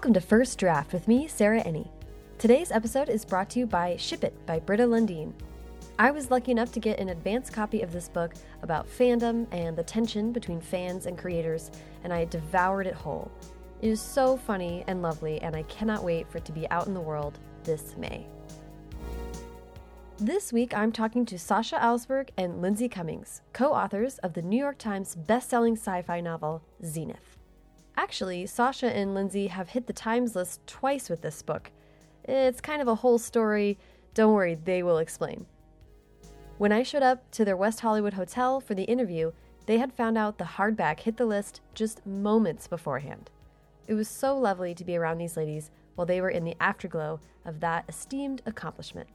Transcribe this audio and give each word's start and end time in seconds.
Welcome 0.00 0.14
to 0.14 0.20
First 0.22 0.58
Draft 0.58 0.94
with 0.94 1.08
me, 1.08 1.28
Sarah 1.28 1.62
Enni. 1.62 1.86
Today's 2.38 2.72
episode 2.72 3.10
is 3.10 3.26
brought 3.26 3.50
to 3.50 3.58
you 3.58 3.66
by 3.66 3.96
Ship 3.96 4.24
It 4.24 4.34
by 4.46 4.58
Britta 4.58 4.84
Lundin. 4.84 5.34
I 5.98 6.10
was 6.10 6.30
lucky 6.30 6.52
enough 6.52 6.72
to 6.72 6.80
get 6.80 6.98
an 6.98 7.10
advance 7.10 7.50
copy 7.50 7.82
of 7.82 7.92
this 7.92 8.08
book 8.08 8.32
about 8.62 8.88
fandom 8.88 9.46
and 9.52 9.76
the 9.76 9.82
tension 9.82 10.32
between 10.32 10.58
fans 10.58 11.04
and 11.04 11.18
creators, 11.18 11.70
and 12.02 12.14
I 12.14 12.24
devoured 12.24 12.86
it 12.86 12.94
whole. 12.94 13.30
It 13.82 13.90
is 13.90 14.00
so 14.00 14.38
funny 14.38 14.84
and 14.86 15.02
lovely, 15.02 15.38
and 15.42 15.54
I 15.54 15.64
cannot 15.64 16.02
wait 16.02 16.26
for 16.30 16.38
it 16.38 16.46
to 16.46 16.52
be 16.52 16.66
out 16.70 16.86
in 16.86 16.94
the 16.94 17.00
world 17.02 17.38
this 17.64 17.94
May. 17.98 18.26
This 20.16 20.50
week, 20.50 20.74
I'm 20.74 20.92
talking 20.92 21.26
to 21.26 21.38
Sasha 21.38 21.76
Alsberg 21.76 22.30
and 22.38 22.62
Lindsay 22.62 22.88
Cummings, 22.88 23.42
co 23.52 23.74
authors 23.74 24.16
of 24.20 24.32
the 24.32 24.40
New 24.40 24.58
York 24.58 24.78
Times 24.78 25.14
bestselling 25.14 25.76
sci 25.76 26.00
fi 26.00 26.22
novel 26.22 26.62
Zenith. 26.82 27.29
Actually, 27.96 28.46
Sasha 28.46 28.94
and 28.94 29.14
Lindsay 29.14 29.48
have 29.48 29.70
hit 29.70 29.86
the 29.86 29.92
Times 29.92 30.34
list 30.34 30.66
twice 30.66 31.08
with 31.08 31.22
this 31.22 31.42
book. 31.42 31.70
It's 32.24 32.60
kind 32.60 32.80
of 32.82 32.88
a 32.88 32.96
whole 32.96 33.18
story. 33.18 33.78
Don't 34.14 34.34
worry, 34.34 34.54
they 34.54 34.82
will 34.82 34.98
explain. 34.98 35.46
When 36.58 36.72
I 36.72 36.82
showed 36.82 37.02
up 37.02 37.30
to 37.32 37.44
their 37.44 37.56
West 37.56 37.80
Hollywood 37.80 38.14
hotel 38.14 38.60
for 38.60 38.74
the 38.74 38.84
interview, 38.84 39.32
they 39.66 39.78
had 39.78 39.92
found 39.92 40.18
out 40.18 40.38
the 40.38 40.44
hardback 40.44 41.00
hit 41.00 41.16
the 41.16 41.26
list 41.26 41.60
just 41.74 42.04
moments 42.06 42.66
beforehand. 42.66 43.30
It 43.86 43.94
was 43.94 44.08
so 44.08 44.36
lovely 44.36 44.74
to 44.74 44.84
be 44.84 44.96
around 44.96 45.18
these 45.18 45.36
ladies 45.36 45.70
while 45.94 46.06
they 46.06 46.20
were 46.20 46.30
in 46.30 46.44
the 46.44 46.56
afterglow 46.60 47.20
of 47.44 47.60
that 47.60 47.84
esteemed 47.88 48.42
accomplishment. 48.46 49.08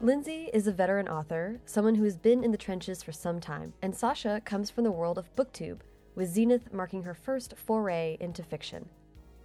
Lindsay 0.00 0.48
is 0.52 0.66
a 0.66 0.72
veteran 0.72 1.08
author, 1.08 1.60
someone 1.66 1.96
who 1.96 2.04
has 2.04 2.16
been 2.16 2.44
in 2.44 2.52
the 2.52 2.56
trenches 2.56 3.02
for 3.02 3.10
some 3.10 3.40
time, 3.40 3.72
and 3.82 3.96
Sasha 3.96 4.40
comes 4.44 4.70
from 4.70 4.84
the 4.84 4.92
world 4.92 5.18
of 5.18 5.34
booktube, 5.34 5.80
with 6.18 6.28
Zenith 6.28 6.72
marking 6.72 7.04
her 7.04 7.14
first 7.14 7.54
foray 7.56 8.16
into 8.18 8.42
fiction. 8.42 8.88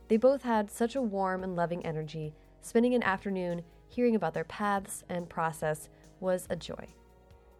They 0.08 0.18
both 0.18 0.42
had 0.42 0.72
such 0.72 0.96
a 0.96 1.02
warm 1.04 1.44
and 1.44 1.56
loving 1.56 1.86
energy, 1.86 2.34
spending 2.62 2.96
an 2.96 3.04
afternoon 3.04 3.62
hearing 3.88 4.16
about 4.16 4.34
their 4.34 4.44
paths 4.44 5.04
and 5.08 5.30
process 5.30 5.88
was 6.20 6.48
a 6.50 6.56
joy. 6.56 6.88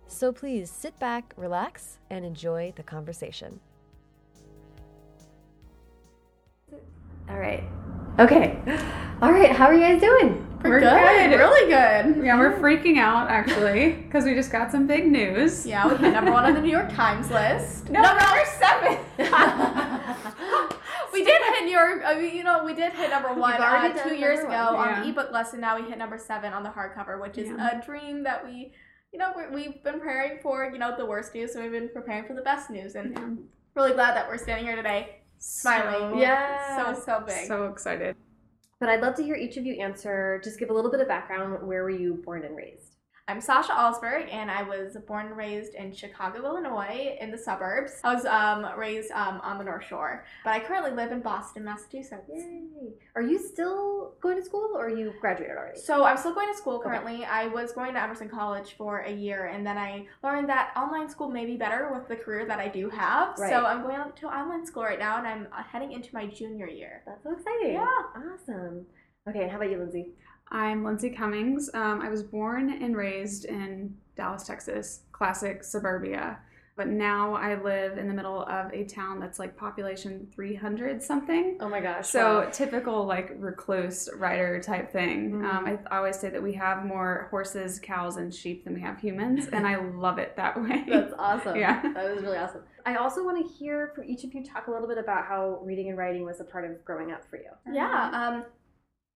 So 0.08 0.32
please 0.32 0.72
sit 0.72 0.98
back, 0.98 1.32
relax, 1.38 2.00
and 2.10 2.26
enjoy 2.26 2.74
the 2.76 2.82
conversation. 2.82 3.60
All 7.30 7.38
right. 7.38 7.64
Okay. 8.18 8.58
All 9.22 9.32
right. 9.32 9.52
How 9.52 9.68
are 9.68 9.76
you 9.76 9.82
guys 9.82 10.02
doing? 10.02 10.53
We're, 10.64 10.80
good. 10.80 11.30
good. 11.32 11.38
Really 11.38 11.70
good. 11.70 12.26
Yeah, 12.26 12.38
we're 12.40 12.58
freaking 12.60 12.98
out 12.98 13.30
actually 13.30 13.94
because 14.06 14.24
we 14.26 14.34
just 14.34 14.52
got 14.52 14.72
some 14.72 14.88
big 14.88 15.06
news. 15.12 15.66
Yeah, 15.66 15.88
we 15.88 15.98
hit 15.98 16.14
number 16.14 16.32
one 16.32 16.46
on 16.46 16.54
the 16.54 16.62
New 16.62 16.72
York 16.72 16.92
Times 16.94 17.30
list. 17.30 17.90
No, 17.90 18.02
number 18.02 18.44
seven. 18.60 18.98
we 21.14 21.24
did 21.24 21.42
hit 21.42 21.66
New 21.66 21.72
York. 21.72 22.02
I 22.06 22.16
mean, 22.20 22.36
you 22.36 22.44
know, 22.44 22.64
we 22.64 22.74
did 22.74 22.94
hit 22.94 23.10
number 23.10 23.34
one 23.34 23.56
already 23.62 24.00
uh, 24.00 24.04
two 24.04 24.16
years 24.16 24.40
ago 24.40 24.74
one. 24.74 24.76
on 24.76 24.88
Yeah. 24.90 25.04
the 25.04 25.10
ebook 25.10 25.32
list, 25.32 25.54
and 25.54 25.62
now 25.62 25.80
we 25.80 25.88
hit 25.90 25.98
number 25.98 26.18
seven 26.18 26.54
on 26.54 26.64
the 26.64 26.70
hardcover, 26.70 27.20
which 27.22 27.38
is 27.38 27.50
Yeah. 27.50 27.80
a 27.82 27.86
dream 27.86 28.24
that 28.24 28.46
we, 28.46 28.74
you 29.12 29.20
know, 29.20 29.34
we 29.36 29.44
we've 29.54 29.84
been 29.84 30.00
preparing 30.00 30.40
for. 30.42 30.70
You 30.72 30.80
know, 30.80 30.96
the 30.98 31.06
worst 31.06 31.34
news, 31.36 31.54
so 31.54 31.62
we've 31.62 31.72
been 31.72 31.90
preparing 31.90 32.26
for 32.26 32.34
the 32.36 32.42
best 32.42 32.70
news, 32.70 32.96
and 32.96 33.12
Yeah. 33.14 33.28
really 33.76 33.94
glad 33.94 34.16
that 34.16 34.28
we're 34.30 34.38
standing 34.38 34.66
here 34.66 34.76
today, 34.78 35.18
smiling. 35.40 36.12
So, 36.16 36.18
Yeah. 36.22 36.94
so 36.94 37.00
so 37.02 37.24
big. 37.26 37.48
So 37.48 37.68
excited. 37.68 38.16
But 38.84 38.90
I'd 38.90 39.00
love 39.00 39.16
to 39.16 39.24
hear 39.24 39.36
each 39.36 39.56
of 39.56 39.66
you 39.66 39.82
answer. 39.82 40.42
Just 40.44 40.60
give 40.60 40.70
a 40.70 40.74
little 40.74 40.92
bit 40.92 41.00
of 41.00 41.08
background. 41.08 41.66
Where 41.66 41.84
were 41.84 41.90
you 41.90 42.16
born 42.16 42.44
and 42.44 42.54
raised? 42.54 42.93
I'm 43.30 43.40
Sasha 43.40 43.72
Alsberg, 43.72 44.30
and 44.34 44.52
I 44.52 44.64
was 44.64 44.98
born 45.08 45.28
and 45.28 45.38
raised 45.38 45.76
in 45.76 45.94
Chicago, 45.94 46.44
Illinois, 46.44 47.16
in 47.22 47.32
the 47.32 47.38
suburbs. 47.38 47.94
I 48.04 48.14
was 48.14 48.26
um, 48.26 48.68
raised 48.78 49.12
um, 49.12 49.40
on 49.42 49.58
the 49.58 49.64
North 49.64 49.86
Shore, 49.86 50.26
but 50.44 50.50
I 50.50 50.60
currently 50.60 50.92
live 50.92 51.14
in 51.14 51.22
Boston, 51.22 51.64
Massachusetts. 51.64 52.30
Yay! 52.30 52.64
Are 53.16 53.22
you 53.22 53.40
still 53.40 54.16
going 54.20 54.36
to 54.36 54.44
school, 54.44 54.72
or 54.76 54.90
you 54.90 55.14
graduated 55.22 55.56
already? 55.56 55.80
So 55.80 56.04
I'm 56.04 56.18
still 56.18 56.34
going 56.34 56.52
to 56.52 56.58
school 56.58 56.76
Okay. 56.80 56.90
currently. 56.90 57.24
I 57.24 57.48
was 57.48 57.72
going 57.72 57.94
to 57.94 58.04
Emerson 58.04 58.28
College 58.28 58.76
for 58.78 59.00
a 59.00 59.12
year, 59.14 59.46
and 59.46 59.66
then 59.66 59.78
I 59.78 60.06
learned 60.22 60.50
that 60.50 60.74
online 60.76 61.08
school 61.08 61.30
may 61.30 61.46
be 61.46 61.56
better 61.56 61.92
with 61.94 62.10
the 62.10 62.18
career 62.18 62.46
that 62.46 62.60
I 62.60 62.68
do 62.68 62.90
have. 62.90 63.38
Right. 63.40 63.50
So 63.50 63.66
I'm 63.66 63.84
going 63.84 64.02
to 64.18 64.28
online 64.28 64.66
school 64.66 64.84
right 64.84 65.00
now, 65.00 65.18
and 65.20 65.26
I'm 65.26 65.48
uh, 65.58 65.64
heading 65.64 65.94
into 65.94 66.10
my 66.14 66.28
junior 66.28 66.68
year. 66.68 67.04
That's 67.06 67.24
so 67.24 67.32
exciting. 67.32 67.72
Yeah. 67.76 67.88
Awesome. 68.18 68.86
Okay, 69.30 69.48
how 69.48 69.56
about 69.56 69.72
you, 69.72 69.78
Lindsay? 69.78 70.08
I'm 70.54 70.84
Lindsay 70.84 71.10
Cummings. 71.10 71.70
Um, 71.74 72.00
I 72.02 72.10
was 72.10 72.22
born 72.22 72.70
and 72.82 72.96
raised 72.96 73.46
in 73.46 73.96
Dallas, 74.16 74.44
Texas, 74.44 75.02
classic 75.12 75.64
suburbia. 75.64 76.38
But 76.76 76.88
now 76.88 77.36
I 77.36 77.62
live 77.62 78.00
in 78.00 78.08
the 78.08 78.14
middle 78.16 78.44
of 78.46 78.72
a 78.74 78.84
town 78.86 79.20
that's 79.20 79.38
like 79.38 79.56
population 79.56 80.28
300 80.34 81.02
something. 81.04 81.58
Oh 81.60 81.70
my 81.70 81.80
gosh. 81.80 82.08
So 82.08 82.50
typical 82.52 83.06
like 83.06 83.32
recluse 83.38 84.10
writer 84.16 84.60
type 84.60 84.92
thing. 84.92 85.34
Mhm. 85.34 85.46
Um, 85.46 85.66
I, 85.68 85.78
I 85.92 85.98
always 85.98 86.20
say 86.20 86.30
that 86.30 86.42
we 86.42 86.54
have 86.54 86.84
more 86.84 87.28
horses, 87.30 87.80
cows, 87.80 88.18
and 88.18 88.34
sheep 88.34 88.64
than 88.64 88.74
we 88.74 88.82
have 88.82 89.00
humans, 89.00 89.48
and 89.54 89.68
I 89.68 89.76
love 89.96 90.18
it 90.18 90.36
that 90.36 90.60
way. 90.60 90.84
That's 90.88 91.14
awesome. 91.18 91.58
Yeah. 91.58 91.80
That 91.94 92.12
was 92.16 92.24
really 92.24 92.38
awesome. 92.38 92.62
I 92.88 92.96
also 92.96 93.24
want 93.24 93.38
to 93.46 93.54
hear 93.54 93.92
from 93.96 94.06
each 94.06 94.24
of 94.24 94.34
you 94.34 94.44
talk 94.44 94.66
a 94.68 94.72
little 94.72 94.88
bit 94.88 94.98
about 94.98 95.26
how 95.26 95.60
reading 95.64 95.90
and 95.90 95.98
writing 95.98 96.26
was 96.26 96.40
a 96.40 96.44
part 96.44 96.66
of 96.70 96.84
growing 96.84 97.12
up 97.12 97.24
for 97.30 97.38
you. 97.38 97.52
Yeah. 97.72 98.10
Um, 98.14 98.46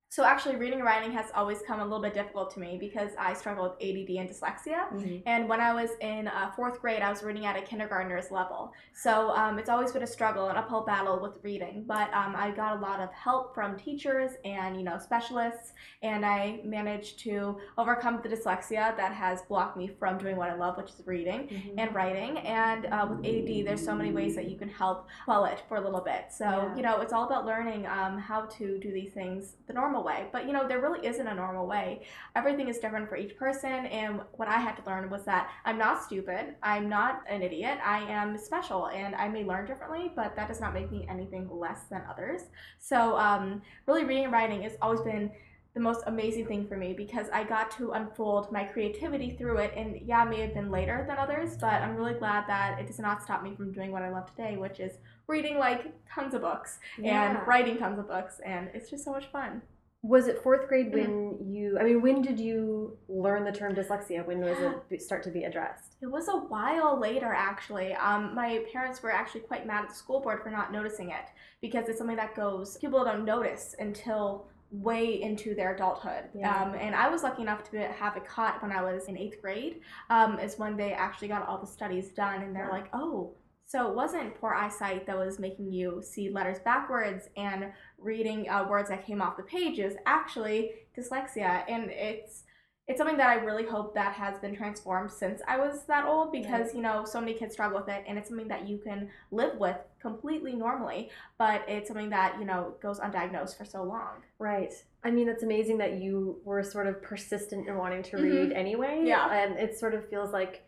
so 0.10 0.24
actually, 0.24 0.56
reading 0.56 0.80
and 0.80 0.86
writing 0.86 1.12
has 1.12 1.26
always 1.36 1.60
come 1.68 1.80
a 1.80 1.84
little 1.84 2.02
bit 2.02 2.14
difficult 2.14 2.52
to 2.54 2.60
me 2.60 2.78
because 2.80 3.12
I 3.20 3.34
struggle 3.34 3.64
with 3.66 3.74
ADD 3.74 4.10
and 4.18 4.30
dyslexia. 4.30 5.22
And 5.26 5.50
when 5.50 5.60
I 5.60 5.74
was 5.74 5.90
in 6.02 6.28
uh, 6.30 6.52
fourth 6.56 6.80
grade, 6.82 7.02
I 7.02 7.10
was 7.10 7.24
reading 7.24 7.46
at 7.46 7.58
a 7.58 7.62
kindergartner's 7.62 8.32
level. 8.32 8.72
So 8.94 9.32
um, 9.32 9.60
it's 9.60 9.70
always 9.70 9.92
been 9.92 10.04
a 10.04 10.08
struggle, 10.08 10.48
an 10.50 10.56
uphill 10.56 10.82
battle 10.86 11.20
with 11.22 11.34
reading. 11.44 11.84
But 11.86 12.12
um, 12.14 12.36
I 12.38 12.52
got 12.52 12.78
a 12.78 12.80
lot 12.80 13.00
of 13.02 13.12
help 13.14 13.54
from 13.54 13.78
teachers 13.78 14.32
and 14.46 14.78
you 14.78 14.84
know 14.84 14.98
specialists, 14.98 15.74
and 16.02 16.26
I 16.26 16.62
managed 16.64 17.20
to 17.20 17.58
overcome 17.78 18.22
the 18.24 18.30
dyslexia 18.30 18.96
that 18.98 19.12
has 19.14 19.42
blocked 19.44 19.76
me 19.78 19.88
from 20.00 20.18
doing 20.18 20.38
what 20.38 20.50
I 20.50 20.56
love, 20.56 20.78
which 20.78 20.90
is 20.90 21.02
reading 21.06 21.28
Mm-hmm. 21.48 21.80
and 21.80 21.94
writing. 21.94 22.38
And 22.40 22.86
uh, 22.88 23.08
with 23.10 23.20
ADD, 23.26 23.66
there's 23.68 23.84
so 23.84 23.94
many 23.94 24.12
ways 24.12 24.36
that 24.36 24.50
you 24.50 24.58
can 24.58 24.70
help 24.70 25.08
quell 25.26 25.46
it 25.46 25.62
for 25.68 25.78
a 25.78 25.82
little 25.82 26.02
bit. 26.02 26.26
So 26.32 26.46
Yeah. 26.46 26.76
you 26.76 26.82
know, 26.82 27.02
it's 27.02 27.14
all 27.14 27.26
about 27.26 27.46
learning 27.46 27.86
um, 27.88 28.18
how 28.18 28.42
to 28.58 28.80
do 28.80 28.92
these 28.92 29.12
things 29.12 29.56
the 29.68 29.74
normal 29.74 29.97
way. 30.04 30.28
But 30.32 30.46
you 30.48 30.54
know, 30.54 30.68
there 30.68 30.82
really 30.82 31.06
isn't 31.06 31.28
a 31.28 31.34
normal 31.34 31.68
way. 31.68 32.02
Everything 32.36 32.68
is 32.68 32.78
different 32.80 33.10
for 33.10 33.18
each 33.18 33.38
person. 33.38 33.86
And 33.88 34.22
what 34.34 34.48
I 34.48 34.58
had 34.58 34.76
to 34.78 34.84
learn 34.86 35.10
was 35.10 35.24
that 35.26 35.50
I'm 35.66 35.78
not 35.78 36.04
stupid. 36.04 36.56
I'm 36.64 36.90
not 36.90 37.22
an 37.28 37.42
idiot. 37.42 37.80
I 37.84 38.00
am 38.12 38.38
special, 38.38 38.88
and 38.88 39.16
I 39.16 39.28
may 39.28 39.44
learn 39.44 39.66
differently, 39.66 40.12
but 40.16 40.36
that 40.36 40.48
does 40.48 40.60
not 40.62 40.74
make 40.74 40.92
me 40.92 41.06
anything 41.10 41.50
less 41.52 41.82
than 41.90 42.02
others. 42.10 42.44
So 42.80 43.18
um, 43.18 43.62
really, 43.86 44.04
reading 44.06 44.26
and 44.26 44.34
writing 44.34 44.62
has 44.64 44.74
always 44.82 45.02
been 45.02 45.32
the 45.74 45.84
most 45.84 46.02
amazing 46.08 46.48
thing 46.48 46.68
for 46.68 46.76
me 46.76 46.92
because 46.94 47.28
I 47.32 47.44
got 47.44 47.70
to 47.78 47.92
unfold 47.92 48.52
my 48.52 48.64
creativity 48.64 49.36
through 49.38 49.58
it. 49.60 49.74
And 49.76 50.02
yeah, 50.04 50.26
it 50.26 50.30
may 50.32 50.42
have 50.42 50.56
been 50.56 50.72
later 50.72 51.06
than 51.08 51.20
others, 51.20 51.56
but 51.62 51.84
I'm 51.84 51.96
really 51.96 52.16
glad 52.16 52.46
that 52.48 52.80
it 52.80 52.88
does 52.88 52.98
not 52.98 53.22
stop 53.22 53.44
me 53.44 53.56
from 53.56 53.72
doing 53.72 53.92
what 53.92 54.02
I 54.02 54.10
love 54.10 54.26
today, 54.36 54.58
which 54.58 54.80
is 54.80 54.94
reading 55.28 55.60
like 55.60 55.94
tons 56.10 56.34
of 56.34 56.42
books 56.42 56.80
Yeah. 56.98 57.30
and 57.38 57.48
writing 57.48 57.78
tons 57.78 58.00
of 58.00 58.08
books. 58.08 58.40
And 58.44 58.70
it's 58.74 58.90
just 58.90 59.06
so 59.06 59.12
much 59.12 59.28
fun. 59.28 59.62
Was 60.04 60.28
it 60.28 60.42
fourth 60.44 60.68
grade 60.68 60.94
when 60.94 61.38
you? 61.52 61.78
I 61.80 61.84
mean, 61.84 62.02
when 62.02 62.22
did 62.22 62.40
you 62.40 62.98
learn 63.10 63.44
the 63.44 63.52
term 63.52 63.74
dyslexia? 63.74 64.26
When 64.26 64.40
was 64.40 64.58
it 64.90 65.02
start 65.02 65.24
to 65.24 65.32
be 65.32 65.44
addressed? 65.44 65.96
It 66.02 66.08
was 66.08 66.28
a 66.28 66.38
while 66.38 67.00
later, 67.00 67.34
actually. 67.34 67.94
Um, 67.96 68.36
my 68.36 68.64
parents 68.72 69.02
were 69.02 69.12
actually 69.12 69.42
quite 69.42 69.66
mad 69.66 69.84
at 69.84 69.90
the 69.90 69.96
school 69.96 70.20
board 70.22 70.44
for 70.44 70.52
not 70.52 70.72
noticing 70.72 71.10
it 71.10 71.26
because 71.62 71.90
it's 71.90 71.98
something 71.98 72.16
that 72.18 72.36
goes, 72.36 72.78
people 72.78 73.04
don't 73.04 73.26
notice 73.26 73.76
until 73.80 74.48
way 74.70 75.22
into 75.22 75.56
their 75.56 75.74
adulthood. 75.74 76.26
Yeah. 76.36 76.62
Um, 76.62 76.76
and 76.76 76.94
I 76.94 77.10
was 77.10 77.24
lucky 77.24 77.42
enough 77.42 77.64
to 77.72 77.80
have 77.80 78.16
it 78.18 78.28
caught 78.28 78.62
when 78.62 78.72
I 78.72 78.84
was 78.84 79.06
in 79.06 79.18
eighth 79.18 79.42
grade, 79.42 79.80
um, 80.10 80.40
is 80.40 80.60
when 80.60 80.78
they 80.78 80.92
actually 80.94 81.30
got 81.30 81.48
all 81.48 81.58
the 81.58 81.68
studies 81.68 82.10
done 82.10 82.44
and 82.44 82.56
they're 82.56 82.66
Wow. 82.66 82.72
like, 82.72 82.90
oh, 82.94 83.34
so 83.66 83.90
it 83.90 83.96
wasn't 83.96 84.34
poor 84.36 84.54
eyesight 84.54 85.06
that 85.08 85.18
was 85.18 85.40
making 85.40 85.72
you 85.74 86.02
see 86.02 86.30
letters 86.30 86.60
backwards 86.60 87.28
and 87.36 87.72
reading 87.98 88.50
uh, 88.50 88.66
words 88.70 88.90
that 88.90 89.06
came 89.06 89.22
off 89.22 89.38
the 89.38 89.44
page. 89.44 89.80
Was 89.80 89.94
actually 90.06 90.72
dyslexia. 90.98 91.64
And 91.68 91.90
it's 91.92 92.44
it's 92.88 93.00
something 93.00 93.18
that 93.18 93.28
I 93.28 93.36
really 93.44 93.66
hope 93.66 93.94
that 93.96 94.14
has 94.14 94.40
been 94.40 94.56
transformed 94.56 95.12
since 95.12 95.42
I 95.46 95.58
was 95.58 95.84
that 95.88 96.06
old 96.06 96.32
because 96.32 96.74
you 96.74 96.82
know 96.82 97.04
so 97.04 97.20
many 97.20 97.34
kids 97.34 97.54
struggle 97.54 97.80
with 97.80 97.90
it 97.90 98.06
and 98.08 98.18
it's 98.18 98.30
something 98.30 98.48
that 98.48 98.66
you 98.66 98.78
can 98.78 99.10
live 99.30 99.58
with 99.58 99.76
completely 100.02 100.54
normally 100.54 101.10
but 101.38 101.66
it's 101.68 101.90
something 101.90 102.10
that 102.12 102.38
you 102.40 102.46
know 102.46 102.76
goes 102.82 103.02
undiagnosed 103.02 103.58
for 103.58 103.66
so 103.66 103.84
long 103.84 104.24
Right. 104.40 104.74
I 105.04 105.12
mean, 105.12 105.28
it's 105.30 105.44
amazing 105.44 105.78
that 105.80 105.94
you 106.02 106.40
were 106.46 106.64
sort 106.64 106.88
of 106.88 107.02
persistent 107.02 107.68
in 107.68 107.76
wanting 107.76 108.04
to 108.04 108.18
Mhm. 108.18 108.24
read 108.24 108.52
anyway. 108.54 109.02
Yeah. 109.04 109.34
And 109.34 109.58
it 109.58 109.78
sort 109.78 109.94
of 109.94 110.08
feels 110.10 110.32
like 110.32 110.64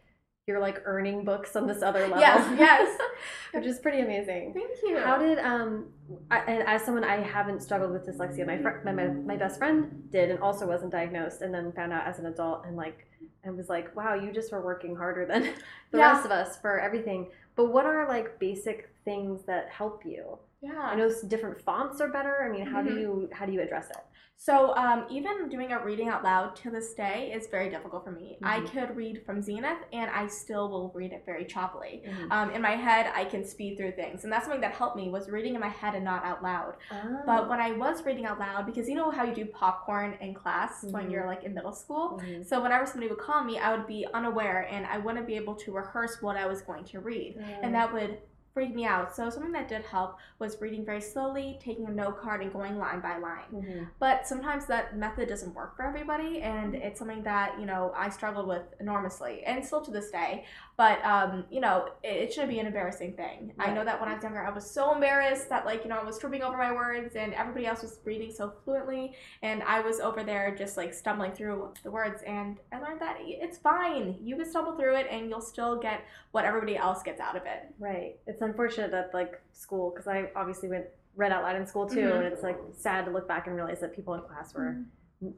you're 0.50 0.60
like 0.60 0.81
earning 0.86 1.24
books 1.24 1.56
on 1.56 1.68
this 1.68 1.81
other 1.84 2.01
level. 2.01 2.19
Yes, 2.19 2.60
yes. 2.60 2.98
Which 3.54 3.66
is 3.66 3.80
pretty 3.80 4.01
amazing. 4.01 4.51
thank 4.54 4.72
you 4.84 4.98
How 5.00 5.18
did 5.18 5.38
um 5.40 5.86
I, 6.31 6.40
and 6.40 6.63
as 6.68 6.84
someone 6.84 7.04
I 7.04 7.18
haven't 7.22 7.62
struggled 7.62 7.92
with 7.92 8.06
dyslexia, 8.07 8.46
my, 8.48 8.57
fr- 8.57 8.81
my 8.84 8.92
my 8.92 9.07
my 9.31 9.38
best 9.38 9.60
friend 9.60 10.10
did 10.12 10.31
and 10.31 10.40
also 10.40 10.68
wasn't 10.68 10.92
diagnosed, 10.92 11.42
and 11.44 11.54
then 11.54 11.72
found 11.72 11.94
out 11.94 12.06
as 12.07 12.18
an 12.19 12.25
adult 12.25 12.66
and 12.66 12.75
like 12.75 13.06
and 13.44 13.56
was 13.56 13.69
like, 13.69 13.96
wow, 13.96 14.16
you 14.16 14.31
just 14.34 14.51
were 14.51 14.62
working 14.72 14.96
harder 14.96 15.25
than 15.25 15.44
the 15.92 15.98
Yeah. 16.00 16.12
rest 16.13 16.25
of 16.25 16.31
us 16.31 16.57
for 16.57 16.80
everything. 16.80 17.28
But 17.56 17.66
what 17.72 17.86
are 17.86 18.07
like 18.07 18.40
basic 18.40 18.90
things 19.06 19.44
that 19.45 19.69
help 19.69 20.04
you 20.06 20.38
Yeah. 20.62 20.78
I 20.80 20.96
know 20.96 21.12
different 21.28 21.62
fonts 21.62 22.02
are 22.02 22.10
better. 22.10 22.44
I 22.44 22.50
mean, 22.50 22.66
how 22.66 22.82
do 22.82 22.90
Mhm. 22.90 23.02
you 23.02 23.30
how 23.34 23.46
do 23.46 23.52
you 23.52 23.62
address 23.62 23.90
it? 23.90 23.98
So 24.42 24.74
um, 24.78 25.06
even 25.10 25.50
doing 25.50 25.74
a 25.74 25.84
reading 25.84 26.08
out 26.08 26.24
loud 26.24 26.56
to 26.58 26.72
this 26.72 26.94
day 26.94 27.30
is 27.34 27.48
very 27.48 27.70
difficult 27.70 28.06
for 28.06 28.12
me. 28.12 28.38
I 28.42 28.62
Mhm. 28.62 28.68
could 28.72 28.96
read 28.96 29.26
from 29.26 29.42
Zenith 29.42 29.80
and 29.92 30.10
I 30.12 30.28
still 30.28 30.70
will 30.70 30.92
read 30.96 31.12
it 31.12 31.24
very 31.26 31.44
choppily. 31.44 32.06
Mm-hmm. 32.08 32.32
Um, 32.32 32.50
in 32.52 32.62
my 32.62 32.78
head, 32.78 33.12
I 33.14 33.26
can 33.26 33.44
speed 33.44 33.78
through 33.78 33.92
things, 33.94 34.24
and 34.24 34.32
that's 34.32 34.46
something 34.46 34.62
that 34.62 34.72
helped 34.72 34.96
me 34.96 35.10
was 35.10 35.30
reading 35.30 35.56
in 35.56 35.60
my 35.62 35.68
head 35.68 35.94
and 35.94 36.06
not 36.06 36.24
out 36.24 36.42
loud. 36.42 36.78
Oh. 36.90 37.22
But 37.26 37.50
when 37.50 37.60
I 37.60 37.74
was 37.74 38.06
reading 38.06 38.26
out 38.26 38.40
loud, 38.40 38.66
because 38.66 38.88
you 38.88 38.96
know 38.96 39.12
how 39.12 39.24
you 39.26 39.34
do 39.36 39.46
popcorn 39.46 40.14
in 40.22 40.34
class 40.34 40.86
when 40.86 41.08
Mhm. 41.08 41.12
you're 41.12 41.26
like 41.26 41.44
in 41.44 41.54
middle 41.54 41.74
school, 41.74 42.18
Mhm. 42.24 42.46
so 42.46 42.62
whenever 42.64 42.86
somebody 42.86 43.10
would 43.10 43.20
call 43.20 43.44
me, 43.44 43.60
I 43.60 43.76
would 43.76 43.88
be 43.88 44.08
unaware 44.14 44.62
and 44.72 44.86
I 44.86 45.00
wouldn't 45.00 45.28
be 45.28 45.36
able 45.36 45.56
to 45.56 45.74
rehearse 45.74 46.22
what 46.22 46.38
I 46.38 46.46
was 46.48 46.62
going 46.62 46.86
to 46.86 47.02
read, 47.02 47.36
and 47.62 47.76
that 47.76 47.92
would 47.92 48.22
freak 48.54 48.74
me 48.74 48.86
out. 48.86 49.16
So 49.16 49.30
something 49.30 49.51
that 49.54 49.68
did 49.68 49.84
help 49.86 50.18
was 50.40 50.60
reading 50.62 50.86
very 50.86 51.01
slowly, 51.01 51.60
taking 51.62 51.88
a 51.88 51.92
note 51.92 52.19
card, 52.22 52.42
and 52.42 52.51
going 52.51 52.78
line 52.78 53.00
by 53.00 53.18
line. 53.18 53.51
Mhm. 53.54 53.88
But 54.00 54.28
sometimes 54.28 54.66
that 54.68 54.98
method 54.98 55.30
doesn't 55.30 55.54
work 55.54 55.75
for 55.75 55.84
everybody, 55.84 56.42
and 56.42 56.75
it's 56.75 57.00
something 57.00 57.24
that 57.24 57.60
you 57.60 57.66
know 57.66 57.94
I 57.96 58.10
struggled 58.10 58.48
with 58.48 58.63
enormously, 58.80 59.44
and 59.44 59.63
still 59.66 59.81
to 59.81 59.92
this 59.92 60.10
day. 60.12 60.46
But 60.78 61.04
um, 61.06 61.46
you 61.50 61.62
know, 61.62 61.90
it, 62.04 62.16
it 62.16 62.34
shouldn't 62.34 62.51
be 62.51 62.60
an 62.60 62.66
embarrassing 62.66 63.13
thing. 63.13 63.54
I 63.60 63.72
know 63.72 63.84
that 63.84 64.00
when 64.00 64.10
I 64.10 64.13
was 64.16 64.24
younger, 64.24 64.44
I 64.46 64.50
was 64.50 64.69
so 64.69 64.94
embarrassed 64.94 65.50
that 65.50 65.66
like 65.66 65.84
you 65.84 65.90
know 65.90 65.98
I 65.98 66.04
was 66.04 66.18
tripping 66.18 66.42
over 66.42 66.57
my 66.57 66.72
words, 66.72 67.16
and 67.16 67.34
everybody 67.34 67.66
else 67.66 67.81
was 67.81 68.00
reading 68.06 68.31
so 68.31 68.54
fluently, 68.66 69.13
and 69.42 69.62
I 69.63 69.81
was 69.81 70.00
over 70.00 70.24
there 70.24 70.56
just 70.56 70.78
like 70.78 70.94
stumbling 70.94 71.34
through 71.34 71.74
the 71.84 71.92
words. 71.92 72.22
And 72.24 72.57
I 72.72 72.80
learned 72.80 73.02
that 73.02 73.18
it's 73.19 73.57
fine. 73.57 74.18
You 74.22 74.36
can 74.36 74.50
stumble 74.50 74.75
through 74.78 74.95
it, 74.95 75.07
and 75.10 75.30
you'll 75.30 75.42
still 75.42 75.78
get 75.80 76.06
what 76.31 76.45
everybody 76.45 76.78
else 76.78 77.04
gets 77.04 77.19
out 77.19 77.36
of 77.36 77.44
it. 77.45 77.74
Right. 77.80 78.16
It's 78.28 78.39
unfortunate 78.42 78.92
that 78.92 79.12
like 79.14 79.42
school, 79.54 79.92
because 79.92 80.08
I 80.08 80.30
obviously 80.36 80.70
went 80.70 80.86
read 81.16 81.32
out 81.32 81.44
loud 81.44 81.56
in 81.58 81.66
school 81.68 81.88
too, 81.88 82.00
Mhm. 82.02 82.16
and 82.18 82.26
it's 82.26 82.44
like 82.44 82.58
sad 82.74 83.06
to 83.06 83.12
look 83.12 83.28
back 83.28 83.48
and 83.48 83.56
realize 83.56 83.80
that 83.82 83.94
people 83.96 84.14
in 84.14 84.22
class 84.22 84.54
were 84.54 84.78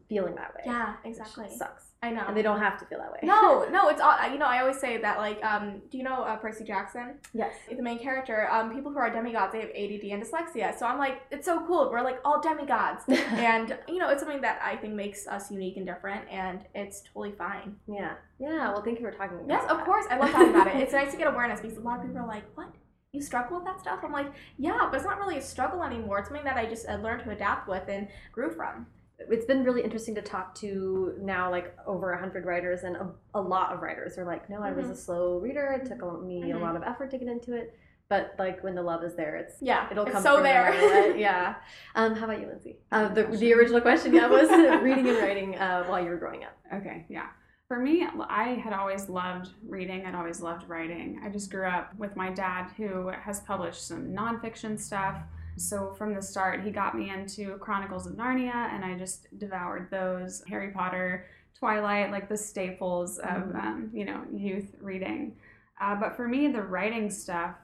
feeling 0.07 0.35
that 0.35 0.53
way. 0.53 0.61
Yeah, 0.65 0.93
exactly. 1.03 1.49
sucks, 1.49 1.85
I 2.03 2.11
know. 2.11 2.23
and 2.27 2.37
they 2.37 2.43
don't 2.43 2.59
have 2.59 2.77
to 2.77 2.85
feel 2.85 2.99
that 2.99 3.11
way. 3.11 3.17
No, 3.23 3.65
no, 3.71 3.89
it's 3.89 3.99
all. 3.99 4.15
You 4.31 4.37
know, 4.37 4.45
I 4.45 4.59
always 4.59 4.79
say 4.79 4.97
that. 4.97 5.17
Like, 5.17 5.43
um, 5.43 5.81
do 5.89 5.97
you 5.97 6.03
know 6.03 6.21
uh, 6.21 6.35
Percy 6.35 6.63
Jackson? 6.63 7.15
yes. 7.33 7.55
the 7.67 7.81
main 7.81 7.97
character, 7.97 8.47
um, 8.51 8.71
people 8.71 8.91
who 8.91 8.99
are 8.99 9.09
demigods, 9.09 9.53
they 9.53 9.61
have 9.61 9.71
ADD 9.71 10.11
and 10.11 10.21
dyslexia. 10.21 10.77
So 10.77 10.85
I'm 10.85 10.99
like, 10.99 11.21
it's 11.31 11.45
so 11.47 11.65
cool. 11.65 11.89
We're 11.91 12.03
like 12.03 12.19
all 12.23 12.39
demigods. 12.39 13.05
and, 13.07 13.75
you 13.87 13.97
know, 13.97 14.09
it's 14.09 14.21
something 14.21 14.41
that 14.41 14.61
I 14.63 14.75
think 14.75 14.93
makes 14.93 15.25
us 15.27 15.49
unique 15.49 15.77
and 15.77 15.85
different, 15.87 16.29
and 16.29 16.63
it's 16.75 17.01
totally 17.01 17.31
fine. 17.31 17.75
Yeah. 17.87 18.13
Yeah. 18.37 18.71
Well, 18.71 18.83
thank 18.83 18.99
you 18.99 19.05
for 19.05 19.11
talking. 19.11 19.37
About 19.39 19.49
it. 19.49 19.49
Yes, 19.49 19.71
of 19.71 19.83
course. 19.83 20.05
I 20.11 20.17
love 20.17 20.29
talking 20.29 20.49
about 20.53 20.67
it. 20.67 20.75
It's 20.83 20.93
nice 20.93 21.09
to 21.11 21.17
get 21.17 21.25
awareness 21.27 21.59
because 21.59 21.77
a 21.77 21.81
lot 21.81 21.99
of 22.01 22.05
people 22.05 22.21
are 22.21 22.27
like, 22.27 22.43
what? 22.55 22.67
You 23.13 23.21
struggle 23.21 23.57
with 23.57 23.65
that 23.65 23.81
stuff? 23.81 23.99
I'm 24.03 24.13
like, 24.13 24.31
yeah, 24.57 24.87
but 24.89 24.95
it's 24.95 25.05
not 25.05 25.17
really 25.19 25.37
a 25.37 25.41
struggle 25.41 25.83
anymore. 25.83 26.19
It's 26.19 26.29
something 26.29 26.45
that 26.45 26.55
I 26.55 26.65
just 26.65 26.87
uh, 26.87 26.95
learned 26.95 27.23
to 27.25 27.31
adapt 27.31 27.67
with 27.67 27.83
and 27.89 28.07
grew 28.31 28.49
from. 28.51 28.87
It's 29.19 29.45
been 29.45 29.65
really 29.65 29.83
interesting 29.83 30.15
to 30.15 30.21
talk 30.21 30.55
to 30.55 31.15
now 31.21 31.51
like 31.51 31.75
over 31.85 32.13
a 32.13 32.19
hundred 32.19 32.45
writers, 32.45 32.83
and 32.83 32.95
a, 32.95 33.09
a 33.35 33.41
lot 33.41 33.73
of 33.73 33.81
writers 33.81 34.17
are 34.17 34.23
like, 34.25 34.49
no, 34.49 34.63
I 34.63 34.71
was 34.71 34.89
a 34.89 34.95
slow 34.95 35.39
reader. 35.39 35.77
It 35.83 35.87
took 35.87 36.01
a, 36.01 36.17
me 36.25 36.51
a 36.51 36.55
Mhm. 36.55 36.61
lot 36.61 36.75
of 36.77 36.83
effort 36.83 37.11
to 37.11 37.17
get 37.17 37.27
into 37.27 37.53
it, 37.53 37.77
but 38.07 38.33
like 38.39 38.63
when 38.63 38.75
the 38.75 38.81
love 38.81 39.03
is 39.03 39.13
there, 39.15 39.35
it's 39.35 39.55
Yeah, 39.61 39.87
it'll 39.91 40.05
it's 40.05 40.13
come 40.13 40.23
so 40.23 40.41
there. 40.41 40.71
matter. 40.71 41.17
Yeah. 41.17 41.55
Um, 41.95 42.15
how 42.15 42.23
about 42.25 42.39
you, 42.39 42.47
Lindsay? 42.47 42.77
Uh, 42.93 43.09
the, 43.09 43.23
the 43.25 43.53
original 43.53 43.81
question, 43.81 44.15
yeah, 44.15 44.27
was 44.27 44.49
reading 44.81 45.07
and 45.09 45.17
writing 45.17 45.55
uh, 45.57 45.83
while 45.83 46.01
you 46.01 46.09
were 46.09 46.17
growing 46.17 46.45
up. 46.45 46.57
Okay, 46.73 47.05
yeah. 47.09 47.27
For 47.71 47.79
me, 47.79 48.05
I 48.27 48.55
had 48.61 48.73
always 48.73 49.07
loved 49.07 49.51
reading. 49.65 50.05
I'd 50.05 50.13
always 50.13 50.41
loved 50.41 50.67
writing. 50.67 51.21
I 51.23 51.29
just 51.29 51.49
grew 51.49 51.65
up 51.65 51.95
with 51.97 52.17
my 52.17 52.29
dad, 52.29 52.69
who 52.75 53.07
has 53.07 53.39
published 53.39 53.87
some 53.87 54.09
nonfiction 54.09 54.77
stuff. 54.77 55.15
So 55.55 55.93
from 55.97 56.13
the 56.13 56.21
start, 56.21 56.65
he 56.65 56.71
got 56.71 56.97
me 56.97 57.09
into 57.09 57.57
Chronicles 57.59 58.07
of 58.07 58.17
Narnia, 58.17 58.53
and 58.53 58.83
I 58.83 58.97
just 58.97 59.27
devoured 59.39 59.89
those. 59.89 60.43
Harry 60.49 60.71
Potter, 60.71 61.27
Twilight, 61.57 62.11
like 62.11 62.27
the 62.27 62.35
staples 62.35 63.19
of 63.19 63.43
Mhm. 63.43 63.63
um, 63.63 63.89
you 63.93 64.03
know 64.03 64.25
youth 64.33 64.75
reading. 64.81 65.37
Uh, 65.79 65.95
but 65.95 66.17
for 66.17 66.27
me, 66.27 66.49
the 66.49 66.61
writing 66.61 67.09
stuff 67.09 67.55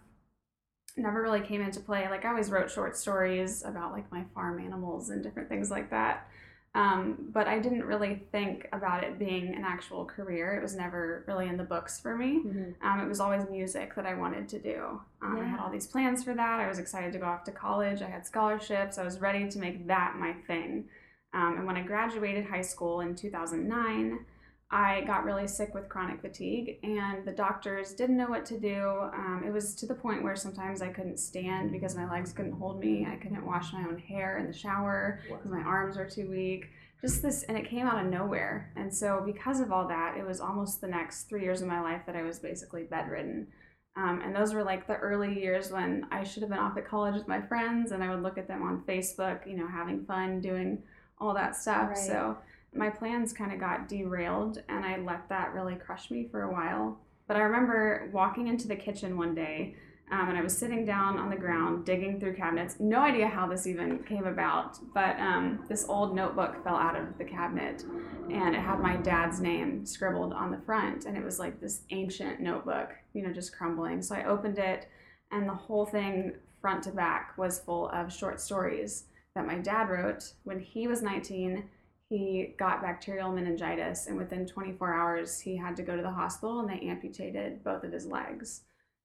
never 0.95 1.21
really 1.21 1.41
came 1.41 1.59
into 1.61 1.81
play. 1.81 2.07
Like 2.09 2.23
I 2.23 2.29
always 2.29 2.49
wrote 2.49 2.71
short 2.71 2.95
stories 2.95 3.61
about 3.61 3.91
like 3.91 4.09
my 4.09 4.23
farm 4.33 4.61
animals 4.61 5.09
and 5.09 5.21
different 5.21 5.49
things 5.49 5.69
like 5.69 5.89
that. 5.89 6.29
Um, 6.77 7.29
but 7.33 7.47
I 7.47 7.57
didn't 7.57 7.85
really 7.85 8.21
think 8.31 8.67
about 8.71 9.03
it 9.03 9.17
being 9.17 9.55
an 9.55 9.63
actual 9.65 10.05
career. 10.05 10.55
It 10.55 10.61
was 10.61 10.75
never 10.75 11.23
really 11.27 11.47
in 11.47 11.57
the 11.57 11.63
books 11.63 11.99
for 11.99 12.15
me. 12.15 12.41
Um, 12.83 12.99
it 12.99 13.07
was 13.07 13.19
always 13.19 13.49
music 13.49 13.95
that 13.95 14.05
I 14.05 14.13
wanted 14.13 14.47
to 14.49 14.59
do. 14.59 15.01
Um, 15.23 15.39
I 15.41 15.45
had 15.45 15.59
all 15.59 15.71
these 15.71 15.87
plans 15.87 16.23
for 16.23 16.35
that. 16.35 16.59
I 16.59 16.67
was 16.67 16.77
excited 16.77 17.13
to 17.13 17.17
go 17.17 17.25
off 17.25 17.43
to 17.45 17.51
college. 17.51 18.03
I 18.03 18.09
had 18.09 18.27
scholarships. 18.27 18.99
I 18.99 19.03
was 19.03 19.19
ready 19.19 19.49
to 19.49 19.57
make 19.57 19.87
that 19.87 20.17
my 20.17 20.33
thing. 20.45 20.85
Um, 21.33 21.57
and 21.57 21.65
when 21.65 21.77
I 21.77 21.81
graduated 21.81 22.45
high 22.45 22.61
school 22.61 23.01
in 23.01 23.15
2009, 23.15 24.19
I 24.69 25.01
got 25.01 25.23
really 25.23 25.47
sick 25.47 25.73
with 25.73 25.87
chronic 25.87 26.19
fatigue, 26.19 26.79
and 26.83 27.25
the 27.25 27.31
doctors 27.31 27.93
didn't 27.93 28.17
know 28.17 28.27
what 28.27 28.45
to 28.47 28.59
do. 28.59 29.09
Um, 29.13 29.43
it 29.45 29.53
was 29.53 29.73
to 29.75 29.85
the 29.85 29.95
point 29.95 30.23
where 30.23 30.35
sometimes 30.35 30.81
I 30.81 30.89
couldn't 30.89 31.19
stand 31.19 31.71
because 31.71 31.95
my 31.95 32.09
legs 32.09 32.33
couldn't 32.33 32.59
hold 32.59 32.81
me. 32.81 33.07
I 33.09 33.15
couldn't 33.15 33.45
wash 33.45 33.71
my 33.71 33.85
own 33.87 33.97
hair 33.97 34.37
in 34.39 34.45
the 34.45 34.53
shower 34.53 35.21
because 35.29 35.49
my 35.49 35.61
arms 35.61 35.95
are 35.95 36.09
too 36.09 36.29
weak. 36.29 36.65
Just 36.99 37.21
this, 37.21 37.43
and 37.43 37.57
it 37.57 37.69
came 37.69 37.87
out 37.87 38.03
of 38.03 38.11
nowhere. 38.11 38.73
And 38.75 38.93
so, 38.93 39.21
because 39.25 39.61
of 39.61 39.71
all 39.71 39.87
that, 39.87 40.17
it 40.17 40.27
was 40.27 40.41
almost 40.41 40.81
the 40.81 40.87
next 40.87 41.29
three 41.29 41.43
years 41.43 41.61
of 41.61 41.69
my 41.69 41.79
life 41.79 42.01
that 42.05 42.17
I 42.17 42.23
was 42.23 42.39
basically 42.39 42.83
bedridden. 42.83 43.47
Um, 43.95 44.21
and 44.21 44.35
those 44.35 44.53
were 44.53 44.63
like 44.63 44.85
the 44.85 44.97
early 44.97 45.39
years 45.39 45.71
when 45.71 46.05
I 46.11 46.23
should 46.23 46.43
have 46.43 46.49
been 46.49 46.59
off 46.59 46.77
at 46.77 46.87
college 46.87 47.15
with 47.15 47.27
my 47.27 47.39
friends, 47.39 47.93
and 47.93 48.03
I 48.03 48.13
would 48.13 48.21
look 48.21 48.37
at 48.37 48.49
them 48.49 48.63
on 48.63 48.83
Facebook, 48.85 49.47
you 49.47 49.55
know, 49.55 49.67
having 49.67 50.03
fun, 50.05 50.41
doing 50.41 50.83
all 51.19 51.33
that 51.35 51.55
stuff. 51.55 51.89
Right. 51.89 51.97
So, 51.97 52.37
my 52.77 52.89
plans 52.89 53.33
kind 53.33 53.51
of 53.51 53.59
got 53.59 53.87
derailed, 53.87 54.61
and 54.69 54.85
I 54.85 54.97
let 54.97 55.29
that 55.29 55.53
really 55.53 55.75
crush 55.75 56.11
me 56.11 56.27
for 56.29 56.43
a 56.43 56.51
while. 56.51 56.99
But 57.27 57.37
I 57.37 57.41
remember 57.41 58.09
walking 58.13 58.47
into 58.47 58.67
the 58.67 58.75
kitchen 58.75 59.17
one 59.17 59.35
day 59.35 59.75
um, 60.09 60.29
and 60.29 60.37
I 60.37 60.41
was 60.41 60.57
sitting 60.57 60.85
down 60.85 61.19
on 61.19 61.29
the 61.29 61.35
ground 61.35 61.85
digging 61.85 62.17
through 62.17 62.35
cabinets. 62.35 62.77
No 62.79 62.99
idea 62.99 63.27
how 63.27 63.45
this 63.45 63.67
even 63.67 63.99
came 64.03 64.25
about, 64.25 64.79
but 64.93 65.19
um, 65.19 65.65
this 65.67 65.85
old 65.89 66.15
notebook 66.15 66.63
fell 66.63 66.77
out 66.77 66.95
of 66.95 67.17
the 67.17 67.25
cabinet 67.25 67.83
and 68.31 68.55
it 68.55 68.61
had 68.61 68.79
my 68.79 68.95
dad's 68.95 69.41
name 69.41 69.85
scribbled 69.85 70.31
on 70.31 70.49
the 70.49 70.61
front. 70.65 71.05
And 71.05 71.17
it 71.17 71.23
was 71.23 71.39
like 71.39 71.59
this 71.59 71.81
ancient 71.89 72.39
notebook, 72.39 72.91
you 73.13 73.21
know, 73.21 73.33
just 73.33 73.53
crumbling. 73.53 74.01
So 74.01 74.15
I 74.15 74.23
opened 74.25 74.59
it, 74.59 74.87
and 75.31 75.47
the 75.47 75.53
whole 75.53 75.85
thing, 75.85 76.35
front 76.61 76.83
to 76.83 76.91
back, 76.91 77.37
was 77.37 77.59
full 77.59 77.89
of 77.89 78.13
short 78.13 78.39
stories 78.39 79.05
that 79.35 79.45
my 79.45 79.57
dad 79.57 79.89
wrote 79.89 80.33
when 80.45 80.59
he 80.59 80.87
was 80.87 81.01
19 81.01 81.65
he 82.09 82.55
got 82.57 82.81
bacterial 82.81 83.31
meningitis 83.31 84.07
and 84.07 84.17
within 84.17 84.45
24 84.45 84.93
hours 84.93 85.39
he 85.39 85.57
had 85.57 85.75
to 85.75 85.83
go 85.83 85.95
to 85.95 86.01
the 86.01 86.11
hospital 86.11 86.59
and 86.59 86.69
they 86.69 86.87
amputated 86.87 87.63
both 87.63 87.83
of 87.83 87.91
his 87.91 88.05
legs. 88.05 88.61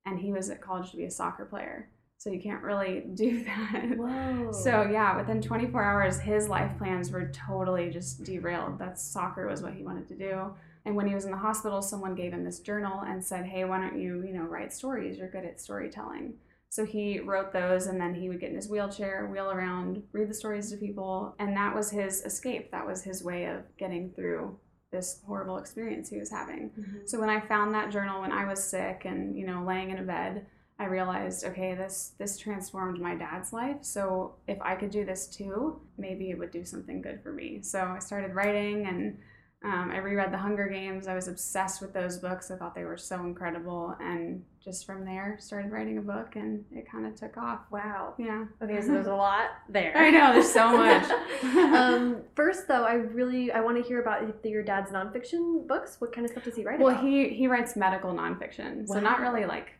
And 0.06 0.18
he 0.18 0.32
was 0.32 0.50
at 0.50 0.61
college 0.61 0.90
to 0.90 0.97
be 0.97 1.04
a 1.04 1.11
soccer 1.11 1.44
player. 1.44 1.88
So 2.18 2.30
you 2.30 2.40
can't 2.40 2.62
really 2.62 3.00
do 3.14 3.44
that. 3.44 3.97
Whoa. 3.97 4.52
so 4.52 4.88
yeah 4.90 5.16
within 5.16 5.42
24 5.42 5.82
hours 5.82 6.21
his 6.21 6.49
life 6.49 6.78
plans 6.78 7.11
were 7.11 7.30
totally 7.32 7.90
just 7.90 8.23
derailed. 8.23 8.78
That's 8.78 9.02
soccer 9.02 9.49
was 9.49 9.62
what 9.62 9.75
he 9.75 9.82
wanted 9.82 10.06
to 10.09 10.14
do. 10.14 10.54
And 10.85 10.97
when 10.97 11.06
he 11.09 11.14
was 11.14 11.25
in 11.25 11.32
the 11.32 11.37
hospital 11.37 11.82
someone 11.82 12.14
gave 12.14 12.32
him 12.32 12.44
this 12.44 12.61
journal 12.61 13.00
and 13.00 13.25
said 13.25 13.47
hey 13.47 13.64
why 13.64 13.78
don't 13.78 13.99
you 13.99 14.23
you 14.25 14.32
know 14.32 14.44
write 14.44 14.73
stories? 14.73 15.18
You're 15.18 15.30
good 15.30 15.44
at 15.44 15.61
storytelling 15.61 16.35
so 16.73 16.87
he 16.87 17.21
wrote 17.21 17.52
those 17.52 17.87
and 17.87 18.00
then 18.00 18.14
he 18.14 18.31
would 18.31 18.41
get 18.41 18.49
in 18.49 18.57
his 18.57 18.71
wheelchair, 18.71 19.26
wheel 19.26 19.50
around, 19.50 20.02
read 20.12 20.31
the 20.31 20.33
stories 20.33 20.71
to 20.71 20.79
people. 20.79 21.35
And 21.38 21.55
that 21.55 21.75
was 21.75 21.91
his 21.91 22.23
escape. 22.25 22.71
That 22.71 22.87
was 22.87 23.02
his 23.02 23.23
way 23.23 23.45
of 23.45 23.64
getting 23.76 24.11
through 24.12 24.59
this 24.91 25.21
horrible 25.26 25.59
experience 25.59 26.09
he 26.09 26.17
was 26.17 26.31
having. 26.31 26.71
Mhm. 26.71 27.07
So 27.07 27.21
when 27.21 27.29
I 27.29 27.41
found 27.41 27.75
that 27.75 27.91
journal 27.91 28.23
when 28.23 28.33
I 28.33 28.47
was 28.47 28.64
sick 28.64 29.02
and, 29.05 29.37
you 29.37 29.47
know, 29.47 29.62
laying 29.62 29.91
in 29.91 29.99
a 29.99 30.02
bed, 30.02 30.47
I 30.79 30.87
realized, 30.87 31.45
okay, 31.45 31.75
this 31.75 32.14
this 32.17 32.38
transformed 32.38 32.99
my 33.02 33.17
dad's 33.17 33.52
life. 33.52 33.85
So 33.85 34.37
if 34.47 34.57
I 34.62 34.75
could 34.75 34.91
do 34.91 35.05
this 35.05 35.26
too, 35.26 35.79
maybe 35.99 36.31
it 36.31 36.38
would 36.38 36.52
do 36.52 36.64
something 36.64 37.02
good 37.02 37.23
for 37.23 37.33
me. 37.35 37.61
So 37.61 37.83
I 37.83 37.99
started 37.99 38.35
writing 38.35 38.87
and 38.87 39.19
um, 39.64 39.90
I 39.92 39.99
reread 39.99 40.33
The 40.33 40.38
Hunger 40.38 40.66
Games. 40.66 41.07
I 41.07 41.14
was 41.14 41.28
obsessed 41.28 41.81
with 41.81 41.92
those 41.92 42.19
books. 42.19 42.50
I 42.50 42.57
thought 42.57 42.75
they 42.75 42.85
were 42.85 42.97
so 42.97 43.21
incredible. 43.21 43.97
And 44.00 44.45
just 44.64 44.85
from 44.85 45.04
there, 45.04 45.37
started 45.38 45.71
writing 45.71 45.99
a 45.99 46.00
book 46.00 46.35
and 46.35 46.64
it 46.73 46.90
kind 46.90 47.07
of 47.07 47.14
took 47.14 47.37
off. 47.37 47.61
Wow. 47.71 48.14
Yeah. 48.19 48.47
Okay, 48.61 48.81
so 48.81 48.88
there's 48.92 49.07
a 49.07 49.14
lot 49.14 49.50
there. 49.69 49.97
I 49.97 50.11
know, 50.11 50.33
there's 50.33 50.52
so 50.52 50.76
much. 50.76 51.09
um, 51.45 52.23
first, 52.35 52.66
though, 52.66 52.85
I 52.85 52.95
really 52.95 53.52
I 53.52 53.61
want 53.61 53.81
to 53.81 53.88
hear 53.88 54.00
about 54.00 54.45
your 54.45 54.64
dad's 54.64 54.90
nonfiction 54.90 55.66
books. 55.69 56.00
What 56.00 56.12
kind 56.12 56.25
of 56.25 56.33
stuff 56.33 56.45
does 56.45 56.57
he 56.57 56.64
write 56.64 56.81
well, 56.81 56.95
about? 56.95 57.04
he, 57.04 57.28
he 57.28 57.47
writes 57.47 57.76
medical 57.76 58.12
nonfiction. 58.12 58.88
So 58.88 58.99
not 58.99 59.21
really 59.21 59.45
like 59.45 59.75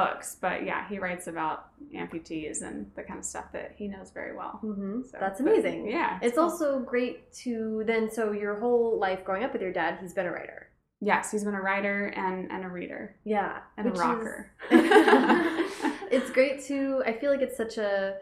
books, 0.00 0.36
but 0.40 0.64
yeah, 0.66 0.86
he 0.88 0.98
writes 0.98 1.26
about 1.26 1.58
amputees 1.94 2.60
and 2.62 2.90
the 2.96 3.02
kind 3.02 3.18
of 3.18 3.24
stuff 3.24 3.46
that 3.52 3.72
he 3.78 3.88
knows 3.88 4.10
very 4.12 4.36
well. 4.36 4.58
hmm 4.60 5.00
So, 5.10 5.16
That's 5.18 5.40
but, 5.40 5.48
amazing. 5.52 5.88
yeah. 5.88 6.18
It's 6.20 6.36
cool. 6.36 6.44
also 6.44 6.80
great 6.80 7.32
to 7.44 7.82
then. 7.86 8.10
So 8.10 8.32
your 8.32 8.60
whole 8.60 8.98
life 9.00 9.24
growing 9.24 9.42
up 9.44 9.52
with 9.54 9.62
your 9.62 9.72
dad, 9.72 9.98
he's 10.00 10.12
been 10.12 10.26
a 10.26 10.30
writer. 10.32 10.68
Yes, 11.00 11.30
he's 11.30 11.44
been 11.44 11.54
a 11.54 11.60
writer 11.60 12.06
and, 12.08 12.50
and 12.52 12.64
a 12.64 12.68
reader 12.68 13.16
Yeah, 13.24 13.58
and 13.78 13.86
a 13.86 13.90
which 13.90 13.98
is- 13.98 14.04
rocker. 14.06 14.50
it's 16.10 16.30
great 16.30 16.62
to. 16.64 17.02
I 17.06 17.12
feel 17.12 17.30
like 17.30 17.40
it's 17.42 17.56
such 17.56 17.78
a 17.78 18.16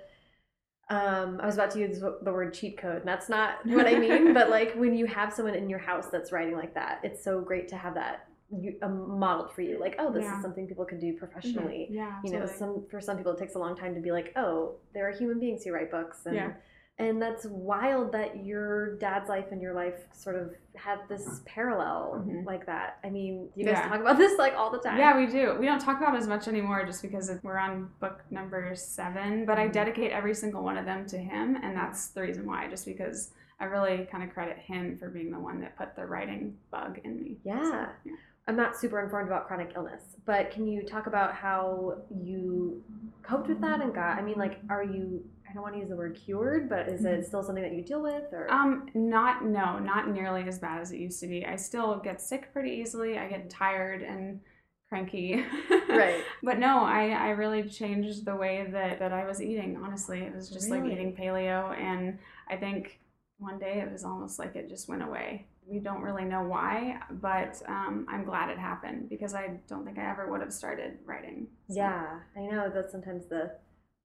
um, 0.90 1.40
I 1.42 1.46
was 1.46 1.54
about 1.54 1.70
to 1.72 1.80
use 1.80 1.98
the 2.00 2.32
word 2.32 2.52
cheat 2.52 2.76
code, 2.78 2.98
and 2.98 3.08
that's 3.08 3.28
not 3.28 3.64
what 3.66 3.86
I 3.86 3.98
mean. 3.98 4.34
but 4.34 4.50
like 4.50 4.74
when 4.74 4.94
you 4.94 5.06
have 5.06 5.32
someone 5.32 5.54
in 5.54 5.68
your 5.68 5.78
house 5.78 6.06
that's 6.12 6.30
writing 6.30 6.56
like 6.56 6.74
that, 6.74 7.00
it's 7.02 7.24
so 7.24 7.40
great 7.40 7.68
to 7.68 7.76
have 7.76 7.94
that 7.94 8.28
you, 8.50 8.76
um, 8.82 9.18
modeled 9.18 9.52
for 9.52 9.62
you. 9.62 9.78
Like, 9.80 9.96
oh, 9.98 10.12
this 10.12 10.24
Yeah. 10.24 10.36
is 10.36 10.42
something 10.42 10.66
people 10.66 10.84
can 10.84 10.98
do 11.00 11.14
professionally. 11.16 11.88
Yeah, 11.90 12.20
You 12.22 12.32
know, 12.38 12.46
some 12.46 12.84
for 12.90 13.00
some 13.00 13.16
people 13.16 13.32
it 13.32 13.38
takes 13.38 13.54
a 13.54 13.58
long 13.58 13.76
time 13.76 13.94
to 13.94 14.00
be 14.00 14.12
like, 14.12 14.32
oh, 14.36 14.76
there 14.92 15.08
are 15.08 15.12
human 15.12 15.40
beings 15.40 15.64
who 15.64 15.72
write 15.72 15.90
books, 15.90 16.26
and 16.26 16.34
Yeah. 16.36 16.52
and 16.98 17.20
that's 17.20 17.44
wild 17.46 18.12
that 18.12 18.44
your 18.44 18.94
dad's 18.98 19.28
life 19.28 19.46
and 19.50 19.60
your 19.60 19.74
life 19.74 20.06
sort 20.12 20.36
of 20.36 20.54
had 20.76 21.00
this 21.08 21.42
parallel 21.44 22.22
Mhm. 22.24 22.44
like 22.46 22.66
that. 22.66 22.98
I 23.02 23.10
mean, 23.10 23.50
you 23.56 23.64
guys 23.64 23.78
Yeah. 23.78 23.88
talk 23.88 24.00
about 24.00 24.16
this 24.18 24.38
like 24.38 24.54
all 24.54 24.70
the 24.70 24.78
time. 24.78 24.98
Yeah, 24.98 25.16
we 25.16 25.26
do. 25.26 25.56
We 25.58 25.66
don't 25.66 25.80
talk 25.80 25.96
about 26.00 26.14
it 26.14 26.18
as 26.18 26.28
much 26.28 26.46
anymore 26.46 26.84
just 26.84 27.02
because 27.02 27.36
we're 27.42 27.58
on 27.58 27.90
book 27.98 28.22
number 28.30 28.74
seven, 28.76 29.44
but 29.46 29.58
I 29.58 29.66
Mhm. 29.68 29.72
dedicate 29.72 30.12
every 30.12 30.34
single 30.34 30.62
one 30.62 30.76
of 30.76 30.84
them 30.84 31.06
to 31.06 31.18
him, 31.18 31.56
and 31.56 31.76
that's 31.76 32.08
the 32.10 32.20
reason 32.22 32.46
why, 32.46 32.68
just 32.68 32.86
because 32.86 33.32
I 33.58 33.64
really 33.66 34.04
kind 34.06 34.22
of 34.22 34.30
credit 34.32 34.58
him 34.58 34.96
for 34.96 35.08
being 35.08 35.30
the 35.32 35.38
one 35.40 35.60
that 35.62 35.76
put 35.76 35.96
the 35.96 36.06
writing 36.06 36.58
bug 36.70 37.00
in 37.02 37.16
me. 37.20 37.38
Yeah. 37.44 37.62
So, 37.62 37.86
yeah. 38.04 38.12
I'm 38.46 38.56
not 38.56 38.76
super 38.76 39.00
informed 39.02 39.28
about 39.28 39.46
chronic 39.46 39.72
illness, 39.74 40.02
but 40.26 40.50
can 40.50 40.66
you 40.66 40.82
talk 40.82 41.06
about 41.06 41.34
how 41.34 42.02
you 42.22 42.82
coped 43.22 43.48
with 43.48 43.60
that 43.62 43.80
and 43.80 43.94
got? 43.94 44.18
I 44.18 44.22
mean, 44.22 44.36
like, 44.36 44.60
are 44.68 44.84
you? 44.84 45.24
I 45.48 45.52
don't 45.54 45.62
want 45.62 45.74
to 45.74 45.80
use 45.80 45.88
the 45.88 45.96
word 45.96 46.18
cured, 46.22 46.68
but 46.68 46.88
is 46.88 47.04
it 47.04 47.26
still 47.26 47.42
something 47.42 47.62
that 47.62 47.72
you 47.72 47.82
deal 47.82 48.02
with? 48.02 48.24
Or 48.32 48.50
Um, 48.50 48.88
not 48.92 49.44
no, 49.44 49.78
not 49.78 50.10
nearly 50.10 50.42
as 50.48 50.58
bad 50.58 50.80
as 50.80 50.90
it 50.90 50.98
used 50.98 51.20
to 51.20 51.26
be. 51.26 51.46
I 51.46 51.56
still 51.56 51.98
get 51.98 52.20
sick 52.20 52.52
pretty 52.52 52.70
easily. 52.70 53.18
I 53.18 53.28
get 53.28 53.48
tired 53.48 54.02
and 54.02 54.40
cranky. 54.88 55.44
right? 55.88 56.22
But 56.42 56.58
no, 56.58 56.84
I, 56.84 57.08
I 57.10 57.28
really 57.30 57.68
changed 57.68 58.24
the 58.24 58.36
way 58.36 58.66
that, 58.72 58.98
that 58.98 59.12
I 59.12 59.26
was 59.26 59.40
eating, 59.40 59.78
honestly. 59.82 60.20
It 60.20 60.34
was 60.34 60.48
just 60.48 60.70
like 60.70 60.84
eating 60.84 61.14
paleo. 61.16 61.76
And 61.78 62.18
I 62.48 62.56
think 62.56 63.00
one 63.38 63.58
day 63.58 63.80
it 63.80 63.90
was 63.90 64.04
almost 64.04 64.38
like 64.38 64.56
it 64.56 64.68
just 64.68 64.88
went 64.88 65.02
away. 65.02 65.46
We 65.66 65.78
don't 65.78 66.02
really 66.02 66.24
know 66.24 66.42
why, 66.42 67.00
but 67.10 67.60
um, 67.66 68.06
I'm 68.08 68.24
glad 68.24 68.50
it 68.50 68.58
happened 68.58 69.08
because 69.08 69.34
I 69.34 69.60
don't 69.66 69.84
think 69.84 69.98
I 69.98 70.10
ever 70.10 70.30
would 70.30 70.40
have 70.42 70.52
started 70.52 70.98
writing. 71.06 71.46
So, 71.68 71.76
Yeah, 71.76 72.20
I 72.36 72.40
know 72.40 72.70
that 72.70 72.90
sometimes 72.90 73.26
the 73.26 73.52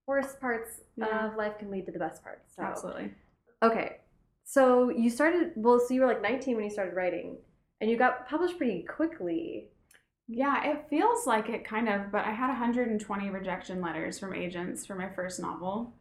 worst 0.06 0.40
parts 0.40 0.80
Yeah. 0.96 1.28
of 1.30 1.36
life 1.36 1.58
can 1.58 1.70
lead 1.70 1.86
to 1.86 1.92
the 1.92 1.98
best 1.98 2.22
parts. 2.22 2.54
So 2.56 2.62
Absolutely. 2.62 3.12
okay, 3.62 3.98
so 4.44 4.88
you 4.88 5.10
started. 5.10 5.52
Well, 5.54 5.78
so 5.80 5.92
you 5.92 6.00
were 6.00 6.06
like 6.08 6.22
19 6.22 6.56
when 6.56 6.64
you 6.64 6.70
started 6.70 6.94
writing, 6.96 7.36
and 7.80 7.90
you 7.90 7.96
got 7.98 8.26
published 8.28 8.56
pretty 8.56 8.82
quickly. 8.82 9.68
Yeah, 10.26 10.64
it 10.70 10.86
feels 10.88 11.26
like 11.26 11.48
it 11.48 11.64
kind 11.64 11.88
of, 11.88 12.10
but 12.12 12.24
I 12.24 12.30
had 12.30 12.48
120 12.48 13.30
rejection 13.30 13.80
letters 13.82 14.18
from 14.18 14.32
agents 14.32 14.86
for 14.86 14.94
my 14.94 15.08
first 15.10 15.40
novel. 15.40 15.92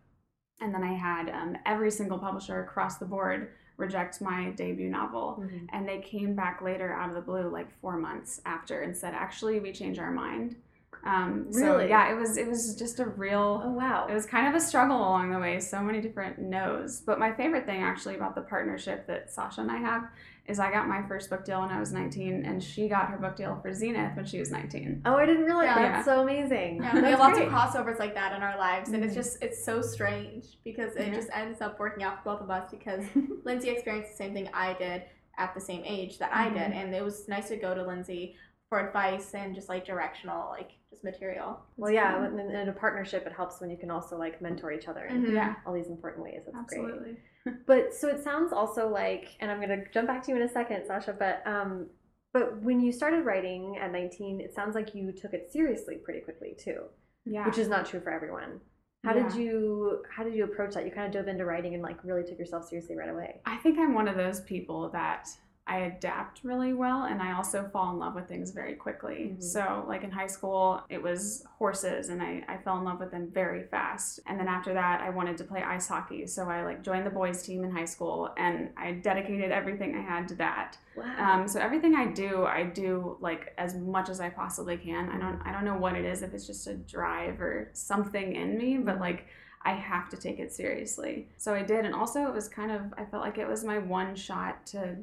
And 0.61 0.73
then 0.73 0.83
I 0.83 0.93
had 0.93 1.29
um, 1.29 1.57
every 1.65 1.89
single 1.89 2.19
publisher 2.19 2.61
across 2.61 2.97
the 2.97 3.05
board 3.05 3.51
reject 3.79 4.21
my 4.21 4.49
debut 4.51 4.89
novel. 4.89 5.43
And 5.73 5.87
they 5.87 5.99
came 5.99 6.35
back 6.35 6.61
later 6.61 6.93
out 6.93 7.09
of 7.09 7.15
the 7.15 7.21
blue, 7.21 7.49
like 7.49 7.69
four 7.81 7.97
months 7.97 8.41
after, 8.45 8.81
and 8.81 8.95
said, 8.95 9.13
"Actually, 9.13 9.59
we 9.59 9.71
changed 9.71 9.99
our 9.99 10.11
mind." 10.11 10.55
Um, 11.03 11.51
So 11.53 11.61
Really? 11.77 11.89
yeah, 11.89 12.11
it 12.11 12.15
was 12.15 12.35
it 12.37 12.47
was 12.47 12.75
just 12.75 12.99
a 12.99 13.05
real. 13.05 13.61
Oh 13.63 13.71
wow! 13.71 14.05
It 14.09 14.13
was 14.13 14.25
kind 14.25 14.47
of 14.47 14.53
a 14.55 14.59
struggle 14.59 14.97
along 14.97 15.31
the 15.31 15.39
way, 15.39 15.59
so 15.59 15.81
many 15.81 16.01
different 16.01 16.39
no's. 16.39 16.99
But 16.99 17.19
my 17.19 17.31
favorite 17.31 17.65
thing 17.65 17.81
actually 17.81 18.15
about 18.15 18.35
the 18.35 18.41
partnership 18.41 19.07
that 19.07 19.31
Sasha 19.31 19.61
and 19.61 19.71
I 19.71 19.77
have 19.77 20.03
is 20.49 20.59
I 20.59 20.71
got 20.71 20.87
my 20.87 21.01
first 21.07 21.29
book 21.29 21.45
deal 21.45 21.61
when 21.61 21.69
I 21.69 21.79
was 21.79 21.91
19, 21.93 22.43
and 22.45 22.61
she 22.63 22.89
got 22.89 23.09
her 23.09 23.17
book 23.17 23.35
deal 23.35 23.57
for 23.61 23.71
Zenith 23.73 24.15
when 24.15 24.25
she 24.25 24.39
was 24.39 24.51
19. 24.51 25.03
oh, 25.05 25.15
I 25.15 25.25
didn't 25.25 25.45
realize 25.45 25.65
Yeah. 25.65 25.91
that's 25.91 26.05
so 26.05 26.21
amazing. 26.21 26.77
Yeah, 26.81 26.93
we 26.95 27.01
That's 27.01 27.11
have 27.11 27.19
lots 27.19 27.39
of 27.39 27.45
crossovers 27.85 27.99
like 27.99 28.15
that 28.15 28.35
in 28.35 28.41
our 28.41 28.57
lives, 28.57 28.89
and 28.89 29.03
it's 29.03 29.13
Mhm. 29.13 29.17
just 29.17 29.43
it's 29.43 29.63
so 29.63 29.81
strange 29.81 30.57
because 30.63 30.95
it 30.95 31.07
Yeah. 31.07 31.13
just 31.13 31.29
ends 31.33 31.61
up 31.61 31.79
working 31.79 32.03
out 32.03 32.17
for 32.23 32.31
both 32.33 32.41
of 32.41 32.49
us 32.49 32.69
because 32.71 33.05
Lindsay 33.45 33.69
experienced 33.69 34.11
the 34.11 34.17
same 34.17 34.33
thing 34.33 34.49
I 34.53 34.73
did 34.73 35.03
at 35.37 35.53
the 35.53 35.61
same 35.61 35.83
age 35.85 36.17
that 36.19 36.35
I 36.35 36.49
did, 36.49 36.71
Mhm. 36.71 36.75
and 36.75 36.95
it 36.95 37.03
was 37.03 37.27
nice 37.27 37.47
to 37.49 37.55
go 37.57 37.73
to 37.75 37.83
Lindsay 37.83 38.35
for 38.69 38.79
advice 38.85 39.33
and 39.33 39.53
just 39.55 39.69
like 39.69 39.85
directional, 39.85 40.49
like 40.49 40.71
just 40.89 41.03
material. 41.03 41.59
Well, 41.77 41.91
yeah, 41.91 42.25
in, 42.27 42.39
in 42.39 42.69
a 42.69 42.73
partnership, 42.73 43.25
it 43.27 43.33
helps 43.33 43.61
when 43.61 43.69
you 43.69 43.77
can 43.77 43.91
also 43.91 44.17
like 44.17 44.41
mentor 44.41 44.71
each 44.71 44.87
other 44.87 45.05
in 45.05 45.23
Mhm. 45.23 45.33
Yeah, 45.33 45.55
all 45.65 45.73
these 45.73 45.87
important 45.89 46.23
ways. 46.23 46.41
That's 46.51 46.73
great. 46.73 47.17
But 47.65 47.93
so 47.93 48.09
it 48.09 48.21
sounds 48.23 48.51
also 48.53 48.89
like, 48.89 49.29
and 49.39 49.49
I'm 49.49 49.59
gonna 49.61 49.83
jump 49.93 50.07
back 50.07 50.23
to 50.23 50.31
you 50.31 50.35
in 50.37 50.43
a 50.43 50.47
second, 50.49 50.85
Sasha. 50.85 51.13
But 51.17 51.41
um, 51.47 51.87
but 52.33 52.61
when 52.61 52.79
you 52.79 52.91
started 52.91 53.25
writing 53.25 53.77
at 53.81 53.91
19, 53.91 54.39
it 54.41 54.53
sounds 54.53 54.75
like 54.75 54.93
you 54.93 55.11
took 55.11 55.33
it 55.33 55.49
seriously 55.51 55.95
pretty 56.03 56.19
quickly 56.19 56.55
too, 56.59 56.81
Yeah. 57.25 57.45
which 57.45 57.57
is 57.57 57.67
not 57.67 57.85
true 57.85 58.01
for 58.01 58.11
everyone. 58.11 58.59
How 59.05 59.13
did 59.13 59.33
you 59.33 60.03
How 60.15 60.23
did 60.23 60.35
you 60.35 60.43
approach 60.43 60.73
that? 60.75 60.85
You 60.85 60.91
kind 60.91 61.07
of 61.07 61.13
dove 61.13 61.27
into 61.29 61.45
writing 61.45 61.73
and 61.73 61.81
like 61.81 62.03
really 62.03 62.23
took 62.23 62.37
yourself 62.37 62.65
seriously 62.65 62.95
right 62.97 63.09
away. 63.09 63.41
I 63.45 63.55
think 63.57 63.79
I'm 63.79 63.93
one 63.93 64.07
of 64.09 64.17
those 64.17 64.41
people 64.41 64.89
that 64.89 65.27
I 65.69 65.81
adapt 65.81 66.43
really 66.43 66.73
well 66.73 67.03
and 67.03 67.21
I 67.21 67.33
also 67.33 67.69
fall 67.71 67.91
in 67.93 67.99
love 67.99 68.15
with 68.15 68.27
things 68.27 68.49
very 68.49 68.73
quickly. 68.73 69.35
Mhm. 69.37 69.43
So, 69.43 69.85
like 69.87 70.03
in 70.03 70.09
high 70.09 70.27
school, 70.27 70.81
it 70.89 71.01
was 71.01 71.45
horses 71.59 72.09
and 72.09 72.23
I, 72.23 72.43
I 72.47 72.57
fell 72.57 72.77
in 72.79 72.83
love 72.85 72.99
with 72.99 73.11
them 73.11 73.29
very 73.31 73.63
fast. 73.63 74.19
And 74.25 74.39
then 74.39 74.47
after 74.47 74.73
that, 74.73 75.01
I 75.01 75.11
wanted 75.11 75.37
to 75.37 75.43
play 75.43 75.61
ice 75.61 75.87
hockey. 75.87 76.25
So, 76.25 76.49
I 76.49 76.63
like 76.63 76.81
joined 76.81 77.05
the 77.05 77.11
boys' 77.11 77.43
team 77.43 77.63
in 77.63 77.71
high 77.71 77.85
school 77.85 78.33
and 78.35 78.71
I 78.75 78.93
dedicated 78.93 79.51
everything 79.51 79.95
I 79.95 80.01
had 80.01 80.27
to 80.29 80.35
that. 80.35 80.77
Wow. 80.95 81.05
Um, 81.41 81.47
so 81.47 81.59
everything 81.59 81.93
I 81.95 82.07
do, 82.07 82.45
I 82.45 82.63
do 82.63 83.17
like 83.21 83.53
as 83.59 83.75
much 83.75 84.09
as 84.09 84.19
I 84.19 84.29
possibly 84.31 84.75
can. 84.75 85.09
I 85.09 85.17
don't 85.19 85.39
I 85.45 85.51
don't 85.51 85.65
know 85.65 85.77
what 85.77 85.93
it 85.95 86.03
is 86.03 86.23
if 86.23 86.33
it's 86.33 86.47
just 86.47 86.65
a 86.67 86.73
drive 86.75 87.39
or 87.39 87.69
something 87.73 88.35
in 88.35 88.57
me, 88.57 88.77
but 88.79 88.95
Mhm. 88.97 89.01
like 89.01 89.27
I 89.61 89.73
have 89.73 90.09
to 90.09 90.17
take 90.17 90.39
it 90.39 90.51
seriously. 90.51 91.27
So 91.37 91.53
I 91.53 91.61
did, 91.63 91.85
and 91.85 91.93
also 91.93 92.25
it 92.27 92.33
was 92.33 92.47
kind 92.49 92.71
of 92.71 92.81
I 92.97 93.05
felt 93.05 93.23
like 93.23 93.37
it 93.37 93.47
was 93.47 93.63
my 93.63 93.77
one 93.77 94.15
shot 94.15 94.65
to 94.67 94.97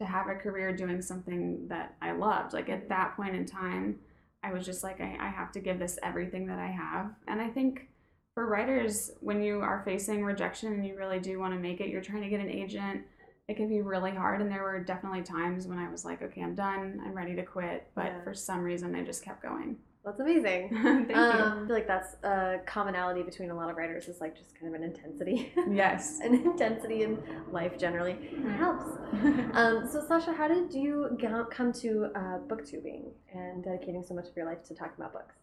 to 0.00 0.06
have 0.06 0.28
a 0.28 0.34
career 0.34 0.74
doing 0.74 1.00
something 1.00 1.68
that 1.68 1.94
I 2.02 2.12
loved. 2.12 2.52
Like 2.52 2.68
at 2.68 2.88
that 2.88 3.14
point 3.16 3.36
in 3.36 3.46
time, 3.46 4.00
I 4.42 4.52
was 4.52 4.66
just 4.66 4.82
like 4.82 5.00
I, 5.00 5.16
I 5.20 5.28
have 5.28 5.52
to 5.52 5.60
give 5.60 5.78
this 5.78 5.98
everything 6.02 6.46
that 6.46 6.58
I 6.58 6.68
have, 6.68 7.12
and 7.28 7.40
I 7.40 7.48
think. 7.48 7.86
For 8.34 8.46
writers, 8.46 9.10
when 9.20 9.42
you 9.42 9.60
are 9.60 9.82
facing 9.84 10.24
rejection 10.24 10.72
and 10.72 10.86
you 10.86 10.96
really 10.96 11.18
do 11.18 11.40
want 11.40 11.52
to 11.52 11.58
make 11.58 11.80
it, 11.80 11.88
you're 11.88 12.00
trying 12.00 12.22
to 12.22 12.28
get 12.28 12.38
an 12.40 12.48
agent, 12.48 13.02
it 13.48 13.56
can 13.56 13.68
be 13.68 13.82
really 13.82 14.12
hard 14.12 14.40
and 14.40 14.48
there 14.48 14.62
were 14.62 14.78
definitely 14.78 15.22
times 15.22 15.66
when 15.66 15.76
i 15.76 15.90
was 15.90 16.04
like 16.04 16.22
okay 16.22 16.40
i'm 16.40 16.54
done 16.54 17.02
i'm 17.04 17.12
ready 17.12 17.34
to 17.34 17.42
quit 17.42 17.88
but 17.96 18.04
Yeah. 18.06 18.22
for 18.22 18.32
some 18.32 18.62
reason 18.62 18.94
i 18.94 19.02
just 19.02 19.24
kept 19.24 19.42
going 19.42 19.76
That's 20.04 20.18
amazing. 20.18 20.70
thank 20.82 21.16
um, 21.16 21.64
I 21.64 21.66
feel 21.66 21.74
like 21.74 21.86
that's 21.86 22.14
a 22.22 22.60
commonality 22.66 23.22
between 23.22 23.50
a 23.50 23.54
lot 23.54 23.70
of 23.70 23.76
writers 23.76 24.08
is 24.08 24.20
like 24.20 24.34
just 24.34 24.58
kind 24.58 24.74
of 24.74 24.80
an 24.80 24.86
intensity. 24.86 25.52
yes 25.70 26.20
an 26.20 26.34
intensity 26.34 27.02
in 27.02 27.18
life 27.52 27.78
generally. 27.78 28.16
It 28.32 28.52
helps. 28.56 28.84
Um, 29.52 29.88
so, 29.90 30.02
Sasha, 30.06 30.32
how 30.32 30.48
did 30.48 30.72
you 30.72 31.18
come 31.50 31.72
to 31.72 32.04
uh, 32.14 32.38
booktubing 32.46 33.10
and 33.34 33.64
dedicating 33.64 34.04
so 34.06 34.14
much 34.14 34.28
of 34.28 34.36
your 34.36 34.46
life 34.46 34.62
to 34.64 34.74
talking 34.74 34.94
about 34.96 35.12
books? 35.12 35.34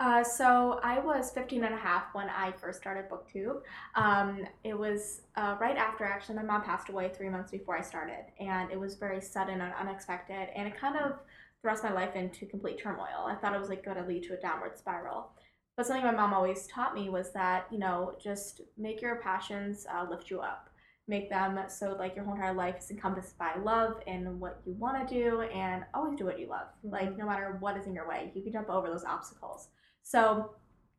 Uh, 0.00 0.24
so 0.24 0.80
I 0.82 0.98
was 0.98 1.30
15 1.30 1.64
and 1.64 1.72
a 1.72 1.78
half 1.78 2.14
when 2.14 2.28
I 2.28 2.52
first 2.52 2.80
started 2.80 3.06
BookTube. 3.08 3.60
Um, 3.94 4.44
it 4.64 4.76
was 4.76 5.22
uh, 5.36 5.56
right 5.60 5.76
after, 5.76 6.04
actually, 6.04 6.36
my 6.36 6.42
mom 6.42 6.62
passed 6.62 6.88
away 6.88 7.10
three 7.16 7.28
months 7.28 7.52
before 7.52 7.78
I 7.78 7.80
started, 7.80 8.24
and 8.40 8.70
it 8.70 8.78
was 8.78 8.96
very 8.96 9.20
sudden 9.20 9.60
and 9.60 9.72
unexpected, 9.80 10.48
and 10.54 10.66
it 10.66 10.76
kind 10.76 10.96
of 10.96 11.20
thrust 11.64 11.82
my 11.82 11.90
life 11.92 12.14
into 12.14 12.44
complete 12.44 12.78
turmoil. 12.78 13.24
I 13.26 13.36
thought 13.36 13.54
it 13.54 13.58
was 13.58 13.70
like 13.70 13.82
going 13.82 13.96
to 13.96 14.04
lead 14.04 14.22
to 14.24 14.34
a 14.34 14.36
downward 14.36 14.76
spiral. 14.78 15.30
But 15.78 15.86
something 15.86 16.04
my 16.04 16.12
mom 16.12 16.34
always 16.34 16.66
taught 16.66 16.94
me 16.94 17.08
was 17.08 17.32
that, 17.32 17.66
you 17.70 17.78
know, 17.78 18.14
just 18.22 18.60
make 18.76 19.00
your 19.00 19.16
passions 19.16 19.86
uh, 19.90 20.06
lift 20.08 20.30
you 20.30 20.40
up. 20.40 20.68
Make 21.08 21.30
them 21.30 21.58
so 21.68 21.96
like 21.98 22.16
your 22.16 22.26
whole 22.26 22.34
entire 22.34 22.52
life 22.52 22.76
is 22.80 22.90
encompassed 22.90 23.38
by 23.38 23.54
love 23.56 23.94
and 24.06 24.38
what 24.38 24.60
you 24.66 24.74
want 24.74 25.08
to 25.08 25.14
do, 25.14 25.40
and 25.40 25.84
always 25.94 26.18
do 26.18 26.26
what 26.26 26.38
you 26.38 26.48
love. 26.48 26.66
Like 26.82 27.16
no 27.16 27.24
matter 27.24 27.56
what 27.60 27.78
is 27.78 27.86
in 27.86 27.94
your 27.94 28.06
way, 28.06 28.30
you 28.34 28.42
can 28.42 28.52
jump 28.52 28.68
over 28.68 28.88
those 28.88 29.04
obstacles. 29.04 29.68
So 30.02 30.50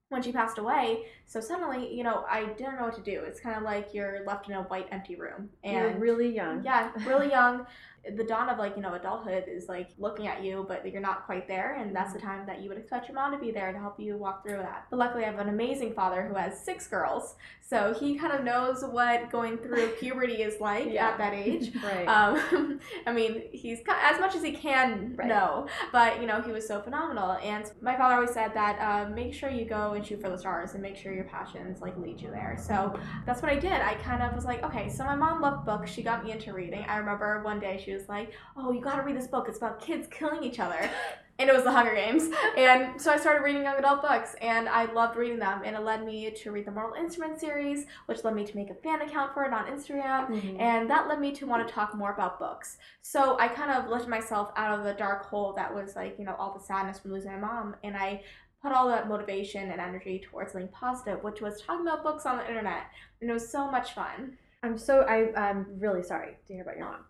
when 0.10 0.22
she 0.22 0.31
passed 0.31 0.57
away, 0.60 1.05
so 1.25 1.39
suddenly, 1.39 1.93
you 1.95 2.03
know, 2.03 2.24
I 2.29 2.45
didn't 2.45 2.75
know 2.75 2.84
what 2.84 2.95
to 2.95 3.01
do. 3.01 3.22
It's 3.25 3.39
kind 3.39 3.55
of 3.57 3.63
like 3.63 3.93
you're 3.93 4.24
left 4.25 4.48
in 4.48 4.53
a 4.55 4.62
white, 4.63 4.88
empty 4.91 5.15
room, 5.15 5.50
You're 5.63 5.88
and 5.88 6.01
really 6.01 6.34
young. 6.34 6.63
yeah, 6.63 6.91
really 7.05 7.29
young. 7.29 7.65
The 8.16 8.24
dawn 8.24 8.50
of 8.50 8.58
like 8.58 8.76
you 8.76 8.82
know 8.82 8.94
adulthood 8.94 9.46
is 9.48 9.68
like 9.68 9.90
looking 9.98 10.28
at 10.28 10.44
you, 10.44 10.66
but 10.68 10.86
you're 10.92 11.02
not 11.02 11.26
quite 11.26 11.48
there, 11.48 11.76
and 11.80 11.96
that's 11.96 12.14
the 12.14 12.20
time 12.20 12.46
that 12.48 12.62
you 12.62 12.70
would 12.70 12.78
expect 12.78 13.08
your 13.08 13.16
mom 13.16 13.32
to 13.32 13.38
be 13.38 13.52
there 13.52 13.72
to 13.72 13.80
help 13.80 14.00
you 14.00 14.18
walk 14.18 14.44
through 14.44 14.58
that. 14.58 14.86
But 14.90 14.98
luckily, 15.00 15.24
I 15.24 15.32
have 15.32 15.40
an 15.40 15.50
amazing 15.50 15.94
father 15.94 16.24
who 16.28 16.36
has 16.36 16.60
six 16.64 16.88
girls, 16.88 17.36
so 17.62 17.96
he 18.00 18.16
kind 18.16 18.32
of 18.34 18.44
knows 18.44 18.84
what 18.84 19.32
going 19.32 19.58
through 19.58 19.88
puberty 20.00 20.42
is 20.44 20.60
like 20.62 20.88
Yeah. 20.92 21.08
at 21.10 21.18
that 21.18 21.34
age. 21.34 21.72
Right. 21.84 22.06
Um, 22.08 22.80
I 23.08 23.12
mean, 23.14 23.44
he's 23.52 23.80
as 23.88 24.20
much 24.20 24.36
as 24.36 24.44
he 24.44 24.52
can 24.52 25.16
Right. 25.16 25.28
know, 25.28 25.68
but 25.92 26.20
you 26.22 26.28
know, 26.28 26.42
he 26.42 26.52
was 26.52 26.68
so 26.68 26.82
phenomenal. 26.82 27.34
And 27.44 27.72
my 27.82 27.96
father 27.96 28.16
always 28.16 28.32
said 28.34 28.54
that 28.56 28.80
uh, 28.80 29.10
make 29.10 29.34
sure 29.34 29.50
you 29.50 29.66
go 29.66 29.94
and 29.94 30.06
shoot 30.06 30.22
for 30.22 30.30
the 30.30 30.38
stars 30.38 30.74
and 30.74 30.82
make 30.82 30.96
sure 30.96 31.14
your 31.14 31.26
passions 31.26 31.82
like 31.82 31.96
lead 31.98 32.20
you 32.22 32.30
there. 32.32 32.58
So 32.60 32.98
that's 33.26 33.42
what 33.42 33.52
I 33.52 33.56
did. 33.58 33.72
I 33.74 33.96
kind 33.96 34.22
of 34.24 34.34
was 34.34 34.46
like, 34.46 34.64
okay, 34.64 34.90
so 34.90 35.04
my 35.06 35.16
mom 35.16 35.42
loved 35.42 35.66
books. 35.66 35.92
She 35.92 36.02
got 36.02 36.24
me 36.24 36.32
into 36.32 36.54
reading. 36.54 36.84
I 36.88 36.98
remember 36.98 37.42
one 37.44 37.60
day 37.60 37.82
she 37.84 37.94
was 37.94 37.95
like, 38.10 38.34
oh, 38.58 38.72
you 38.72 38.82
got 38.82 38.96
to 38.98 39.02
read 39.02 39.16
this 39.18 39.28
book. 39.28 39.46
It's 39.48 39.58
about 39.58 39.82
kids 39.82 40.08
killing 40.12 40.44
each 40.44 40.60
other. 40.60 40.90
and 41.40 41.50
it 41.50 41.54
was 41.54 41.64
the 41.64 41.72
Hunger 41.72 41.94
Games. 41.94 42.30
And 42.58 43.00
so 43.02 43.12
I 43.12 43.18
started 43.18 43.44
reading 43.44 43.64
young 43.64 43.78
adult 43.78 44.02
books, 44.02 44.36
and 44.42 44.70
I 44.70 44.86
loved 44.94 45.18
reading 45.18 45.40
them. 45.40 45.62
And 45.66 45.75
it 45.75 45.82
led 45.82 46.06
me 46.06 46.32
to 46.32 46.52
read 46.52 46.66
the 46.66 46.72
Mortal 46.72 46.96
Instruments 46.96 47.42
series, 47.42 47.86
which 48.06 48.24
led 48.24 48.34
me 48.34 48.46
to 48.46 48.56
make 48.56 48.70
a 48.70 48.75
fan 48.75 49.02
account 49.02 49.34
for 49.34 49.44
it 49.44 49.52
on 49.54 49.66
Instagram. 49.66 50.28
Mhm. 50.30 50.60
And 50.60 50.90
that 50.90 51.08
led 51.08 51.20
me 51.20 51.34
to 51.34 51.46
want 51.46 51.68
to 51.68 51.74
talk 51.74 51.94
more 51.94 52.14
about 52.14 52.40
books. 52.40 52.78
So 53.02 53.38
I 53.40 53.48
kind 53.50 53.72
of 53.72 53.90
lifted 53.90 54.10
myself 54.10 54.52
out 54.56 54.78
of 54.78 54.86
the 54.86 54.94
dark 54.94 55.25
hole 55.25 55.54
that 55.54 55.74
was 55.74 55.96
like, 55.96 56.18
you 56.18 56.25
know, 56.25 56.36
all 56.40 56.54
the 56.54 56.64
sadness 56.64 57.00
from 57.00 57.12
losing 57.12 57.32
my 57.32 57.38
mom. 57.38 57.75
And 57.84 57.98
I 57.98 58.24
put 58.62 58.72
all 58.72 58.88
that 58.88 59.08
motivation 59.08 59.70
and 59.72 59.80
energy 59.82 60.20
towards 60.20 60.54
something 60.54 60.70
positive, 60.70 61.24
which 61.24 61.42
was 61.42 61.62
talking 61.62 61.86
about 61.86 62.04
books 62.04 62.25
on 62.25 62.38
the 62.38 62.48
internet. 62.48 62.84
And 63.22 63.30
it 63.30 63.34
was 63.34 63.52
so 63.52 63.70
much 63.70 63.94
fun. 63.94 64.38
I'm 64.64 64.78
so 64.78 65.02
I 65.02 65.32
I'm 65.40 65.68
really 65.78 66.02
sorry 66.02 66.38
to 66.48 66.54
hear 66.54 66.64
about 66.64 66.78
your 66.78 66.86
mom. 66.86 67.06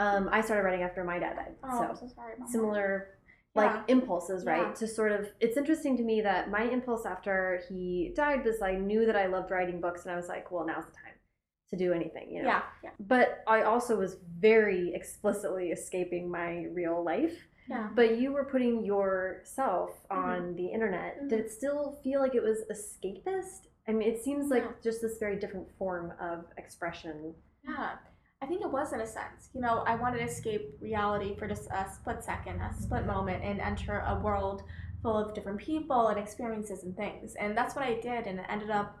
Um, 0.00 0.28
I 0.32 0.40
started 0.40 0.62
writing 0.64 0.82
after 0.82 1.04
my 1.04 1.18
dad 1.18 1.36
died, 1.36 1.54
Oh, 1.62 1.78
so 1.78 1.84
I'm 1.84 1.96
so 1.96 2.52
similar 2.52 2.90
like 3.54 3.70
Yeah. 3.72 3.82
impulses, 3.88 4.44
right? 4.46 4.66
Yeah. 4.68 4.72
To 4.80 4.86
sort 4.86 5.12
of 5.12 5.28
it's 5.40 5.56
interesting 5.56 5.96
to 5.98 6.02
me 6.10 6.20
that 6.22 6.50
my 6.50 6.62
impulse 6.76 7.04
after 7.14 7.62
he 7.68 8.12
died 8.16 8.44
was 8.44 8.62
I 8.62 8.74
knew 8.76 9.04
that 9.06 9.16
I 9.16 9.26
loved 9.26 9.50
writing 9.50 9.80
books, 9.80 10.04
and 10.04 10.12
I 10.12 10.16
was 10.16 10.28
like, 10.28 10.50
well, 10.52 10.64
now's 10.66 10.86
the 10.86 10.92
time 10.92 11.14
to 11.70 11.76
do 11.76 11.92
anything, 11.92 12.30
you 12.32 12.42
know. 12.42 12.48
Yeah, 12.48 12.62
yeah, 12.82 12.90
But 12.98 13.44
I 13.46 13.62
also 13.62 13.96
was 13.96 14.16
very 14.38 14.94
explicitly 14.94 15.66
escaping 15.70 16.30
my 16.30 16.64
real 16.72 17.02
life. 17.04 17.36
yeah. 17.68 17.88
But 17.94 18.18
you 18.18 18.32
were 18.32 18.44
putting 18.54 18.84
yourself 18.84 19.90
Mm-hmm. 20.10 20.28
on 20.30 20.54
the 20.56 20.66
internet. 20.66 21.28
Did 21.28 21.40
it 21.40 21.50
still 21.50 21.98
feel 22.02 22.20
like 22.20 22.34
it 22.34 22.42
was 22.42 22.58
escapist? 22.74 23.66
I 23.88 23.92
mean, 23.92 24.08
it 24.12 24.22
seems 24.24 24.48
like 24.50 24.64
Yeah. 24.64 24.72
just 24.82 25.00
this 25.02 25.18
very 25.18 25.36
different 25.36 25.68
form 25.78 26.12
of 26.20 26.46
expression. 26.56 27.34
Yeah, 27.64 27.96
I 28.42 28.46
think 28.46 28.62
it 28.62 28.70
was 28.70 28.92
in 28.92 29.00
a 29.00 29.06
sense. 29.06 29.50
You 29.54 29.60
know, 29.60 29.84
I 29.86 29.96
wanted 29.96 30.18
to 30.18 30.24
escape 30.24 30.76
reality 30.80 31.36
for 31.36 31.46
just 31.46 31.68
a 31.70 31.86
split 31.94 32.24
second, 32.24 32.60
a 32.60 32.72
split 32.74 33.02
mm-hmm. 33.02 33.12
moment, 33.12 33.44
and 33.44 33.60
enter 33.60 34.00
a 34.06 34.18
world 34.18 34.62
full 35.02 35.16
of 35.16 35.34
different 35.34 35.58
people 35.58 36.08
and 36.08 36.18
experiences 36.18 36.84
and 36.84 36.96
things. 36.96 37.34
And 37.34 37.56
that's 37.56 37.74
what 37.74 37.84
I 37.84 37.94
did, 38.00 38.26
and 38.26 38.38
it 38.38 38.46
ended 38.48 38.70
up. 38.70 38.96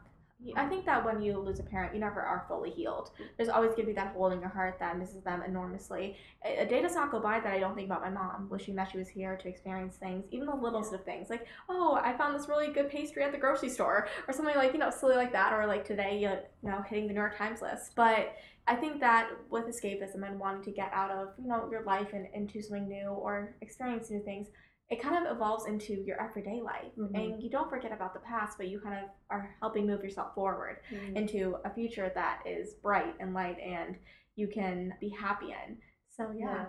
I 0.56 0.66
think 0.66 0.86
that 0.86 1.04
when 1.04 1.20
you 1.20 1.38
lose 1.38 1.58
a 1.58 1.62
parent, 1.62 1.94
you 1.94 2.00
never 2.00 2.22
are 2.22 2.44
fully 2.48 2.70
healed. 2.70 3.10
There's 3.36 3.50
always 3.50 3.70
going 3.70 3.82
to 3.82 3.86
be 3.88 3.92
that 3.92 4.14
hole 4.14 4.30
in 4.30 4.40
your 4.40 4.48
heart 4.48 4.78
that 4.80 4.98
misses 4.98 5.22
them 5.22 5.42
enormously. 5.42 6.16
A 6.44 6.60
a 6.62 6.66
day 6.66 6.80
does 6.80 6.94
not 6.94 7.10
go 7.10 7.20
by 7.20 7.40
that 7.40 7.52
I 7.52 7.58
don't 7.58 7.74
think 7.74 7.86
about 7.86 8.00
my 8.00 8.10
mom, 8.10 8.48
wishing 8.48 8.74
that 8.76 8.90
she 8.90 8.98
was 8.98 9.08
here 9.08 9.36
to 9.36 9.48
experience 9.48 9.96
things, 9.96 10.24
even 10.30 10.46
the 10.46 10.54
littlest 10.54 10.94
of 10.94 11.04
things. 11.04 11.28
Like, 11.28 11.46
oh, 11.68 12.00
I 12.02 12.16
found 12.16 12.34
this 12.34 12.48
really 12.48 12.72
good 12.72 12.90
pastry 12.90 13.22
at 13.22 13.32
the 13.32 13.38
grocery 13.38 13.68
store, 13.68 14.08
or 14.26 14.32
something 14.32 14.56
like, 14.56 14.72
you 14.72 14.78
know, 14.78 14.90
silly 14.90 15.16
like 15.16 15.32
that, 15.32 15.52
or 15.52 15.66
like 15.66 15.84
today, 15.84 16.18
you 16.18 16.68
know, 16.68 16.82
hitting 16.88 17.06
the 17.06 17.12
New 17.12 17.20
York 17.20 17.36
Times 17.36 17.60
list. 17.60 17.92
But 17.94 18.34
I 18.66 18.76
think 18.76 19.00
that 19.00 19.28
with 19.50 19.66
escapism 19.66 20.26
and 20.26 20.38
wanting 20.38 20.62
to 20.62 20.70
get 20.70 20.90
out 20.92 21.10
of, 21.10 21.34
you 21.40 21.48
know, 21.48 21.68
your 21.70 21.82
life 21.82 22.12
and 22.12 22.28
into 22.34 22.62
something 22.62 22.88
new 22.88 23.08
or 23.08 23.54
experience 23.60 24.10
new 24.10 24.22
things, 24.22 24.48
it 24.90 25.00
kind 25.00 25.24
of 25.24 25.32
evolves 25.34 25.66
into 25.66 25.94
your 25.94 26.20
everyday 26.20 26.60
life. 26.60 26.92
Mhm. 26.98 27.14
And 27.14 27.42
you 27.42 27.48
don't 27.48 27.70
forget 27.70 27.92
about 27.92 28.12
the 28.12 28.20
past, 28.20 28.58
but 28.58 28.66
you 28.68 28.80
kind 28.80 29.04
of 29.04 29.10
are 29.30 29.54
helping 29.60 29.86
move 29.86 30.02
yourself 30.02 30.34
forward 30.34 30.78
into 31.14 31.56
a 31.64 31.70
future 31.70 32.10
that 32.14 32.42
is 32.44 32.74
bright 32.74 33.14
and 33.20 33.32
light 33.32 33.58
and 33.60 33.96
you 34.34 34.48
can 34.48 34.92
be 35.00 35.08
happy 35.08 35.52
in. 35.52 35.78
So 36.08 36.32
yeah. 36.36 36.66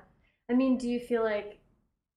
I 0.50 0.54
mean, 0.54 0.78
do 0.78 0.88
you 0.88 1.00
feel 1.00 1.24
like 1.24 1.58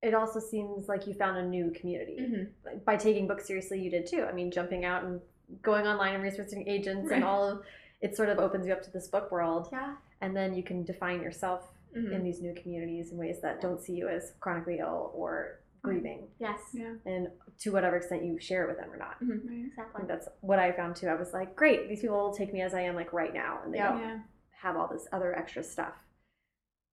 it 0.03 0.13
also 0.13 0.39
seems 0.41 0.89
like 0.89 1.07
you 1.07 1.15
found 1.15 1.39
a 1.39 1.43
new 1.49 1.71
community 1.71 2.19
Mhm. 2.21 2.85
By 2.85 2.97
taking 2.97 3.27
books 3.27 3.47
seriously? 3.47 3.81
You 3.81 3.91
did 3.91 4.07
too. 4.07 4.25
I 4.25 4.33
mean, 4.33 4.51
jumping 4.51 4.85
out 4.85 5.05
and 5.05 5.23
going 5.63 5.87
online 5.87 6.15
and 6.15 6.23
researching 6.23 6.69
agents 6.69 7.11
and 7.11 7.25
all 7.25 7.49
of 7.49 7.65
it 8.03 8.15
sort 8.15 8.29
of 8.29 8.39
opens 8.39 8.67
you 8.67 8.75
up 8.75 8.83
to 8.83 8.91
this 8.91 9.09
book 9.09 9.31
world, 9.33 9.69
Yeah. 9.73 9.97
and 10.21 10.37
then 10.37 10.55
you 10.55 10.63
can 10.63 10.85
define 10.85 11.23
yourself 11.23 11.73
Mhm. 11.97 12.13
in 12.13 12.23
these 12.25 12.43
new 12.43 12.53
communities 12.55 13.11
in 13.13 13.17
ways 13.17 13.41
that 13.41 13.63
don't 13.63 13.81
see 13.81 13.95
you 13.95 14.09
as 14.09 14.33
chronically 14.41 14.81
ill 14.81 15.11
or 15.15 15.61
grieving, 15.85 16.27
Yes. 16.41 16.59
Yeah. 16.73 16.95
and 17.05 17.29
to 17.61 17.71
whatever 17.73 17.97
extent 17.97 18.25
you 18.25 18.41
share 18.41 18.65
it 18.65 18.69
with 18.69 18.79
them 18.79 18.91
or 18.93 18.97
not. 18.97 19.17
Right. 19.21 19.39
I 19.49 19.67
Exactly. 19.67 19.97
think 19.99 20.09
that's 20.09 20.29
what 20.41 20.59
I 20.59 20.73
found 20.73 20.97
too. 20.97 21.07
I 21.09 21.15
was 21.15 21.33
like, 21.33 21.55
great, 21.55 21.89
these 21.89 22.01
people 22.01 22.17
will 22.17 22.35
take 22.35 22.53
me 22.53 22.63
as 22.63 22.75
I 22.75 22.81
am, 22.81 22.95
like 22.97 23.13
right 23.13 23.33
now, 23.33 23.61
and 23.65 23.73
they 23.73 23.79
Yeah. 23.79 23.91
don't 23.93 24.01
Yeah. 24.01 24.19
have 24.63 24.77
all 24.77 24.89
this 24.89 25.07
other 25.13 25.37
extra 25.37 25.63
stuff. 25.63 25.95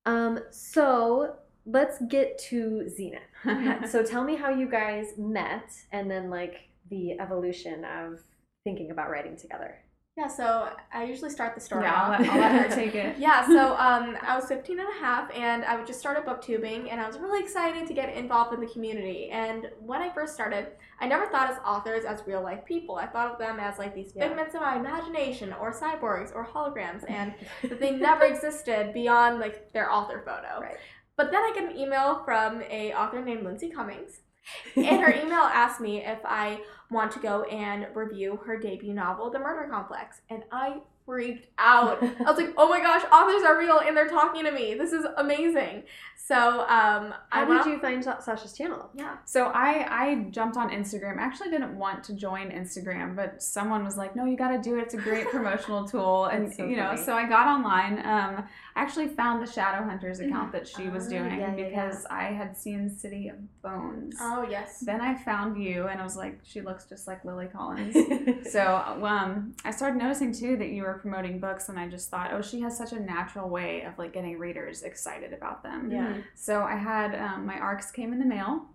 Um, 0.05 0.39
so 0.51 1.37
let's 1.65 1.99
get 2.07 2.37
to 2.49 2.87
Zenith. 2.89 3.21
so 3.89 4.03
tell 4.03 4.23
me 4.23 4.35
how 4.35 4.49
you 4.49 4.67
guys 4.69 5.17
met, 5.17 5.71
and 5.91 6.11
then 6.11 6.29
like 6.29 6.69
the 6.89 7.19
evolution 7.19 7.85
of 7.85 8.21
thinking 8.63 8.91
about 8.91 9.09
writing 9.09 9.35
together. 9.37 9.79
Yeah, 10.21 10.27
so 10.27 10.69
I 10.93 11.03
usually 11.03 11.31
start 11.31 11.55
the 11.55 11.61
story 11.61 11.83
yeah, 11.85 11.93
I'll 11.95 12.11
let, 12.11 12.29
I'll 12.29 12.39
let 12.39 12.69
her 12.69 12.75
take 12.75 12.93
it. 12.93 13.17
yeah, 13.19 13.43
so 13.47 13.75
um, 13.77 14.15
I 14.21 14.35
was 14.35 14.45
15 14.45 14.79
and 14.79 14.87
a 14.87 14.99
half 15.03 15.31
and 15.35 15.65
I 15.65 15.75
would 15.75 15.87
just 15.87 15.99
started 15.99 16.25
booktubing 16.25 16.91
and 16.91 17.01
I 17.01 17.07
was 17.07 17.17
really 17.17 17.43
excited 17.43 17.87
to 17.87 17.93
get 17.95 18.13
involved 18.15 18.53
in 18.53 18.59
the 18.59 18.67
community. 18.67 19.29
And 19.31 19.71
when 19.79 19.99
I 19.99 20.13
first 20.13 20.35
started, 20.35 20.67
I 20.99 21.07
never 21.07 21.25
thought 21.25 21.49
as 21.49 21.57
authors 21.65 22.05
as 22.05 22.21
real 22.27 22.43
life 22.43 22.63
people. 22.65 22.97
I 22.97 23.07
thought 23.07 23.31
of 23.31 23.39
them 23.39 23.59
as 23.59 23.79
like 23.79 23.95
these 23.95 24.13
Yeah. 24.15 24.27
figments 24.27 24.53
of 24.53 24.61
my 24.61 24.75
imagination 24.75 25.53
or 25.53 25.73
cyborgs 25.73 26.35
or 26.35 26.45
holograms 26.45 27.03
and 27.09 27.33
that 27.63 27.79
they 27.79 27.89
never 27.89 28.25
existed 28.25 28.93
beyond 28.93 29.39
like 29.39 29.73
their 29.73 29.91
author 29.91 30.21
photo. 30.23 30.61
Right. 30.61 30.77
But 31.17 31.31
then 31.31 31.41
I 31.41 31.51
get 31.55 31.71
an 31.71 31.75
email 31.75 32.21
from 32.23 32.61
a 32.69 32.93
author 32.93 33.25
named 33.25 33.43
Lindsay 33.43 33.71
Cummings. 33.71 34.21
And 34.75 35.01
her 35.01 35.13
email 35.21 35.33
asked 35.41 35.81
me 35.81 36.03
if 36.03 36.19
I 36.25 36.59
want 36.89 37.11
to 37.13 37.19
go 37.19 37.43
and 37.43 37.87
review 37.95 38.37
her 38.45 38.57
debut 38.57 38.93
novel, 38.93 39.29
The 39.29 39.39
Murder 39.39 39.69
Complex. 39.69 40.21
And 40.29 40.43
I 40.51 40.79
freaked 41.11 41.47
out. 41.57 42.01
I 42.01 42.23
was 42.23 42.37
like, 42.37 42.53
oh 42.57 42.69
my 42.69 42.79
gosh, 42.79 43.03
authors 43.11 43.43
are 43.43 43.57
real 43.59 43.79
and 43.79 43.97
they're 43.97 44.07
talking 44.07 44.45
to 44.45 44.51
me. 44.51 44.75
This 44.75 44.93
is 44.93 45.05
amazing. 45.17 45.83
So 46.15 46.61
um, 46.61 47.13
I 47.31 47.39
How 47.41 47.49
went 47.49 47.63
did 47.65 47.73
up- 47.73 47.75
you 47.75 47.79
find 47.79 48.01
Sasha's 48.23 48.53
channel? 48.53 48.89
Yeah. 48.95 49.17
So 49.25 49.47
I 49.47 49.85
I 49.89 50.15
jumped 50.29 50.55
on 50.55 50.69
Instagram. 50.69 51.17
I 51.19 51.23
actually 51.23 51.49
didn't 51.49 51.77
want 51.77 52.05
to 52.05 52.13
join 52.13 52.51
Instagram, 52.51 53.15
but 53.17 53.43
someone 53.43 53.83
was 53.83 53.97
like, 53.97 54.15
"No, 54.15 54.23
you 54.25 54.37
got 54.37 54.51
to 54.51 54.59
do 54.61 54.77
it. 54.77 54.83
It's 54.83 54.93
a 54.93 54.97
great 54.97 55.27
promotional 55.31 55.85
tool." 55.85 56.25
And 56.25 56.53
so 56.53 56.63
you 56.65 56.77
know, 56.77 56.89
funny. 56.91 57.01
so 57.01 57.13
I 57.15 57.27
got 57.27 57.47
online. 57.47 57.97
Um, 58.05 58.45
I 58.75 58.81
actually 58.81 59.09
found 59.09 59.41
the 59.45 59.51
Shadowhunters 59.51 60.25
account 60.25 60.53
that 60.53 60.65
she 60.67 60.87
was 60.87 61.07
Ah, 61.07 61.09
doing 61.09 61.39
yeah, 61.39 61.53
yeah, 61.53 61.69
because 61.69 62.05
I 62.09 62.25
had 62.25 62.55
seen 62.55 62.89
City 62.89 63.27
of 63.27 63.35
Bones. 63.61 64.15
Oh, 64.21 64.45
yes. 64.49 64.79
Then 64.79 65.01
I 65.01 65.15
found 65.15 65.61
you, 65.61 65.87
and 65.87 65.99
I 65.99 66.03
was 66.03 66.15
like, 66.15 66.39
"She 66.43 66.61
looks 66.61 66.85
just 66.85 67.07
like 67.07 67.25
Lily 67.25 67.47
Collins." 67.47 67.97
so 68.51 68.63
um, 69.03 69.53
I 69.65 69.71
started 69.71 69.97
noticing 69.97 70.31
too 70.31 70.55
that 70.57 70.69
you 70.69 70.83
were 70.83 70.99
promoting 71.01 71.39
books, 71.39 71.69
and 71.69 71.79
I 71.79 71.87
just 71.87 72.09
thought, 72.09 72.31
"Oh, 72.33 72.41
she 72.41 72.61
has 72.61 72.77
such 72.77 72.93
a 72.93 72.99
natural 72.99 73.49
way 73.49 73.81
of 73.83 73.97
like 73.97 74.13
getting 74.13 74.37
readers 74.37 74.83
excited 74.83 75.33
about 75.33 75.63
them." 75.63 75.91
Yeah. 75.91 76.17
So 76.35 76.61
I 76.61 76.75
had 76.75 77.15
um, 77.15 77.45
my 77.45 77.57
ARCs 77.59 77.91
came 77.91 78.13
in 78.13 78.19
the 78.19 78.25
mail, 78.25 78.67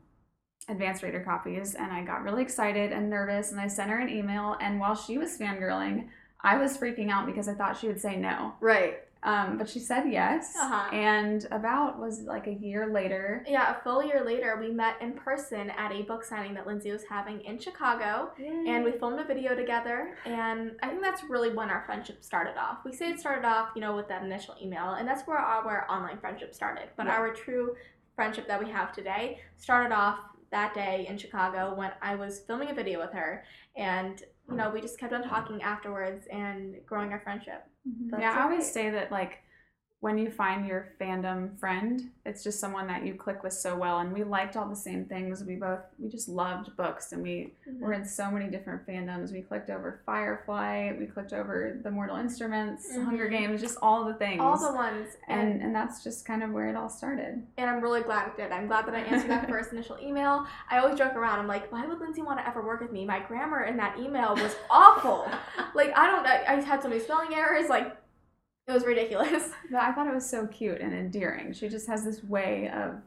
advanced 0.69 1.03
reader 1.03 1.21
copies, 1.21 1.75
and 1.75 1.93
I 1.93 2.05
got 2.05 2.23
really 2.23 2.43
excited 2.43 2.93
and 2.93 3.09
nervous, 3.09 3.53
and 3.53 3.61
I 3.61 3.69
sent 3.69 3.91
her 3.91 3.99
an 3.99 4.09
email. 4.09 4.57
And 4.61 4.79
while 4.81 4.95
she 4.95 5.19
was 5.19 5.39
fangirling, 5.39 6.09
I 6.47 6.57
was 6.59 6.79
freaking 6.79 7.11
out 7.11 7.27
because 7.27 7.49
I 7.49 7.55
thought 7.55 7.77
she 7.79 7.89
would 7.89 8.01
say 8.01 8.17
no. 8.17 8.55
right. 8.61 8.95
Um, 9.23 9.59
but 9.59 9.69
she 9.69 9.81
said 9.81 10.05
yes. 10.09 10.55
Uh-huh. 10.57 10.89
And 10.95 11.49
about 11.51 11.99
was 11.99 12.21
like 12.21 12.47
a 12.47 12.53
year 12.53 12.87
later. 12.93 13.45
Yeah, 13.49 13.75
a 13.77 13.83
full 13.83 14.01
year 14.05 14.23
later, 14.25 14.57
we 14.61 14.71
met 14.71 15.03
in 15.03 15.15
person 15.15 15.71
at 15.71 15.91
a 15.91 16.03
book 16.03 16.23
signing 16.23 16.55
that 16.55 16.65
Lindsay 16.65 16.93
was 16.93 17.03
having 17.11 17.41
in 17.41 17.59
Chicago. 17.59 18.31
and 18.39 18.85
we 18.85 18.93
filmed 18.93 19.19
a 19.19 19.25
video 19.25 19.57
together 19.57 20.15
and 20.27 20.73
i 20.83 20.89
think 20.89 21.03
that's 21.03 21.23
really 21.25 21.51
when 21.53 21.71
our 21.71 21.83
friendship 21.87 22.23
started 22.23 22.57
off 22.59 22.79
we 22.85 22.93
say 22.93 23.09
it 23.11 23.19
started 23.19 23.45
off 23.47 23.71
you 23.75 23.81
know 23.81 23.97
with 23.97 24.07
that 24.09 24.23
initial 24.23 24.55
email 24.63 24.89
and 24.99 25.09
that's 25.09 25.27
where 25.27 25.39
our 25.39 25.91
online 25.91 26.19
friendship 26.19 26.55
started 26.55 26.89
but 26.97 27.07
our 27.09 27.33
true 27.33 27.75
friendship 28.15 28.47
that 28.47 28.63
we 28.63 28.71
have 28.71 28.93
today 28.93 29.39
started 29.57 29.93
off 29.95 30.19
that 30.51 30.73
day 30.75 31.07
in 31.09 31.17
chicago 31.19 31.75
when 31.75 31.91
i 32.03 32.15
was 32.15 32.41
filming 32.47 32.71
a 32.71 32.75
video 32.75 33.01
with 33.01 33.13
her 33.13 33.45
and 33.77 34.23
you 34.49 34.57
know 34.57 34.71
we 34.71 34.81
just 34.81 34.99
kept 34.99 35.13
on 35.13 35.23
talking 35.23 35.63
afterwards 35.63 36.27
and 36.31 36.77
growing 36.87 37.13
our 37.13 37.21
friendship 37.21 37.65
mm-hmm. 37.89 38.11
That's 38.11 38.21
yeah, 38.21 38.39
I 38.39 38.43
always 38.43 38.65
great. 38.65 38.75
say 38.75 38.91
that 38.91 39.11
like 39.11 39.39
when 40.07 40.19
you 40.19 40.31
find 40.31 40.64
your 40.69 40.92
fandom 41.01 41.59
friend, 41.59 42.11
it's 42.25 42.45
just 42.45 42.61
someone 42.61 42.87
that 42.87 43.05
you 43.05 43.12
click 43.14 43.42
with 43.42 43.53
so 43.53 43.75
well 43.75 43.99
and 43.99 44.12
we 44.12 44.23
liked 44.23 44.57
all 44.57 44.69
the 44.69 44.77
same 44.77 45.05
things. 45.05 45.42
We 45.42 45.57
both 45.57 45.81
we 45.99 46.09
just 46.09 46.29
loved 46.29 46.77
books 46.77 47.11
and 47.11 47.21
we 47.25 47.55
were 47.81 47.92
in 47.92 48.05
so 48.05 48.31
many 48.31 48.47
different 48.49 48.87
fandoms. 48.87 49.33
We 49.33 49.42
clicked 49.42 49.69
over 49.69 50.01
Firefly, 50.07 50.92
we 50.97 51.07
clicked 51.07 51.33
over 51.33 51.81
the 51.83 51.90
Mortal 51.90 52.16
Instruments, 52.19 52.95
Hunger 52.95 53.27
Mhm. 53.27 53.31
Games, 53.31 53.61
just 53.61 53.79
all 53.83 54.05
the 54.05 54.14
things. 54.14 54.40
all 54.40 54.57
the 54.57 54.73
ones 54.73 55.09
and 55.27 55.40
and 55.55 55.62
and 55.62 55.75
that's 55.75 56.05
just 56.05 56.25
kind 56.25 56.45
of 56.45 56.51
where 56.53 56.69
it 56.69 56.77
all 56.77 56.88
started. 56.88 57.45
and 57.59 57.69
I'm 57.69 57.81
really 57.81 58.03
glad 58.03 58.29
it 58.29 58.37
did. 58.37 58.53
I'm 58.53 58.69
glad 58.69 58.87
that 58.87 58.95
I 58.95 59.01
answered 59.01 59.31
that 59.31 59.49
first 59.49 59.73
initial 59.73 59.99
email. 60.01 60.47
I 60.71 60.79
always 60.79 60.97
joke 60.97 61.16
around. 61.16 61.40
I'm 61.40 61.49
like, 61.49 61.73
why 61.73 61.85
would 61.85 61.99
Lindsay 61.99 62.23
want 62.23 62.38
to 62.38 62.47
ever 62.47 62.62
work 62.62 62.81
with 62.81 62.92
me? 62.92 63.05
My 63.05 63.19
grammar 63.19 63.62
in 63.64 63.77
that 63.79 63.99
email 63.99 64.37
was 64.37 64.55
awful. 64.71 65.29
like 65.75 65.90
I 65.99 66.07
don't. 66.11 66.25
I, 66.25 66.45
I 66.47 66.61
had 66.61 66.81
so 66.83 66.88
many 66.88 67.01
spelling 67.01 67.35
errors. 67.35 67.69
Like 67.69 67.97
it 68.67 68.73
was 68.73 68.85
ridiculous. 68.85 69.51
But 69.71 69.83
I 69.83 69.93
thought 69.93 70.07
it 70.07 70.15
was 70.15 70.29
so 70.29 70.47
cute 70.47 70.81
and 70.81 70.93
endearing. 70.93 71.53
She 71.53 71.69
just 71.69 71.87
has 71.89 72.05
this 72.05 72.23
way 72.25 72.71
of 72.75 73.03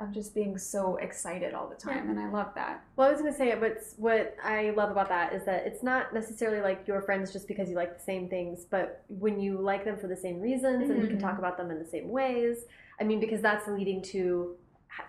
of 0.00 0.10
just 0.10 0.34
being 0.34 0.58
so 0.58 0.96
excited 0.96 1.54
all 1.54 1.68
the 1.68 1.76
time 1.76 2.10
and 2.10 2.18
I 2.18 2.28
love 2.28 2.48
that. 2.56 2.84
Well, 2.96 3.06
I 3.08 3.12
was 3.12 3.20
gonna 3.20 3.36
say, 3.36 3.50
it, 3.50 3.60
but 3.60 3.78
what 3.96 4.36
I 4.42 4.70
love 4.70 4.90
about 4.90 5.08
that 5.10 5.32
is 5.32 5.44
that 5.44 5.64
it's 5.64 5.84
not 5.84 6.12
necessarily 6.12 6.60
like 6.60 6.88
your 6.88 7.02
friends 7.02 7.32
just 7.32 7.46
because 7.46 7.68
you 7.68 7.76
like 7.76 7.96
the 7.96 8.02
same 8.02 8.28
things, 8.28 8.66
but 8.68 9.04
when 9.06 9.38
you 9.38 9.60
like 9.60 9.84
them 9.84 9.96
for 9.96 10.08
the 10.08 10.16
same 10.16 10.40
reasons 10.40 10.90
and 10.90 11.00
you 11.00 11.08
can 11.08 11.20
talk 11.20 11.32
mm-hmm. 11.32 11.38
about 11.38 11.56
them 11.56 11.70
in 11.70 11.78
the 11.78 11.88
same 11.88 12.08
ways. 12.08 12.64
I 13.00 13.04
mean, 13.04 13.20
because 13.20 13.40
that's 13.40 13.68
leading 13.68 14.02
to 14.02 14.56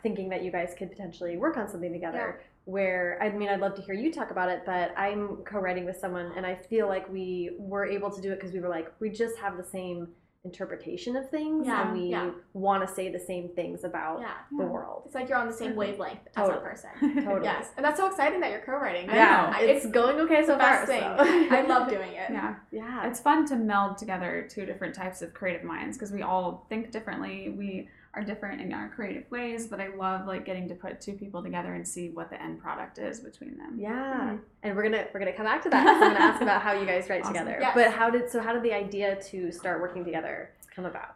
thinking 0.02 0.30
that 0.30 0.44
you 0.44 0.52
guys 0.52 0.74
could 0.78 0.90
potentially 0.90 1.38
work 1.38 1.58
on 1.58 1.70
something 1.70 1.92
together. 1.92 2.42
Where 2.66 3.18
I 3.22 3.30
mean, 3.30 3.50
I'd 3.50 3.60
love 3.60 3.76
to 3.76 3.82
hear 3.82 3.94
you 3.96 4.12
talk 4.12 4.32
about 4.32 4.50
it, 4.50 4.64
but 4.66 4.94
I'm 4.98 5.38
co-writing 5.46 5.86
with 5.86 5.98
someone, 5.98 6.32
and 6.38 6.46
I 6.46 6.56
feel 6.56 6.88
like 6.88 7.12
we 7.12 7.52
were 7.58 7.86
able 7.86 8.10
to 8.10 8.22
do 8.22 8.32
it 8.32 8.36
because 8.40 8.54
we 8.54 8.60
were 8.62 8.70
like, 8.70 8.92
we 9.00 9.10
just 9.10 9.38
have 9.38 9.58
the 9.58 9.64
same 9.66 10.08
interpretation 10.46 11.16
of 11.16 11.30
things, 11.30 11.66
Yeah, 11.68 11.90
and 11.90 11.98
we 11.98 12.08
yeah. 12.10 12.32
want 12.54 12.86
to 12.88 12.94
say 12.94 13.10
the 13.10 13.20
same 13.20 13.50
things 13.56 13.84
about 13.86 14.20
Yeah. 14.22 14.34
the 14.58 14.66
world. 14.66 15.04
It's 15.06 15.16
like 15.16 15.30
you're 15.30 15.38
on 15.38 15.48
the 15.48 15.54
same 15.54 15.74
wavelength 15.76 16.20
as 16.36 16.50
a 16.50 16.52
Totally. 16.52 16.66
person. 16.70 16.90
Totally. 17.24 17.44
Yes, 17.46 17.68
and 17.78 17.86
that's 17.86 17.98
so 17.98 18.08
exciting 18.08 18.42
that 18.42 18.52
you're 18.52 18.60
co-writing. 18.62 19.10
Yeah, 19.10 19.54
know. 19.58 19.66
it's, 19.66 19.86
going 19.86 20.20
okay 20.22 20.46
so 20.46 20.58
far. 20.58 20.86
so. 20.86 20.94
I 21.20 21.66
love 21.68 21.88
doing 21.98 22.10
it. 22.14 22.30
yeah. 22.30 22.56
Yeah, 22.72 23.08
It's 23.08 23.20
fun 23.22 23.46
to 23.48 23.56
meld 23.56 23.98
together 23.98 24.46
two 24.50 24.66
different 24.66 24.94
types 24.96 25.22
of 25.22 25.34
creative 25.34 25.64
minds 25.64 25.98
because 25.98 26.12
we 26.12 26.22
all 26.24 26.66
think 26.70 26.92
differently. 26.92 27.50
We 27.58 27.88
are 28.16 28.24
different 28.24 28.62
in 28.62 28.72
our 28.74 28.90
creative 28.90 29.30
ways, 29.32 29.66
but 29.68 29.80
I 29.82 29.88
love 29.88 30.28
like 30.28 30.46
getting 30.46 30.68
to 30.70 30.76
put 30.76 31.02
two 31.02 31.14
people 31.14 31.42
together 31.42 31.74
and 31.74 31.88
see 31.88 32.10
what 32.10 32.30
the 32.30 32.42
end 32.42 32.60
product 32.62 33.00
is 33.00 33.20
between 33.20 33.58
them. 33.58 33.76
Yeah, 33.80 34.38
and 34.62 34.76
we're 34.76 34.84
gonna 34.84 35.08
we're 35.14 35.20
gonna 35.20 35.34
come 35.34 35.46
back 35.46 35.64
to 35.64 35.70
that 35.70 35.88
I'm 35.88 36.00
gonna 36.00 36.20
ask 36.20 36.42
about 36.42 36.62
how 36.62 36.74
you 36.74 36.86
guys 36.86 37.10
write 37.10 37.22
Awesome. 37.24 37.34
together. 37.34 37.58
Yes. 37.60 37.72
But 37.74 37.92
how 37.92 38.10
did 38.12 38.30
so 38.30 38.40
how 38.40 38.54
did 38.54 38.62
the 38.64 38.74
idea 38.74 39.16
to 39.32 39.52
start 39.52 39.82
working 39.82 40.06
together 40.06 40.52
come 40.76 40.86
about? 40.86 41.16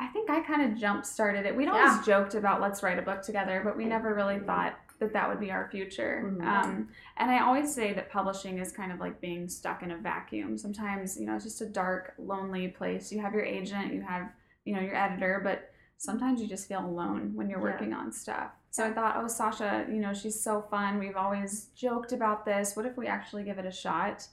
I 0.00 0.08
think 0.08 0.28
I 0.28 0.40
kind 0.40 0.70
of 0.70 0.78
jump 0.78 1.06
started 1.06 1.46
it. 1.46 1.56
We'd 1.56 1.64
Yeah. 1.68 1.72
always 1.88 2.04
joked 2.06 2.34
about 2.34 2.60
let's 2.60 2.82
write 2.82 2.98
a 2.98 3.02
book 3.02 3.22
together, 3.22 3.62
but 3.64 3.76
we 3.76 3.86
never 3.86 4.12
really 4.14 4.38
thought 4.40 4.74
that 5.00 5.12
that 5.14 5.28
would 5.28 5.40
be 5.40 5.50
our 5.50 5.68
future. 5.70 6.22
Mhm. 6.26 6.44
Um, 6.44 6.88
and 7.16 7.30
I 7.30 7.38
always 7.40 7.74
say 7.74 7.94
that 7.94 8.10
publishing 8.10 8.58
is 8.58 8.70
kind 8.70 8.92
of 8.92 9.00
like 9.00 9.20
being 9.20 9.48
stuck 9.48 9.82
in 9.82 9.90
a 9.92 9.96
vacuum. 9.96 10.58
Sometimes, 10.58 11.18
you 11.18 11.26
know, 11.26 11.34
it's 11.36 11.44
just 11.44 11.60
a 11.62 11.66
dark, 11.66 12.14
lonely 12.18 12.68
place. 12.68 13.10
You 13.12 13.20
have 13.20 13.32
your 13.32 13.42
agent, 13.44 13.92
you 13.94 14.02
have, 14.02 14.28
you 14.64 14.74
know, 14.74 14.80
your 14.80 14.94
editor, 14.94 15.40
but 15.42 15.70
sometimes 16.04 16.40
you 16.40 16.46
just 16.46 16.68
feel 16.68 16.84
alone 16.84 17.32
when 17.34 17.48
you're 17.48 17.58
Yeah. 17.58 17.72
working 17.72 17.92
on 17.92 18.12
stuff. 18.12 18.50
So 18.70 18.84
I 18.84 18.92
thought, 18.92 19.14
oh, 19.16 19.28
Sasha, 19.28 19.86
you 19.88 20.00
know, 20.00 20.12
she's 20.12 20.40
so 20.40 20.62
fun. 20.70 20.98
We've 20.98 21.16
always 21.16 21.66
joked 21.74 22.12
about 22.12 22.44
this. 22.44 22.74
What 22.76 22.86
if 22.86 22.96
we 22.96 23.06
actually 23.06 23.44
give 23.44 23.58
it 23.58 23.66
a 23.66 23.70
shot? 23.72 24.26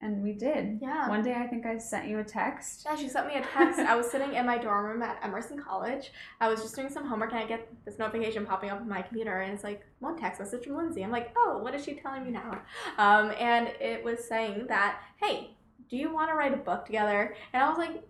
And 0.00 0.22
we 0.22 0.32
did. 0.32 0.80
Yeah. 0.82 1.08
One 1.08 1.22
day 1.22 1.32
I 1.34 1.46
think 1.46 1.64
I 1.64 1.78
sent 1.78 2.08
you 2.08 2.18
a 2.18 2.24
text. 2.24 2.82
Yeah, 2.84 2.94
she 2.96 3.08
sent 3.08 3.26
me 3.26 3.36
a 3.36 3.42
text. 3.42 3.78
I 3.78 3.94
was 3.96 4.10
sitting 4.10 4.34
in 4.34 4.44
my 4.44 4.58
dorm 4.58 4.84
room 4.84 5.02
at 5.02 5.18
Emerson 5.24 5.58
College. 5.58 6.12
I 6.40 6.48
was 6.48 6.60
just 6.60 6.74
doing 6.76 6.90
some 6.90 7.06
homework 7.06 7.30
and 7.32 7.38
I 7.40 7.46
get 7.46 7.66
this 7.86 7.98
notification 7.98 8.44
popping 8.44 8.68
up 8.68 8.80
on 8.80 8.88
my 8.88 9.00
computer 9.00 9.40
and 9.40 9.54
it's 9.54 9.64
like, 9.64 9.86
one 10.00 10.18
text 10.18 10.40
message 10.40 10.64
from 10.66 10.76
Lindsay. 10.76 11.02
I'm 11.02 11.10
like, 11.10 11.32
oh, 11.38 11.58
what 11.62 11.74
is 11.74 11.84
she 11.84 11.94
telling 11.94 12.24
me 12.24 12.32
now? 12.32 12.60
Um, 12.98 13.32
and 13.40 13.68
it 13.80 14.04
was 14.04 14.22
saying 14.28 14.66
that, 14.68 14.98
hey, 15.16 15.56
do 15.88 15.96
you 15.96 16.12
want 16.12 16.28
to 16.30 16.34
write 16.34 16.52
a 16.52 16.58
book 16.58 16.84
together? 16.84 17.34
And 17.54 17.62
I 17.62 17.68
was 17.68 17.78
like, 17.78 18.02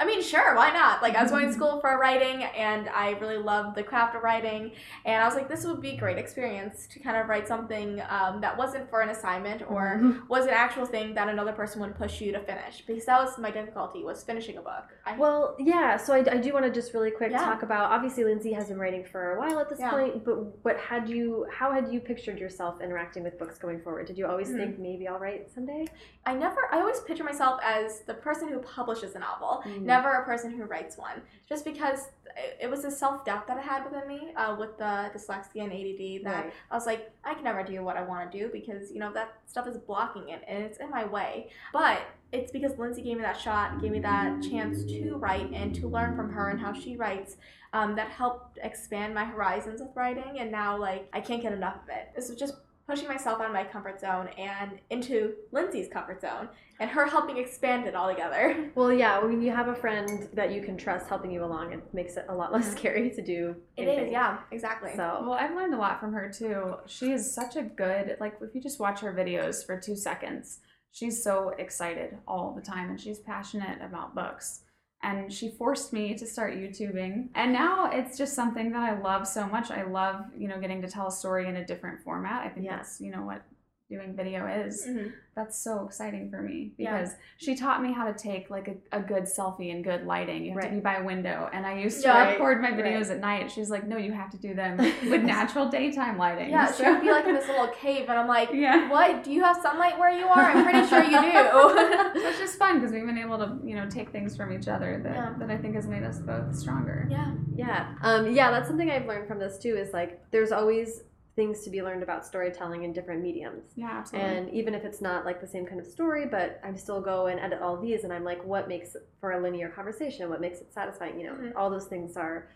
I 0.00 0.04
mean, 0.06 0.22
sure, 0.22 0.54
why 0.54 0.70
not? 0.70 1.02
Like, 1.02 1.16
I 1.16 1.22
was 1.24 1.32
going 1.32 1.46
to 1.48 1.52
school 1.52 1.80
for 1.80 1.98
writing 1.98 2.44
and 2.44 2.88
I 2.90 3.10
really 3.18 3.36
loved 3.36 3.74
the 3.76 3.82
craft 3.82 4.14
of 4.14 4.22
writing. 4.22 4.70
And 5.04 5.20
I 5.20 5.26
was 5.26 5.34
like, 5.34 5.48
this 5.48 5.64
would 5.64 5.80
be 5.80 5.90
a 5.90 5.96
great 5.96 6.18
experience 6.18 6.86
to 6.92 7.00
kind 7.00 7.16
of 7.16 7.28
write 7.28 7.48
something 7.48 8.00
um, 8.08 8.40
that 8.40 8.56
wasn't 8.56 8.88
for 8.90 9.00
an 9.00 9.08
assignment 9.08 9.68
or 9.68 10.00
was 10.28 10.44
an 10.44 10.52
actual 10.54 10.86
thing 10.86 11.14
that 11.14 11.28
another 11.28 11.50
person 11.52 11.80
would 11.80 11.96
push 11.96 12.20
you 12.20 12.30
to 12.30 12.38
finish 12.38 12.82
because 12.86 13.06
that 13.06 13.20
was 13.20 13.36
my 13.38 13.50
difficulty 13.50 14.04
was 14.04 14.22
finishing 14.22 14.56
a 14.58 14.62
book 14.62 14.84
I, 15.04 15.16
Well, 15.16 15.56
yeah. 15.58 15.96
So 15.96 16.14
I, 16.14 16.18
I 16.18 16.36
do 16.36 16.52
want 16.52 16.64
to 16.64 16.70
just 16.70 16.94
really 16.94 17.10
quick 17.10 17.32
Yeah. 17.32 17.38
talk 17.44 17.64
about. 17.64 17.90
Obviously, 17.90 18.22
Lindsay 18.22 18.52
has 18.52 18.68
been 18.68 18.78
writing 18.78 19.04
for 19.04 19.32
a 19.32 19.40
while 19.40 19.58
at 19.58 19.68
this 19.68 19.80
Yeah. 19.80 19.90
point. 19.90 20.24
But 20.24 20.64
what 20.64 20.78
had 20.78 21.08
you? 21.08 21.44
How 21.52 21.72
had 21.72 21.92
you 21.92 21.98
pictured 21.98 22.38
yourself 22.38 22.80
interacting 22.80 23.24
with 23.24 23.36
books 23.36 23.58
going 23.58 23.80
forward? 23.80 24.06
Did 24.06 24.16
you 24.16 24.28
always 24.28 24.48
Mhm. 24.50 24.56
think 24.58 24.78
maybe 24.78 25.08
I'll 25.08 25.18
write 25.18 25.50
someday? 25.52 25.86
I 26.24 26.34
never 26.34 26.68
i 26.72 26.78
always 26.78 27.00
picture 27.00 27.24
myself 27.24 27.58
as 27.64 28.02
the 28.06 28.14
person 28.14 28.48
who 28.48 28.58
publishes 28.60 29.16
a 29.16 29.18
novel 29.18 29.64
Mm. 29.66 29.87
Never 29.88 30.10
a 30.14 30.24
person 30.24 30.50
who 30.52 30.64
writes 30.64 30.96
one 30.96 31.20
just 31.48 31.64
because 31.64 32.08
it, 32.36 32.58
it 32.62 32.70
was 32.70 32.84
a 32.84 32.90
self-doubt 32.90 33.46
that 33.46 33.58
i 33.58 33.60
had 33.60 33.84
within 33.84 34.06
me 34.06 34.32
uh, 34.36 34.56
with 34.58 34.76
the 34.78 35.10
dyslexia 35.14 35.64
and 35.64 35.72
add 35.72 36.24
that 36.24 36.44
Right. 36.44 36.52
I 36.70 36.74
was 36.74 36.86
like, 36.86 37.10
I 37.24 37.34
can 37.34 37.44
never 37.44 37.62
do 37.62 37.82
what 37.82 37.96
I 37.96 38.02
want 38.02 38.30
to 38.30 38.38
do 38.38 38.48
because, 38.52 38.90
you 38.92 38.98
know, 38.98 39.12
that 39.12 39.34
stuff 39.46 39.66
is 39.66 39.76
blocking 39.76 40.28
it 40.28 40.42
and 40.46 40.62
it's 40.62 40.78
in 40.78 40.90
my 40.90 41.04
way. 41.04 41.50
But 41.72 42.02
it's 42.32 42.50
because 42.52 42.76
Lindsay 42.78 43.02
gave 43.02 43.16
me 43.16 43.22
that 43.22 43.40
shot, 43.40 43.80
gave 43.80 43.90
me 43.90 44.00
that 44.00 44.42
chance 44.42 44.84
to 44.84 45.16
write 45.16 45.50
and 45.52 45.74
to 45.76 45.88
learn 45.88 46.16
from 46.16 46.30
her 46.30 46.50
and 46.50 46.60
how 46.60 46.72
she 46.72 46.96
writes 46.96 47.36
um, 47.72 47.96
that 47.96 48.08
helped 48.10 48.58
expand 48.62 49.14
my 49.14 49.24
horizons 49.24 49.80
with 49.80 49.90
writing. 49.94 50.38
And 50.38 50.50
now, 50.50 50.78
like, 50.78 51.08
I 51.12 51.20
can't 51.20 51.42
get 51.42 51.52
enough 51.52 51.76
of 51.82 51.88
it. 51.88 52.10
This 52.14 52.28
was 52.28 52.38
just 52.38 52.54
pushing 52.88 53.06
myself 53.06 53.40
out 53.40 53.46
of 53.46 53.52
my 53.52 53.64
comfort 53.64 54.00
zone 54.00 54.28
and 54.38 54.78
into 54.90 55.34
Lindsay's 55.52 55.88
comfort 55.88 56.20
zone 56.22 56.48
and 56.80 56.88
her 56.88 57.06
helping 57.06 57.36
expand 57.36 57.86
it 57.86 57.94
all 57.94 58.08
together. 58.08 58.70
Well, 58.74 58.92
yeah. 58.92 59.18
When 59.18 59.42
you 59.42 59.50
have 59.50 59.68
a 59.68 59.74
friend 59.74 60.28
that 60.34 60.52
you 60.52 60.62
can 60.62 60.76
trust 60.76 61.08
helping 61.08 61.30
you 61.32 61.44
along, 61.44 61.72
it 61.72 61.82
makes 61.92 62.16
it 62.16 62.26
a 62.28 62.34
lot 62.34 62.52
less 62.56 62.70
scary 62.70 63.10
to 63.10 63.22
do. 63.22 63.56
It 63.76 63.82
anything. 63.82 64.06
is, 64.06 64.12
yeah, 64.12 64.38
exactly. 64.52 64.92
So 64.94 65.18
Well, 65.22 65.32
I've 65.32 65.54
learned 65.54 65.74
a 65.74 65.78
lot 65.78 66.00
from 66.00 66.12
her 66.12 66.32
too. 66.32 66.74
She 66.86 67.10
is 67.12 67.34
such 67.34 67.56
a 67.56 67.62
good, 67.62 68.16
like, 68.20 68.34
if 68.40 68.54
you 68.54 68.60
just 68.62 68.78
watch 68.80 69.00
her 69.00 69.12
videos 69.12 69.66
for 69.66 69.78
two 69.78 69.96
seconds, 69.96 70.60
she's 70.92 71.22
so 71.22 71.50
excited 71.58 72.16
all 72.26 72.54
the 72.54 72.62
time 72.62 72.88
and 72.90 73.00
she's 73.00 73.18
passionate 73.18 73.82
about 73.82 74.14
books. 74.14 74.62
And 75.02 75.32
she 75.32 75.50
forced 75.50 75.92
me 75.92 76.14
to 76.16 76.26
start 76.26 76.54
YouTubing. 76.54 77.28
And 77.34 77.52
now 77.52 77.88
it's 77.90 78.18
just 78.18 78.34
something 78.34 78.72
that 78.72 78.82
I 78.82 79.00
love 79.00 79.28
so 79.28 79.46
much. 79.46 79.70
I 79.70 79.84
love, 79.84 80.24
you 80.36 80.48
know, 80.48 80.58
getting 80.60 80.82
to 80.82 80.88
tell 80.88 81.06
a 81.06 81.12
story 81.12 81.46
in 81.48 81.56
a 81.56 81.64
different 81.64 82.02
format. 82.02 82.44
I 82.44 82.48
think 82.48 82.66
Yeah. 82.66 82.76
that's, 82.76 83.00
you 83.00 83.12
know, 83.12 83.22
what 83.22 83.42
doing 83.90 84.14
video 84.14 84.46
is. 84.46 84.86
Mhm. 84.86 85.12
That's 85.34 85.56
so 85.62 85.86
exciting 85.86 86.30
for 86.30 86.42
me 86.42 86.72
Yeah. 86.76 86.98
because 86.98 87.14
she 87.38 87.54
taught 87.54 87.80
me 87.82 87.92
how 87.92 88.06
to 88.06 88.12
take 88.12 88.50
like 88.50 88.68
a, 88.68 88.98
a 88.98 89.00
good 89.00 89.22
selfie 89.22 89.72
and 89.72 89.82
good 89.82 90.04
lighting. 90.04 90.44
You 90.44 90.50
have 90.50 90.56
Right. 90.58 90.68
to 90.70 90.74
be 90.74 90.80
by 90.80 90.96
a 90.96 91.04
window. 91.04 91.48
And 91.52 91.64
I 91.64 91.78
used 91.78 92.02
to 92.02 92.08
Yeah. 92.08 92.32
record 92.32 92.60
my 92.60 92.70
Right. 92.72 92.84
videos 92.84 93.10
at 93.10 93.20
night. 93.20 93.50
She's 93.50 93.70
like, 93.70 93.86
no, 93.86 93.96
you 93.96 94.12
have 94.12 94.30
to 94.30 94.36
do 94.36 94.52
them 94.52 94.76
with 95.08 95.22
natural 95.22 95.68
daytime 95.70 96.18
lighting. 96.18 96.50
Yeah, 96.50 96.66
so. 96.66 96.74
she 96.76 96.82
So- 96.84 96.92
would 96.92 97.00
be 97.00 97.10
like 97.10 97.26
in 97.26 97.34
this 97.34 97.48
little 97.48 97.68
cave, 97.68 98.10
and 98.10 98.18
I'm 98.18 98.28
like, 98.28 98.50
Yeah. 98.52 98.90
What? 98.90 99.24
Do 99.24 99.32
you 99.32 99.42
have 99.42 99.56
sunlight 99.56 99.98
where 99.98 100.10
you 100.10 100.26
are? 100.26 100.38
I'm 100.42 100.64
pretty 100.64 100.86
sure 100.86 101.02
you 101.02 101.20
do. 101.20 101.38
So 102.18 102.28
it's 102.28 102.38
just 102.38 102.58
fun 102.58 102.78
because 102.80 102.92
we've 102.92 103.06
been 103.06 103.16
able 103.18 103.38
to, 103.38 103.58
you 103.64 103.74
know, 103.76 103.88
take 103.88 104.10
things 104.10 104.36
from 104.36 104.52
each 104.52 104.68
other 104.68 105.00
that, 105.02 105.14
Yeah. 105.14 105.34
that 105.38 105.50
I 105.50 105.56
think 105.56 105.74
has 105.76 105.86
made 105.86 106.02
us 106.02 106.18
both 106.18 106.54
stronger. 106.54 107.06
yeah. 107.10 107.32
Yeah. 107.54 107.94
Um, 108.02 108.30
yeah, 108.32 108.50
that's 108.50 108.68
something 108.68 108.90
I've 108.90 109.06
learned 109.06 109.26
from 109.28 109.38
this 109.38 109.58
too 109.58 109.76
is 109.76 109.92
like 109.92 110.20
there's 110.30 110.52
always 110.52 111.02
things 111.38 111.62
to 111.62 111.70
be 111.70 111.80
learned 111.82 112.02
about 112.02 112.26
storytelling 112.26 112.82
in 112.82 112.92
different 112.92 113.22
mediums. 113.22 113.62
Yeah, 113.76 113.90
absolutely. 113.92 114.36
And 114.36 114.50
even 114.50 114.74
if 114.74 114.84
it's 114.84 115.00
not 115.00 115.24
like 115.24 115.40
the 115.40 115.46
same 115.46 115.64
kind 115.64 115.80
of 115.80 115.86
story, 115.86 116.26
but 116.26 116.60
I 116.64 116.74
still 116.74 117.00
go 117.00 117.28
and 117.28 117.38
edit 117.38 117.62
all 117.62 117.76
these 117.80 118.02
and 118.02 118.12
I'm 118.12 118.24
like, 118.24 118.44
what 118.44 118.66
makes 118.66 118.96
for 119.20 119.30
a 119.30 119.40
linear 119.40 119.68
conversation? 119.68 120.28
What 120.30 120.40
makes 120.40 120.58
it 120.58 120.72
satisfying? 120.74 121.20
You 121.20 121.26
know, 121.28 121.34
Mhm. 121.34 121.52
all 121.54 121.70
those 121.70 121.86
things 121.86 122.16
are, 122.16 122.48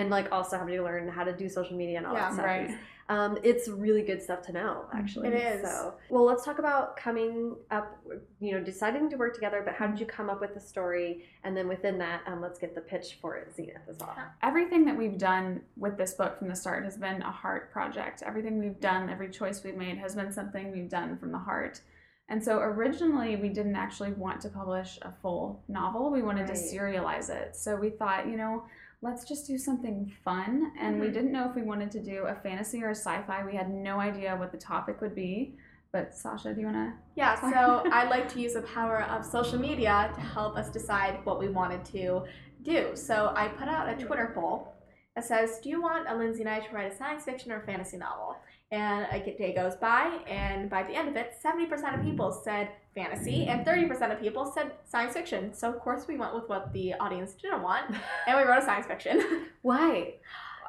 and 0.00 0.10
like 0.10 0.32
also 0.32 0.56
having 0.58 0.74
to 0.74 0.82
learn 0.82 1.08
how 1.08 1.24
to 1.24 1.32
do 1.36 1.48
social 1.48 1.76
media 1.76 1.98
and 1.98 2.06
all 2.06 2.14
Yeah. 2.14 2.20
that 2.28 2.32
stuff. 2.34 2.46
right. 2.46 2.70
is- 2.70 2.76
Um, 3.10 3.38
it's 3.42 3.66
really 3.66 4.02
good 4.02 4.22
stuff 4.22 4.40
to 4.42 4.52
know, 4.52 4.84
actually. 4.94 5.26
It 5.30 5.34
is. 5.34 5.68
So, 5.68 5.94
well, 6.10 6.22
let's 6.24 6.44
talk 6.44 6.60
about 6.60 6.96
coming 6.96 7.56
up, 7.72 7.98
you 8.38 8.52
know, 8.52 8.62
deciding 8.62 9.10
to 9.10 9.16
work 9.16 9.34
together, 9.34 9.62
but 9.64 9.74
how 9.74 9.88
did 9.88 9.98
you 9.98 10.06
come 10.06 10.30
up 10.30 10.40
with 10.40 10.54
the 10.54 10.60
story? 10.60 11.24
And 11.42 11.56
then 11.56 11.66
within 11.66 11.98
that, 11.98 12.20
um, 12.28 12.40
let's 12.40 12.60
get 12.60 12.72
the 12.72 12.80
pitch 12.80 13.18
for 13.20 13.34
it, 13.36 13.52
Zenith, 13.52 13.82
as 13.88 13.98
well. 13.98 14.14
Everything 14.44 14.84
that 14.84 14.96
we've 14.96 15.18
done 15.18 15.62
with 15.76 15.98
this 15.98 16.14
book 16.14 16.38
from 16.38 16.46
the 16.46 16.54
start 16.54 16.84
has 16.84 16.96
been 16.96 17.20
a 17.22 17.32
heart 17.32 17.72
project. 17.72 18.22
Everything 18.24 18.60
we've 18.60 18.78
done, 18.78 19.10
every 19.10 19.28
choice 19.28 19.64
we've 19.64 19.76
made 19.76 19.98
has 19.98 20.14
been 20.14 20.30
something 20.30 20.70
we've 20.70 20.88
done 20.88 21.18
from 21.18 21.32
the 21.32 21.38
heart. 21.38 21.80
And 22.28 22.40
so 22.44 22.60
originally, 22.60 23.34
we 23.34 23.48
didn't 23.48 23.74
actually 23.74 24.12
want 24.12 24.40
to 24.42 24.48
publish 24.50 25.00
a 25.02 25.10
full 25.20 25.64
novel. 25.66 26.12
We 26.12 26.22
wanted 26.22 26.46
to 26.46 26.52
serialize 26.52 27.28
it. 27.28 27.56
So 27.56 27.74
we 27.74 27.90
thought, 27.90 28.28
you 28.28 28.36
know, 28.36 28.62
let's 29.02 29.24
just 29.24 29.46
do 29.46 29.56
something 29.58 30.12
fun. 30.24 30.72
And 30.78 31.00
we 31.00 31.08
Mhm. 31.08 31.12
didn't 31.14 31.32
know 31.32 31.48
if 31.48 31.54
we 31.56 31.62
wanted 31.62 31.90
to 31.92 32.00
do 32.00 32.24
a 32.26 32.34
fantasy 32.34 32.82
or 32.84 32.88
a 32.88 32.94
sci 32.94 33.22
fi. 33.22 33.44
We 33.44 33.54
had 33.56 33.70
no 33.70 33.98
idea 33.98 34.36
what 34.36 34.52
the 34.52 34.58
topic 34.58 35.00
would 35.00 35.14
be. 35.14 35.56
But 35.92 36.14
Sasha, 36.14 36.54
do 36.54 36.60
you 36.60 36.66
want 36.66 36.76
to? 36.76 36.92
Yeah, 37.16 37.34
so 37.50 37.82
I 37.92 38.04
like 38.08 38.28
to 38.30 38.40
use 38.40 38.54
the 38.54 38.62
power 38.62 39.02
of 39.02 39.24
social 39.24 39.58
media 39.58 40.12
to 40.14 40.20
help 40.20 40.56
us 40.56 40.70
decide 40.70 41.24
what 41.24 41.40
we 41.40 41.48
wanted 41.48 41.84
to 41.86 42.24
do. 42.62 42.94
So 42.94 43.32
I 43.34 43.48
put 43.48 43.66
out 43.68 43.88
a 43.88 43.96
Twitter 43.96 44.30
poll 44.34 44.74
that 45.16 45.24
says, 45.24 45.58
Do 45.60 45.68
you 45.68 45.82
want 45.82 46.08
a 46.08 46.14
Lindsay 46.14 46.42
and 46.42 46.48
I 46.50 46.60
to 46.60 46.72
write 46.74 46.92
a 46.92 46.94
science 46.94 47.24
fiction 47.24 47.50
or 47.50 47.60
fantasy 47.62 47.96
novel? 47.96 48.36
And 48.72 49.06
a 49.10 49.18
day 49.36 49.52
goes 49.52 49.74
by, 49.74 50.18
and 50.28 50.70
by 50.70 50.84
the 50.84 50.92
end 50.94 51.08
of 51.08 51.16
it, 51.16 51.34
70% 51.44 51.98
of 51.98 52.04
people 52.04 52.30
said 52.30 52.68
fantasy, 52.94 53.46
and 53.46 53.66
30% 53.66 54.12
of 54.12 54.20
people 54.20 54.46
said 54.46 54.72
science 54.84 55.14
fiction. 55.14 55.52
So, 55.52 55.68
of 55.70 55.80
course, 55.80 56.06
we 56.06 56.16
went 56.16 56.34
with 56.34 56.48
what 56.48 56.72
the 56.72 56.94
audience 56.94 57.32
didn't 57.32 57.62
want, 57.62 57.90
and 58.28 58.36
we 58.36 58.44
wrote 58.44 58.62
a 58.62 58.64
science 58.64 58.86
fiction. 58.86 59.46
Why? 59.62 60.14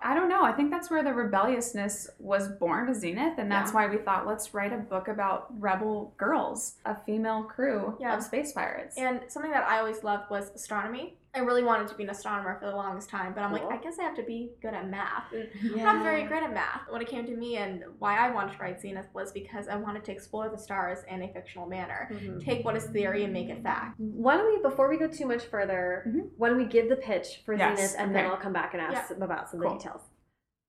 I 0.03 0.15
don't 0.15 0.29
know. 0.29 0.43
I 0.43 0.51
think 0.51 0.71
that's 0.71 0.89
where 0.89 1.03
the 1.03 1.13
rebelliousness 1.13 2.09
was 2.17 2.47
born 2.47 2.87
to 2.87 2.95
Zenith, 2.95 3.37
and 3.37 3.51
that's 3.51 3.69
Yeah. 3.69 3.75
why 3.75 3.87
we 3.87 3.97
thought 3.97 4.25
let's 4.25 4.51
write 4.51 4.73
a 4.73 4.77
book 4.77 5.07
about 5.07 5.45
rebel 5.61 6.15
girls, 6.17 6.77
a 6.85 6.95
female 6.95 7.43
crew 7.43 7.95
Yeah. 7.99 8.17
of 8.17 8.23
space 8.23 8.51
pirates. 8.51 8.97
And 8.97 9.21
something 9.27 9.51
that 9.51 9.63
I 9.67 9.77
always 9.77 10.03
loved 10.03 10.31
was 10.31 10.49
astronomy. 10.55 11.19
I 11.33 11.39
really 11.39 11.63
wanted 11.63 11.87
to 11.87 11.95
be 11.95 12.03
an 12.03 12.09
astronomer 12.09 12.57
for 12.59 12.65
the 12.65 12.75
longest 12.75 13.09
time, 13.09 13.33
but 13.33 13.41
I'm 13.41 13.55
Cool. 13.55 13.65
like, 13.69 13.79
I 13.79 13.81
guess 13.81 13.97
I 13.99 14.03
have 14.03 14.15
to 14.15 14.23
be 14.23 14.51
good 14.61 14.73
at 14.73 14.89
math. 14.89 15.31
And 15.31 15.47
Yeah. 15.63 15.87
I'm 15.89 15.95
not 15.97 16.03
very 16.03 16.23
great 16.23 16.43
at 16.43 16.53
math. 16.53 16.81
When 16.89 17.01
it 17.01 17.07
came 17.07 17.25
to 17.25 17.35
me 17.35 17.55
and 17.55 17.83
why 17.99 18.17
I 18.17 18.31
wanted 18.31 18.53
to 18.57 18.59
write 18.61 18.81
Zenith 18.81 19.07
was 19.13 19.31
because 19.31 19.69
I 19.69 19.77
wanted 19.77 20.03
to 20.05 20.11
explore 20.11 20.49
the 20.49 20.57
stars 20.57 20.99
in 21.07 21.21
a 21.23 21.29
fictional 21.31 21.67
manner. 21.67 22.09
Mhm. 22.11 22.43
Take 22.43 22.65
what 22.65 22.75
is 22.75 22.85
theory 22.87 23.23
and 23.23 23.31
make 23.31 23.47
it 23.49 23.63
fact. 23.63 23.97
Why 23.97 24.35
don't 24.35 24.53
we, 24.53 24.61
before 24.61 24.89
we 24.89 24.97
go 24.97 25.07
too 25.07 25.25
much 25.25 25.45
further, 25.45 26.03
Mhm. 26.07 26.31
why 26.37 26.49
don't 26.49 26.57
we 26.57 26.65
give 26.65 26.89
the 26.89 26.97
pitch 26.97 27.41
for 27.45 27.53
Yes, 27.53 27.77
Zenith 27.77 27.95
and 27.97 28.13
then 28.15 28.25
okay. 28.25 28.33
about 28.47 29.49
some 29.49 29.61
of 29.61 29.63
the 29.63 29.67
Cool. 29.69 29.77
details. 29.77 30.09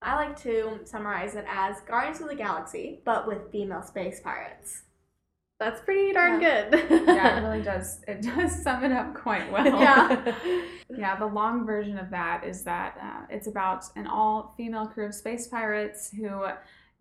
I 0.00 0.14
like 0.16 0.36
to 0.40 0.80
summarize 0.84 1.34
it 1.34 1.44
as 1.48 1.80
Guardians 1.82 2.20
of 2.20 2.28
the 2.28 2.34
Galaxy, 2.36 3.00
but 3.04 3.26
with 3.26 3.50
female 3.50 3.82
space 3.82 4.20
pirates. 4.20 4.84
That's 5.58 5.80
pretty 5.80 6.12
darn 6.12 6.40
good. 6.40 6.72
yeah, 7.06 7.38
it 7.38 7.42
really 7.42 7.62
does. 7.64 8.00
It 8.08 8.22
does 8.22 8.62
sum 8.62 8.84
it 8.84 8.92
up 8.92 9.14
quite 9.14 9.50
well. 9.52 9.64
Yeah. 9.64 10.34
yeah, 10.90 11.16
the 11.16 11.26
long 11.26 11.64
version 11.64 11.98
of 11.98 12.10
that 12.10 12.44
is 12.44 12.64
that 12.64 12.98
uh, 13.00 13.26
it's 13.30 13.46
about 13.46 13.84
an 13.94 14.06
all 14.06 14.54
female 14.56 14.86
crew 14.86 15.06
of 15.06 15.14
space 15.14 15.46
pirates 15.46 16.10
who 16.10 16.46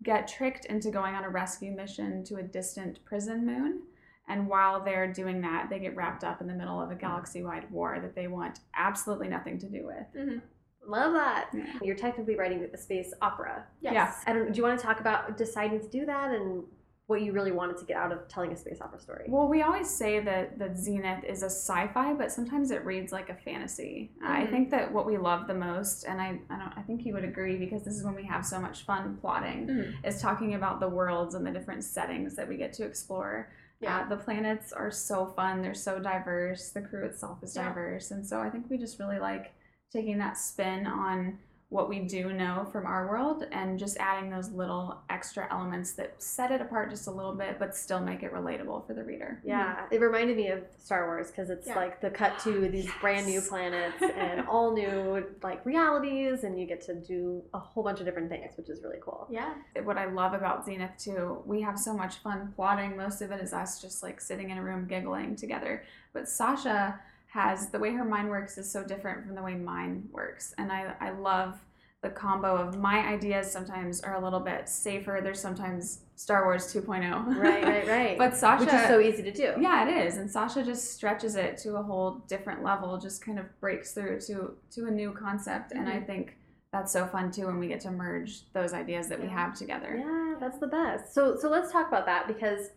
get 0.02 0.28
tricked 0.28 0.66
into 0.66 0.90
going 0.90 1.14
on 1.14 1.24
a 1.24 1.28
rescue 1.28 1.72
mission 1.72 2.24
to 2.24 2.36
a 2.36 2.42
distant 2.42 3.04
prison 3.04 3.44
moon. 3.44 3.82
And 4.28 4.48
while 4.48 4.82
they're 4.82 5.12
doing 5.12 5.40
that, 5.40 5.68
they 5.68 5.80
get 5.80 5.96
wrapped 5.96 6.22
up 6.22 6.40
in 6.40 6.46
the 6.46 6.54
middle 6.54 6.80
of 6.80 6.90
a 6.90 6.94
galaxy 6.94 7.42
wide 7.42 7.68
war 7.70 7.98
that 8.00 8.14
they 8.14 8.28
want 8.28 8.60
absolutely 8.76 9.28
nothing 9.28 9.58
to 9.58 9.68
do 9.68 9.86
with. 9.86 10.06
Mm-hmm. 10.16 10.38
Love 10.86 11.12
that. 11.12 11.48
Yeah. 11.52 11.66
You're 11.82 11.96
technically 11.96 12.36
writing 12.36 12.66
a 12.72 12.76
space 12.76 13.12
opera. 13.20 13.64
Yes. 13.80 13.92
Yeah. 13.94 14.14
I 14.26 14.32
don't. 14.32 14.52
Do 14.52 14.56
you 14.56 14.62
want 14.62 14.78
to 14.78 14.84
talk 14.84 15.00
about 15.00 15.36
deciding 15.36 15.80
to 15.80 15.88
do 15.88 16.06
that 16.06 16.30
and 16.30 16.64
what 17.12 17.20
you 17.20 17.32
really 17.32 17.52
wanted 17.52 17.76
to 17.76 17.84
get 17.84 17.98
out 17.98 18.10
of 18.10 18.26
telling 18.26 18.50
a 18.52 18.56
space 18.56 18.80
opera 18.80 18.98
story? 18.98 19.26
Well, 19.28 19.46
we 19.46 19.60
always 19.60 19.88
say 19.94 20.18
that 20.20 20.58
that 20.58 20.78
Zenith 20.78 21.22
is 21.24 21.42
a 21.42 21.50
sci-fi, 21.50 22.14
but 22.14 22.32
sometimes 22.32 22.70
it 22.70 22.84
reads 22.86 23.12
like 23.12 23.28
a 23.28 23.34
fantasy. 23.34 24.10
I 24.24 24.44
Mhm. 24.44 24.50
think 24.50 24.70
that 24.70 24.90
what 24.90 25.04
we 25.06 25.18
love 25.18 25.46
the 25.46 25.54
most, 25.54 26.04
and 26.04 26.20
I, 26.20 26.40
I 26.48 26.56
don't, 26.58 26.72
I 26.78 26.82
think 26.86 27.04
you 27.04 27.12
would 27.12 27.24
agree 27.24 27.58
because 27.58 27.82
this 27.84 27.94
is 27.94 28.02
when 28.02 28.14
we 28.14 28.24
have 28.24 28.46
so 28.46 28.58
much 28.58 28.84
fun 28.86 29.18
plotting, 29.20 29.66
Mhm. 29.68 29.94
is 30.08 30.22
talking 30.22 30.54
about 30.54 30.80
the 30.80 30.88
worlds 30.88 31.34
and 31.34 31.46
the 31.46 31.50
different 31.50 31.84
settings 31.84 32.34
that 32.36 32.48
we 32.48 32.56
get 32.56 32.72
to 32.74 32.84
explore. 32.84 33.50
Yeah. 33.80 33.98
Uh, 34.00 34.08
the 34.08 34.16
planets 34.16 34.72
are 34.72 34.90
so 34.90 35.26
fun. 35.26 35.60
They're 35.60 35.74
so 35.74 35.98
diverse. 35.98 36.70
The 36.70 36.80
crew 36.80 37.04
itself 37.04 37.42
is 37.42 37.54
Yeah. 37.54 37.68
diverse, 37.68 38.10
and 38.10 38.26
so 38.26 38.40
I 38.40 38.48
think 38.48 38.70
we 38.70 38.78
just 38.78 38.98
really 38.98 39.18
like 39.18 39.52
taking 39.92 40.16
that 40.18 40.38
spin 40.38 40.86
on 40.86 41.38
what 41.72 41.88
we 41.88 42.00
do 42.00 42.34
know 42.34 42.68
from 42.70 42.84
our 42.84 43.08
world 43.08 43.46
and 43.50 43.78
just 43.78 43.96
adding 43.96 44.28
those 44.28 44.50
little 44.50 45.00
extra 45.08 45.48
elements 45.50 45.92
that 45.92 46.22
set 46.22 46.50
it 46.52 46.60
apart 46.60 46.90
just 46.90 47.06
a 47.06 47.10
little 47.10 47.32
bit, 47.34 47.58
but 47.58 47.74
still 47.74 47.98
make 47.98 48.22
it 48.22 48.30
relatable 48.30 48.86
for 48.86 48.92
the 48.92 49.02
reader. 49.02 49.40
Yeah, 49.42 49.86
it 49.90 49.98
reminded 49.98 50.36
me 50.36 50.48
of 50.48 50.64
Star 50.78 51.06
Wars 51.06 51.28
because 51.30 51.48
it's 51.48 51.66
Yeah. 51.66 51.76
like 51.76 52.02
the 52.02 52.10
cut 52.10 52.38
to 52.40 52.68
these 52.70 52.90
brand 53.00 53.26
new 53.26 53.40
planets 53.40 54.02
and 54.02 54.46
all 54.48 54.74
new 54.74 55.24
like 55.42 55.64
realities, 55.64 56.44
and 56.44 56.60
you 56.60 56.66
get 56.66 56.82
to 56.82 56.94
do 56.94 57.42
a 57.54 57.58
whole 57.58 57.82
bunch 57.82 58.00
of 58.00 58.04
different 58.04 58.28
things, 58.28 58.52
which 58.58 58.68
is 58.68 58.82
really 58.82 58.98
cool. 59.02 59.26
Yeah. 59.30 59.54
what 59.82 59.96
I 59.96 60.04
love 60.12 60.34
about 60.34 60.66
Zenith 60.66 60.98
too, 60.98 61.42
we 61.46 61.62
have 61.62 61.78
so 61.78 61.94
much 61.94 62.16
fun 62.18 62.52
plotting. 62.54 62.98
Most 62.98 63.22
of 63.22 63.30
it 63.32 63.40
is 63.42 63.54
us 63.54 63.80
just 63.80 64.02
like 64.02 64.20
sitting 64.20 64.50
in 64.50 64.58
a 64.58 64.62
room 64.62 64.86
giggling 64.86 65.36
together. 65.36 65.84
But 66.12 66.28
Sasha 66.28 67.00
has 67.32 67.68
the 67.70 67.78
way 67.78 67.92
her 67.92 68.04
mind 68.04 68.28
works 68.28 68.58
is 68.58 68.70
so 68.70 68.84
different 68.84 69.24
from 69.26 69.34
the 69.34 69.42
way 69.42 69.54
mine 69.54 70.06
works. 70.12 70.54
And 70.58 70.70
I, 70.70 70.92
I 71.00 71.10
love 71.10 71.58
the 72.02 72.10
combo 72.10 72.56
of 72.56 72.78
my 72.78 72.98
ideas 72.98 73.50
sometimes 73.50 74.00
are 74.02 74.16
a 74.16 74.22
little 74.22 74.40
bit 74.40 74.68
safer. 74.68 75.20
There's 75.22 75.40
sometimes 75.40 76.00
Star 76.16 76.44
Wars 76.44 76.72
2.0. 76.74 77.36
Right, 77.38 77.64
right, 77.64 77.86
right. 77.96 78.18
but 78.18 78.36
Sasha 78.36 78.64
which 78.64 78.74
is 78.74 78.86
so 78.86 79.00
easy 79.00 79.22
to 79.22 79.32
do. 79.32 79.54
yeah, 79.60 79.88
it 79.88 80.06
is. 80.06 80.16
And 80.18 80.30
Sasha 80.30 80.62
just 80.62 80.92
stretches 80.92 81.36
it 81.36 81.56
to 81.58 81.76
a 81.76 81.82
whole 81.82 82.22
different 82.28 82.62
level, 82.62 82.98
just 82.98 83.24
kind 83.24 83.38
of 83.38 83.46
breaks 83.60 83.92
through 83.92 84.20
to 84.26 84.54
to 84.72 84.86
a 84.86 84.90
new 84.90 85.12
concept. 85.12 85.72
And 85.72 85.88
I 85.88 86.00
Mhm. 86.00 86.06
think 86.06 86.36
that's 86.72 86.92
so 86.92 87.06
fun 87.06 87.30
too 87.30 87.46
when 87.46 87.58
we 87.58 87.68
get 87.68 87.80
to 87.82 87.90
merge 87.90 88.52
those 88.52 88.72
ideas 88.74 89.08
that 89.08 89.20
we 89.20 89.28
have 89.28 89.54
together. 89.56 89.94
Yeah, 89.96 90.34
that's 90.40 90.58
the 90.58 90.66
best. 90.66 91.14
So 91.14 91.36
so 91.36 91.48
let's 91.48 91.70
talk 91.72 91.88
about 91.88 92.04
that 92.06 92.26
because 92.26 92.70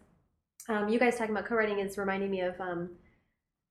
um, 0.69 0.87
you 0.87 0.97
guys 0.99 1.17
talking 1.17 1.35
about 1.35 1.45
co-writing 1.45 1.79
is 1.79 1.97
reminding 1.97 2.29
me 2.31 2.41
of 2.41 2.59
um, 2.61 2.89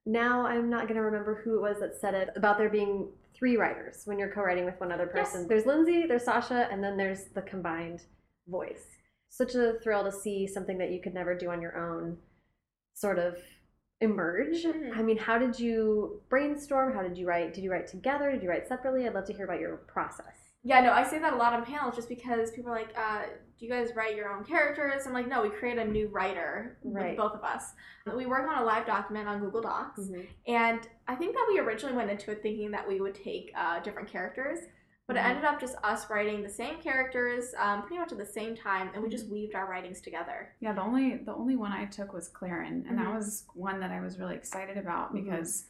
now 0.07 0.47
I'm 0.47 0.69
not 0.71 0.83
going 0.83 0.97
to 0.97 1.03
remember 1.03 1.40
who 1.45 1.57
it 1.57 1.61
was 1.62 1.81
that 1.81 1.97
said 2.01 2.14
it 2.14 2.31
about 2.37 2.59
there 2.59 2.69
being 2.69 3.09
three 3.35 3.57
writers 3.57 4.03
when 4.05 4.19
you're 4.19 4.33
co-writing 4.33 4.64
with 4.64 4.79
one 4.79 4.93
other 4.93 5.07
person. 5.07 5.40
Yes. 5.40 5.49
There's 5.49 5.67
Lindsay, 5.67 6.07
there's 6.07 6.25
Sasha, 6.25 6.69
and 6.71 6.83
then 6.83 6.97
there's 6.97 7.25
the 7.35 7.43
combined 7.43 8.03
voice. 8.47 8.85
Such 9.29 9.55
a 9.55 9.75
thrill 9.83 10.05
to 10.05 10.12
see 10.12 10.47
something 10.47 10.79
that 10.79 10.93
you 10.93 11.01
could 11.01 11.14
never 11.14 11.37
do 11.37 11.51
on 11.51 11.61
your 11.61 11.77
own 11.77 12.19
sort 12.95 13.19
of 13.19 13.37
emerge. 14.01 14.62
Mhm. 14.64 14.97
I 14.97 15.03
mean, 15.03 15.17
how 15.17 15.38
did 15.38 15.59
you 15.59 16.23
brainstorm? 16.29 16.93
How 16.93 17.03
did 17.03 17.17
you 17.19 17.27
write? 17.27 17.55
Did 17.55 17.64
you 17.64 17.73
write 17.73 17.87
together? 17.87 18.31
Did 18.31 18.43
you 18.43 18.51
write 18.51 18.69
separately? 18.69 19.07
I'd 19.07 19.14
love 19.14 19.25
to 19.27 19.33
hear 19.33 19.47
about 19.47 19.61
your 19.61 19.79
process. 19.79 20.53
Yeah, 20.62 20.81
no, 20.81 20.93
I 20.93 21.05
say 21.05 21.19
that 21.19 21.33
a 21.33 21.37
lot 21.37 21.53
on 21.53 21.64
panels 21.64 21.95
just 21.97 22.09
because 22.09 22.51
people 22.53 22.71
are 22.73 22.77
like, 22.77 22.97
uh, 22.97 23.25
do 23.59 23.64
you 23.67 23.71
guys 23.71 23.95
write 23.95 24.17
your 24.17 24.31
own 24.33 24.45
characters? 24.45 25.07
I'm 25.07 25.12
like, 25.12 25.29
no, 25.29 25.43
we 25.43 25.49
create 25.51 25.79
a 25.79 25.85
new 25.85 26.09
writer 26.09 26.77
Right. 26.83 27.11
with 27.11 27.17
both 27.17 27.33
of 27.35 27.45
us. 27.45 27.73
We 28.17 28.27
work 28.27 28.49
on 28.49 28.62
a 28.62 28.64
live 28.64 28.87
document 28.87 29.29
on 29.29 29.40
Google 29.40 29.62
Docs. 29.62 30.01
Mhm. 30.01 30.27
And 30.47 30.88
I 31.07 31.14
think 31.14 31.35
that 31.35 31.47
we 31.49 31.59
originally 31.59 31.97
went 31.97 32.11
into 32.11 32.33
it 32.33 32.43
thinking 32.43 32.71
that 32.73 32.87
we 32.87 33.01
would 33.01 33.14
take 33.14 33.53
uh, 33.57 33.81
different 33.81 34.09
characters, 34.09 34.59
but 35.07 35.17
Mhm. 35.17 35.21
it 35.21 35.25
ended 35.29 35.45
up 35.45 35.61
just 35.61 35.77
us 35.85 36.11
writing 36.11 36.43
the 36.43 36.49
same 36.49 36.81
characters 36.81 37.55
um, 37.59 37.83
pretty 37.83 37.99
much 37.99 38.11
at 38.12 38.19
the 38.19 38.27
same 38.27 38.57
time, 38.57 38.90
and 38.93 39.03
we 39.03 39.09
just 39.09 39.27
Mm-hmm. 39.27 39.35
weaved 39.35 39.55
our 39.55 39.67
writings 39.67 40.01
together. 40.01 40.53
Yeah, 40.61 40.73
the 40.73 40.83
only 40.83 41.19
the 41.19 41.35
only 41.35 41.57
one 41.57 41.73
I 41.73 41.85
took 41.87 42.12
was 42.12 42.29
Claren, 42.29 42.85
and 42.88 42.99
that 42.99 43.07
Mhm. 43.07 43.14
was 43.14 43.47
one 43.55 43.79
that 43.81 43.90
I 43.93 44.01
was 44.01 44.19
really 44.19 44.35
excited 44.35 44.77
about 44.77 45.12
Mhm. 45.14 45.25
because 45.25 45.69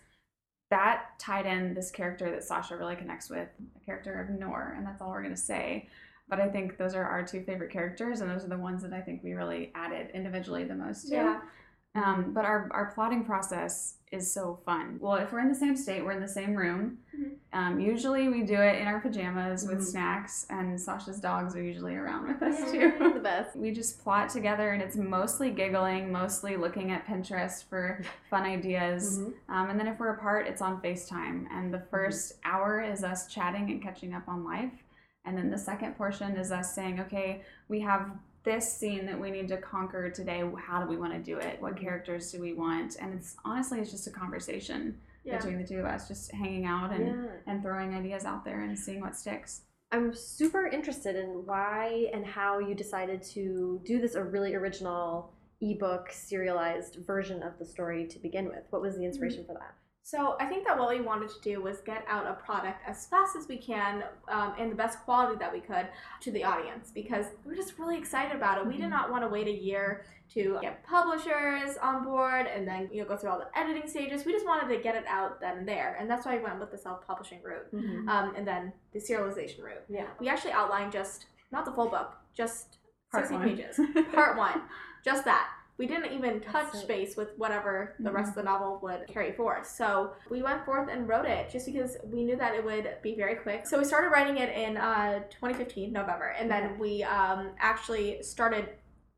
that 0.71 1.19
tied 1.19 1.47
in 1.47 1.75
this 1.75 1.91
character 1.91 2.31
that 2.31 2.43
Sasha 2.43 2.77
really 2.77 2.97
connects 2.97 3.29
with, 3.31 3.49
a 3.77 3.81
character 3.85 4.15
of 4.21 4.31
Nor, 4.31 4.73
and 4.77 4.87
that's 4.87 5.01
all 5.03 5.11
we're 5.11 5.23
gonna 5.23 5.37
say. 5.37 5.89
But 6.29 6.41
I 6.41 6.49
think 6.49 6.79
those 6.79 6.95
are 6.95 7.05
our 7.05 7.23
two 7.25 7.43
favorite 7.43 7.71
characters, 7.71 8.21
and 8.21 8.31
those 8.31 8.45
are 8.45 8.49
the 8.49 8.59
ones 8.59 8.83
that 8.83 8.93
I 8.93 9.01
think 9.01 9.23
we 9.23 9.33
really 9.35 9.71
added 9.75 10.11
individually 10.15 10.65
the 10.65 10.75
most 10.75 11.09
to. 11.11 11.41
Um, 11.97 12.33
but 12.35 12.45
our, 12.45 12.69
our 12.73 12.87
plotting 12.93 13.25
process 13.25 13.99
is 14.11 14.33
so 14.33 14.59
fun. 14.65 14.99
Well, 15.01 15.15
if 15.15 15.33
we're 15.33 15.39
in 15.41 15.49
the 15.49 15.55
same 15.55 15.77
state, 15.77 16.05
we're 16.05 16.11
in 16.13 16.21
the 16.21 16.27
same 16.27 16.55
room. 16.57 16.99
Mhm. 17.17 17.31
Um, 17.53 17.79
usually 17.79 18.29
we 18.29 18.43
do 18.43 18.55
it 18.61 18.81
in 18.81 18.89
our 18.89 18.99
pajamas 18.99 19.65
with 19.69 19.79
Mhm. 19.79 19.83
snacks, 19.85 20.45
and 20.51 20.81
Sasha's 20.81 21.21
dogs 21.21 21.55
are 21.55 21.63
usually 21.63 21.95
around 21.95 22.27
with 22.27 22.43
us 22.43 22.59
Yay, 22.73 22.91
too. 22.91 23.13
the 23.15 23.21
best. 23.21 23.55
We 23.55 23.71
just 23.71 24.03
plot 24.03 24.29
together, 24.29 24.73
and 24.73 24.83
it's 24.83 24.97
mostly 24.97 25.53
giggling, 25.53 26.11
mostly 26.11 26.57
looking 26.57 26.91
at 26.91 27.07
Pinterest 27.07 27.63
for 27.69 28.03
fun 28.31 28.43
ideas. 28.43 29.21
Mhm. 29.21 29.35
Um, 29.49 29.71
and 29.71 29.79
then 29.79 29.87
if 29.87 30.01
we're 30.01 30.15
apart, 30.15 30.49
it's 30.49 30.63
on 30.63 30.81
FaceTime. 30.83 31.47
And 31.53 31.73
the 31.73 31.79
1st 31.93 32.41
hour 32.45 32.81
is 32.83 33.05
us 33.05 33.29
chatting 33.29 33.71
and 33.71 33.81
catching 33.81 34.15
up 34.15 34.27
on 34.29 34.43
life. 34.45 34.73
And 35.25 35.37
then 35.37 35.51
the 35.51 35.59
second 35.59 35.97
portion 35.97 36.37
is 36.37 36.53
us 36.53 36.75
saying, 36.75 37.01
okay, 37.01 37.43
we 37.69 37.81
have 37.81 38.11
this 38.45 38.77
scene 38.77 39.07
that 39.07 39.19
we 39.19 39.31
need 39.31 39.49
to 39.49 39.57
conquer 39.57 40.11
today. 40.11 40.43
How 40.59 40.83
do 40.83 40.87
we 40.87 40.97
want 40.97 41.13
to 41.15 41.19
do 41.19 41.39
it? 41.39 41.61
What 41.61 41.75
mm-hmm. 41.75 41.85
characters 41.85 42.31
do 42.31 42.41
we 42.41 42.53
want? 42.53 42.97
And 43.01 43.15
it's 43.15 43.37
honestly, 43.45 43.81
it's 43.81 43.91
just 43.91 44.07
a 44.07 44.11
conversation 44.11 44.99
Yeah. 45.25 45.39
between 45.39 45.59
the 45.59 45.67
two 45.67 45.79
of 45.79 45.87
us, 45.87 46.07
just 46.07 46.31
hanging 46.33 46.67
out 46.67 46.93
and, 46.93 47.25
Yeah. 47.25 47.31
and 47.47 47.63
throwing 47.63 47.95
ideas 47.95 48.25
out 48.25 48.45
there 48.45 48.61
and 48.61 48.79
seeing 48.79 49.01
what 49.01 49.17
sticks. 49.17 49.63
I'm 49.91 50.13
super 50.13 50.67
interested 50.67 51.17
in 51.17 51.47
why 51.47 52.11
and 52.13 52.27
how 52.27 52.59
you 52.59 52.75
decided 52.75 53.23
to 53.35 53.81
do 53.85 54.01
this 54.01 54.15
a 54.15 54.23
really 54.23 54.55
original 54.55 55.33
ebook 55.61 56.11
serialized 56.11 56.97
version 56.97 57.43
of 57.43 57.59
the 57.59 57.65
story 57.65 58.07
to 58.09 58.19
begin 58.19 58.47
with. 58.47 58.65
What 58.71 58.83
was 58.83 58.97
the 58.97 59.05
inspiration 59.05 59.45
mm-hmm. 59.45 59.53
for 59.53 59.59
that? 59.59 59.75
So 60.07 60.37
I 60.39 60.45
think 60.45 60.67
that 60.67 60.79
what 60.79 60.91
we 60.91 61.01
wanted 61.01 61.31
to 61.31 61.41
do 61.41 61.63
was 61.63 61.79
get 61.81 62.05
out 62.07 62.27
a 62.27 62.35
product 62.35 62.83
as 62.87 63.07
fast 63.07 63.37
as 63.37 63.49
we 63.49 63.57
can 63.57 64.05
um, 64.29 64.53
and 64.59 64.71
the 64.71 64.75
best 64.77 64.99
quality 65.01 65.35
that 65.39 65.51
we 65.51 65.61
could 65.61 65.89
to 66.21 66.31
the 66.31 66.45
audience 66.45 66.91
because 66.95 67.25
we're 67.43 67.55
just 67.57 67.79
really 67.79 67.97
excited 67.97 68.37
about 68.37 68.59
it. 68.59 68.67
We 68.67 68.75
did 68.77 68.85
Mhm. 68.85 68.91
not 68.91 69.11
want 69.11 69.23
to 69.25 69.29
wait 69.29 69.49
a 69.49 69.51
year 69.51 70.05
to 70.35 70.59
get 70.61 70.85
publishers 70.85 71.79
on 71.79 72.05
board 72.05 72.47
and 72.47 72.69
then 72.69 72.91
you 72.93 73.01
know 73.03 73.09
go 73.09 73.17
through 73.17 73.31
all 73.31 73.39
the 73.39 73.49
editing 73.59 73.89
stages. 73.89 74.27
We 74.27 74.33
just 74.33 74.45
wanted 74.45 74.69
to 74.77 74.83
get 74.83 74.95
it 74.95 75.07
out 75.07 75.41
then 75.41 75.57
and 75.59 75.69
there, 75.69 75.97
and 75.99 76.09
that's 76.11 76.27
why 76.27 76.37
we 76.37 76.43
went 76.43 76.61
with 76.61 76.71
the 76.71 76.77
self-publishing 76.79 77.41
route 77.43 77.69
um, 78.07 78.35
and 78.37 78.47
then 78.47 78.75
the 78.93 78.99
serialization 79.01 79.63
route. 79.65 79.85
Yeah. 79.89 80.09
We 80.21 80.29
actually 80.29 80.53
outlined 80.53 80.93
just 80.93 81.25
not 81.51 81.65
the 81.65 81.73
full 81.73 81.89
book, 81.89 82.13
just 82.35 82.77
Part 83.11 83.27
60 83.29 83.37
one. 83.39 83.49
pages. 83.49 83.81
Part 84.13 84.37
one, 84.37 84.61
just 85.05 85.25
that. 85.25 85.49
We 85.77 85.87
didn't 85.87 86.13
even 86.13 86.41
touch 86.41 86.73
That's 86.73 86.83
it. 86.85 86.89
base 86.89 87.17
with 87.17 87.31
whatever 87.37 87.95
the 87.99 88.13
rest 88.13 88.29
Mhm. 88.29 88.31
of 88.31 88.35
the 88.37 88.43
novel 88.45 88.79
would 88.83 89.07
carry 89.09 89.33
forth. 89.33 89.67
So 89.67 90.13
we 90.31 90.43
went 90.43 90.65
forth 90.65 90.89
and 90.89 91.09
wrote 91.09 91.27
it 91.27 91.51
just 91.51 91.67
because 91.67 91.97
we 92.05 92.23
knew 92.25 92.37
that 92.37 92.55
it 92.55 92.65
would 92.65 92.99
be 93.03 93.15
very 93.17 93.35
quick. 93.35 93.67
So 93.67 93.79
we 93.79 93.85
started 93.85 94.11
writing 94.11 94.37
it 94.39 94.51
in 94.57 94.77
uh, 94.77 95.25
2015, 95.31 95.93
November, 95.93 96.29
and 96.39 96.49
then 96.51 96.65
Okay. 96.65 96.75
we 96.79 97.03
um, 97.03 97.51
actually 97.59 98.23
started 98.23 98.69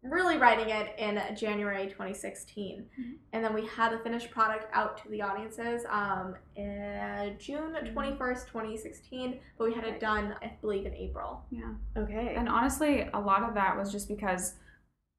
really 0.03 0.39
writing 0.39 0.69
it 0.71 0.95
in 0.99 1.21
January 1.37 1.89
2016. 1.89 2.89
Mhm. 2.99 3.17
And 3.33 3.45
then 3.45 3.53
we 3.53 3.67
had 3.67 3.93
the 3.93 3.99
finished 3.99 4.31
product 4.31 4.67
out 4.73 4.97
to 4.99 5.09
the 5.09 5.21
audiences 5.21 5.85
um, 5.91 6.37
in 6.55 7.37
June 7.39 7.75
21st, 7.93 8.47
2016, 8.49 9.41
but 9.59 9.65
we 9.69 9.75
had 9.75 9.85
it 9.85 9.99
done, 10.01 10.37
I 10.41 10.57
believe, 10.61 10.87
in 10.87 10.95
April. 10.95 11.45
yeah. 11.51 11.75
Okay. 11.97 12.35
And 12.37 12.49
honestly, 12.49 13.09
a 13.13 13.21
lot 13.21 13.43
of 13.43 13.55
that 13.55 13.77
was 13.77 13.91
just 13.91 14.07
because 14.09 14.55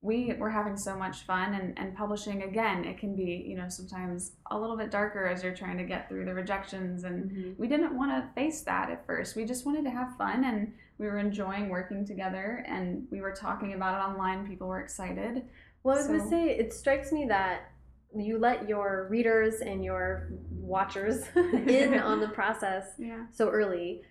we 0.02 0.32
were 0.38 0.50
having 0.52 0.78
so 0.78 0.96
much 0.96 1.24
fun 1.26 1.56
and, 1.56 1.74
and 1.78 1.96
publishing 1.96 2.44
again, 2.44 2.86
it 2.86 2.98
can 3.00 3.16
be, 3.16 3.44
you 3.48 3.58
know, 3.58 3.68
sometimes 3.68 4.34
a 4.52 4.58
little 4.58 4.78
bit 4.78 4.92
darker 4.92 5.26
as 5.28 5.44
you're 5.44 5.56
trying 5.56 5.78
to 5.78 5.84
get 5.84 6.08
through 6.08 6.24
the 6.24 6.34
rejections 6.34 7.04
and 7.04 7.32
Mhm. 7.32 7.58
we 7.60 7.68
didn't 7.68 7.98
want 7.98 8.12
to 8.12 8.32
face 8.36 8.62
that 8.62 8.92
at 8.92 9.06
first. 9.08 9.36
We 9.36 9.44
just 9.44 9.66
wanted 9.66 9.84
to 9.86 9.90
have 9.90 10.16
fun 10.16 10.44
and 10.44 10.74
we 11.00 11.08
were 11.08 11.18
enjoying 11.18 11.70
working 11.70 12.06
together 12.06 12.64
and 12.68 13.08
we 13.12 13.22
were 13.22 13.34
talking 13.34 13.74
about 13.74 13.96
it 14.00 14.04
online. 14.14 14.48
People 14.48 14.68
were 14.68 14.80
excited. 14.82 15.48
Well, 15.84 15.96
I 15.96 16.00
was 16.00 16.08
going 16.08 16.22
to 16.22 16.28
say, 16.30 16.50
it 16.50 16.74
strikes 16.74 17.12
me 17.12 17.26
that 17.30 17.72
you 18.16 18.38
let 18.38 18.70
your 18.70 19.08
readers 19.10 19.62
and 19.62 19.84
your 19.84 20.30
watchers 20.52 21.24
in 21.36 21.94
on 22.00 22.20
the 22.20 22.30
process 22.30 22.94
Yeah. 23.00 23.26
so 23.32 23.50
early. 23.50 24.04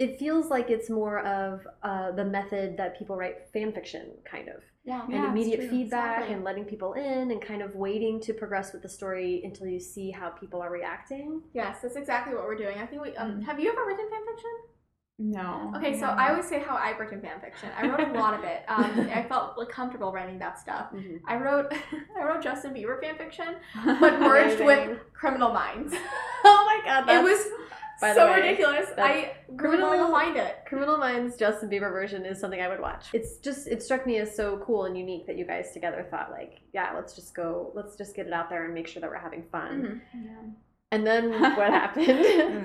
it 0.00 0.18
feels 0.18 0.48
like 0.50 0.70
it's 0.70 0.90
more 0.90 1.20
of 1.20 1.64
uh, 1.82 2.10
the 2.12 2.24
method 2.24 2.76
that 2.76 2.98
people 2.98 3.16
write 3.16 3.48
fan 3.52 3.72
fiction, 3.72 4.10
kind 4.24 4.48
of. 4.48 4.60
Yeah. 4.84 5.02
and 5.04 5.12
Yeah, 5.12 5.30
immediate 5.30 5.60
true. 5.60 5.68
feedback 5.70 6.16
Exactly. 6.18 6.34
and 6.34 6.44
letting 6.44 6.64
people 6.64 6.92
in 6.92 7.30
and 7.30 7.40
kind 7.40 7.62
of 7.62 7.74
waiting 7.74 8.20
to 8.20 8.34
progress 8.34 8.72
with 8.72 8.82
the 8.82 8.88
story 8.88 9.40
until 9.44 9.66
you 9.66 9.80
see 9.80 10.10
how 10.10 10.28
people 10.30 10.60
are 10.60 10.70
reacting. 10.70 11.42
Yes, 11.54 11.78
that's 11.82 11.96
exactly 11.96 12.34
what 12.34 12.44
we're 12.44 12.56
doing. 12.56 12.76
I 12.78 12.86
think 12.86 13.00
we. 13.02 13.16
Um, 13.16 13.40
Mm. 13.40 13.44
Have 13.44 13.58
you 13.60 13.70
ever 13.72 13.84
written 13.86 14.08
fan 14.10 14.20
fiction? 14.30 14.50
No. 15.16 15.72
Okay, 15.76 15.98
so 15.98 16.06
I 16.06 16.30
always 16.30 16.48
say 16.48 16.58
how 16.58 16.74
I've 16.76 16.98
written 16.98 17.20
fan 17.20 17.40
fiction. 17.40 17.68
I 17.80 17.88
wrote 17.88 18.00
a 18.08 18.18
lot 18.18 18.34
of 18.34 18.42
it. 18.42 18.64
Um, 18.66 19.08
I 19.14 19.22
felt 19.28 19.56
like, 19.56 19.68
comfortable 19.68 20.12
writing 20.12 20.40
that 20.40 20.58
stuff. 20.58 20.88
I 21.26 21.36
wrote 21.36 21.72
I 22.20 22.24
wrote 22.24 22.42
Justin 22.42 22.74
Bieber 22.74 23.00
fan 23.00 23.16
fiction, 23.16 23.54
but 23.84 24.18
merged 24.30 24.60
with 24.64 24.98
Criminal 25.12 25.52
Minds. 25.52 25.94
oh 26.44 26.64
my 26.66 26.80
god, 26.84 27.08
it 27.08 27.22
was 27.22 27.38
by 28.00 28.08
the 28.08 28.14
so 28.14 28.26
way, 28.26 28.40
ridiculous. 28.40 28.88
I 28.98 29.32
really 29.48 29.58
Criminal- 29.58 29.88
wanted 29.90 30.10
find 30.12 30.36
it. 30.36 30.56
Criminal 30.66 30.96
Minds 30.98 31.36
Justin 31.36 31.68
Bieber 31.70 31.90
version 31.92 32.24
is 32.24 32.40
something 32.40 32.60
I 32.60 32.68
would 32.68 32.80
watch. 32.80 33.06
It's 33.12 33.36
just 33.38 33.68
it 33.68 33.82
struck 33.82 34.06
me 34.06 34.18
as 34.18 34.34
so 34.34 34.58
cool 34.64 34.84
and 34.86 34.96
unique 34.98 35.26
that 35.26 35.36
you 35.36 35.44
guys 35.46 35.70
together 35.72 36.06
thought 36.10 36.30
like, 36.30 36.60
yeah, 36.72 36.92
let's 36.94 37.14
just 37.14 37.34
go, 37.34 37.70
let's 37.74 37.96
just 37.96 38.16
get 38.16 38.26
it 38.26 38.32
out 38.32 38.48
there 38.50 38.64
and 38.64 38.74
make 38.74 38.86
sure 38.88 39.00
that 39.00 39.10
we're 39.10 39.18
having 39.18 39.44
fun. 39.52 40.00
Mhm. 40.16 40.52
And 40.92 41.06
then 41.06 41.30
what 41.56 41.70
happened? 41.70 42.06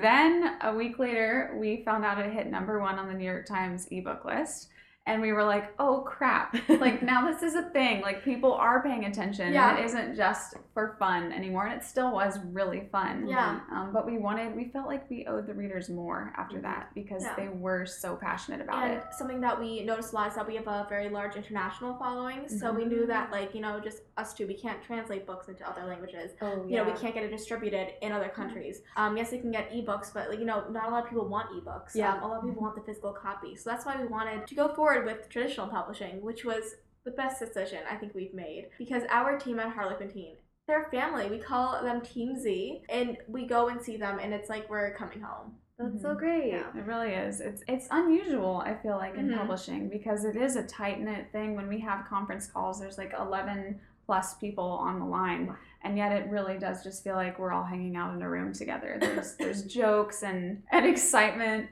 then 0.02 0.56
a 0.62 0.74
week 0.74 0.98
later, 0.98 1.54
we 1.60 1.82
found 1.84 2.04
out 2.04 2.18
it 2.18 2.32
hit 2.32 2.48
number 2.50 2.80
one 2.80 2.98
on 2.98 3.08
the 3.08 3.14
New 3.14 3.24
York 3.24 3.46
Times 3.46 3.86
ebook 3.90 4.24
list. 4.24 4.68
And 5.06 5.20
we 5.22 5.32
were 5.32 5.42
like, 5.42 5.72
oh 5.78 6.02
crap. 6.06 6.54
Like 6.68 7.02
now 7.12 7.26
this 7.30 7.42
is 7.42 7.54
a 7.54 7.62
thing. 7.70 8.02
Like 8.02 8.22
people 8.22 8.52
are 8.52 8.82
paying 8.82 9.06
attention. 9.06 9.52
Yeah. 9.52 9.70
And 9.70 9.78
it 9.78 9.84
isn't 9.86 10.14
just 10.14 10.54
for 10.74 10.94
fun 10.98 11.32
anymore. 11.32 11.66
And 11.66 11.80
it 11.80 11.84
still 11.84 12.12
was 12.12 12.38
really 12.52 12.86
fun. 12.92 13.26
Yeah. 13.26 13.60
Um, 13.72 13.90
but 13.92 14.06
we 14.06 14.18
wanted, 14.18 14.54
we 14.54 14.66
felt 14.68 14.86
like 14.86 15.08
we 15.10 15.26
owed 15.26 15.46
the 15.46 15.54
readers 15.54 15.88
more 15.88 16.32
after 16.36 16.58
Mhm. 16.58 16.62
that 16.62 16.90
because 16.94 17.24
Yeah. 17.24 17.34
they 17.34 17.48
were 17.48 17.86
so 17.86 18.14
passionate 18.14 18.60
about 18.60 18.84
And 18.84 18.92
it. 18.98 19.04
something 19.12 19.40
that 19.40 19.58
we 19.58 19.82
noticed 19.84 20.12
a 20.12 20.16
lot 20.16 20.28
is 20.28 20.34
that 20.34 20.46
we 20.46 20.54
have 20.56 20.68
a 20.68 20.86
very 20.88 21.08
large 21.08 21.34
international 21.34 21.94
following. 21.96 22.46
So 22.48 22.70
we 22.72 22.84
knew 22.84 23.06
that, 23.06 23.32
like, 23.32 23.54
you 23.54 23.62
know, 23.62 23.80
just 23.80 24.02
us 24.18 24.34
two, 24.34 24.46
we 24.46 24.54
can't 24.54 24.82
translate 24.82 25.26
books 25.26 25.48
into 25.48 25.66
other 25.68 25.84
languages. 25.86 26.32
oh 26.42 26.64
You 26.68 26.76
know, 26.76 26.84
we 26.84 26.92
can't 26.92 27.14
get 27.14 27.24
it 27.24 27.30
distributed 27.30 27.94
in 28.02 28.12
other 28.12 28.28
countries. 28.28 28.82
Um, 28.96 29.16
yes, 29.16 29.32
we 29.32 29.38
can 29.38 29.50
get 29.50 29.70
ebooks, 29.72 30.12
but 30.12 30.28
like, 30.28 30.38
you 30.38 30.44
know, 30.44 30.68
not 30.70 30.88
a 30.88 30.90
lot 30.90 31.02
of 31.04 31.08
people 31.10 31.26
want 31.26 31.48
ebooks. 31.50 31.94
Yeah. 31.94 32.12
Um, 32.14 32.22
a 32.22 32.28
lot 32.28 32.38
of 32.40 32.44
people 32.44 32.62
want 32.62 32.74
the 32.76 32.82
physical 32.82 33.12
copy. 33.12 33.56
So 33.56 33.70
that's 33.70 33.86
why 33.86 33.96
we 34.00 34.06
wanted 34.06 34.46
to 34.46 34.54
go 34.54 34.68
forward 34.68 34.89
with 34.98 35.28
traditional 35.28 35.68
publishing, 35.68 36.20
which 36.22 36.44
was 36.44 36.74
the 37.04 37.10
best 37.12 37.40
decision 37.40 37.78
I 37.90 37.96
think 37.96 38.14
we've 38.14 38.34
made 38.34 38.68
because 38.78 39.04
our 39.10 39.38
team 39.38 39.58
at 39.58 39.72
Harlequin 39.72 40.10
Teen. 40.10 40.36
They're 40.68 40.88
family. 40.92 41.28
We 41.28 41.38
call 41.38 41.82
them 41.82 42.00
Team 42.00 42.38
Z, 42.38 42.82
and 42.90 43.16
we 43.26 43.46
go 43.46 43.68
and 43.68 43.82
see 43.82 43.96
them, 43.96 44.20
and 44.20 44.32
it's 44.32 44.48
like 44.48 44.70
we're 44.70 44.94
coming 44.94 45.20
home. 45.20 45.54
That's 45.78 46.02
so 46.02 46.14
great. 46.14 46.52
Yeah. 46.52 46.68
It 46.76 46.84
really 46.84 47.12
is. 47.12 47.40
It's 47.40 47.62
it's 47.66 47.88
unusual, 47.90 48.62
I 48.64 48.74
feel 48.74 48.96
like, 48.96 49.14
in 49.16 49.28
Mhm. 49.30 49.38
publishing 49.38 49.88
because 49.88 50.24
it 50.24 50.36
is 50.36 50.54
a 50.56 50.62
tight 50.66 51.00
knit 51.00 51.32
thing. 51.32 51.56
When 51.56 51.66
we 51.68 51.80
have 51.80 52.06
conference 52.06 52.46
calls, 52.46 52.78
there's 52.78 52.98
like 52.98 53.14
eleven 53.18 53.80
plus 54.06 54.34
people 54.34 54.64
on 54.64 54.98
the 55.00 55.06
line, 55.06 55.56
and 55.82 55.96
yet 55.96 56.12
it 56.12 56.28
really 56.28 56.58
does 56.58 56.84
just 56.84 57.02
feel 57.02 57.14
like 57.14 57.38
we're 57.38 57.52
all 57.52 57.64
hanging 57.64 57.96
out 57.96 58.14
in 58.14 58.22
a 58.22 58.28
room 58.28 58.52
together. 58.52 58.98
There's 59.00 59.36
there's 59.36 59.64
jokes 59.80 60.22
and 60.22 60.62
and 60.70 60.86
excitement, 60.86 61.68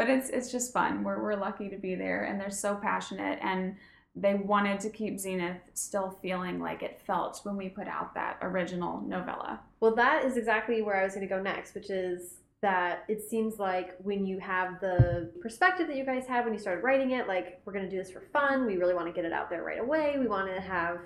but 0.00 0.08
it's 0.08 0.30
it's 0.30 0.50
just 0.50 0.72
fun. 0.72 1.04
We're 1.04 1.22
we're 1.22 1.36
lucky 1.36 1.68
to 1.68 1.76
be 1.76 1.94
there, 1.94 2.24
and 2.24 2.40
they're 2.40 2.50
so 2.50 2.74
passionate 2.74 3.38
and. 3.42 3.76
They 4.16 4.34
wanted 4.34 4.80
to 4.80 4.90
keep 4.90 5.20
Zenith 5.20 5.70
still 5.74 6.18
feeling 6.20 6.58
like 6.58 6.82
it 6.82 7.00
felt 7.06 7.38
when 7.44 7.56
we 7.56 7.68
put 7.68 7.86
out 7.86 8.12
that 8.14 8.38
original 8.42 9.00
novella. 9.02 9.60
Well, 9.78 9.94
that 9.94 10.24
is 10.24 10.36
exactly 10.36 10.82
where 10.82 11.00
I 11.00 11.04
was 11.04 11.14
going 11.14 11.26
to 11.26 11.32
go 11.32 11.40
next, 11.40 11.76
which 11.76 11.90
is 11.90 12.40
that 12.60 13.04
it 13.06 13.22
seems 13.22 13.60
like 13.60 13.94
when 14.02 14.26
you 14.26 14.40
have 14.40 14.80
the 14.80 15.30
perspective 15.40 15.86
that 15.86 15.96
you 15.96 16.04
guys 16.04 16.26
had 16.26 16.44
when 16.44 16.52
you 16.52 16.58
started 16.58 16.82
writing 16.82 17.12
it, 17.12 17.28
like 17.28 17.62
we're 17.64 17.72
going 17.72 17.84
to 17.84 17.90
do 17.90 17.98
this 17.98 18.10
for 18.10 18.22
fun, 18.32 18.66
we 18.66 18.78
really 18.78 18.94
want 18.94 19.06
to 19.06 19.12
get 19.12 19.24
it 19.24 19.32
out 19.32 19.48
there 19.48 19.62
right 19.62 19.80
away. 19.80 20.16
We 20.18 20.26
want 20.26 20.52
to 20.52 20.60
have 20.60 20.98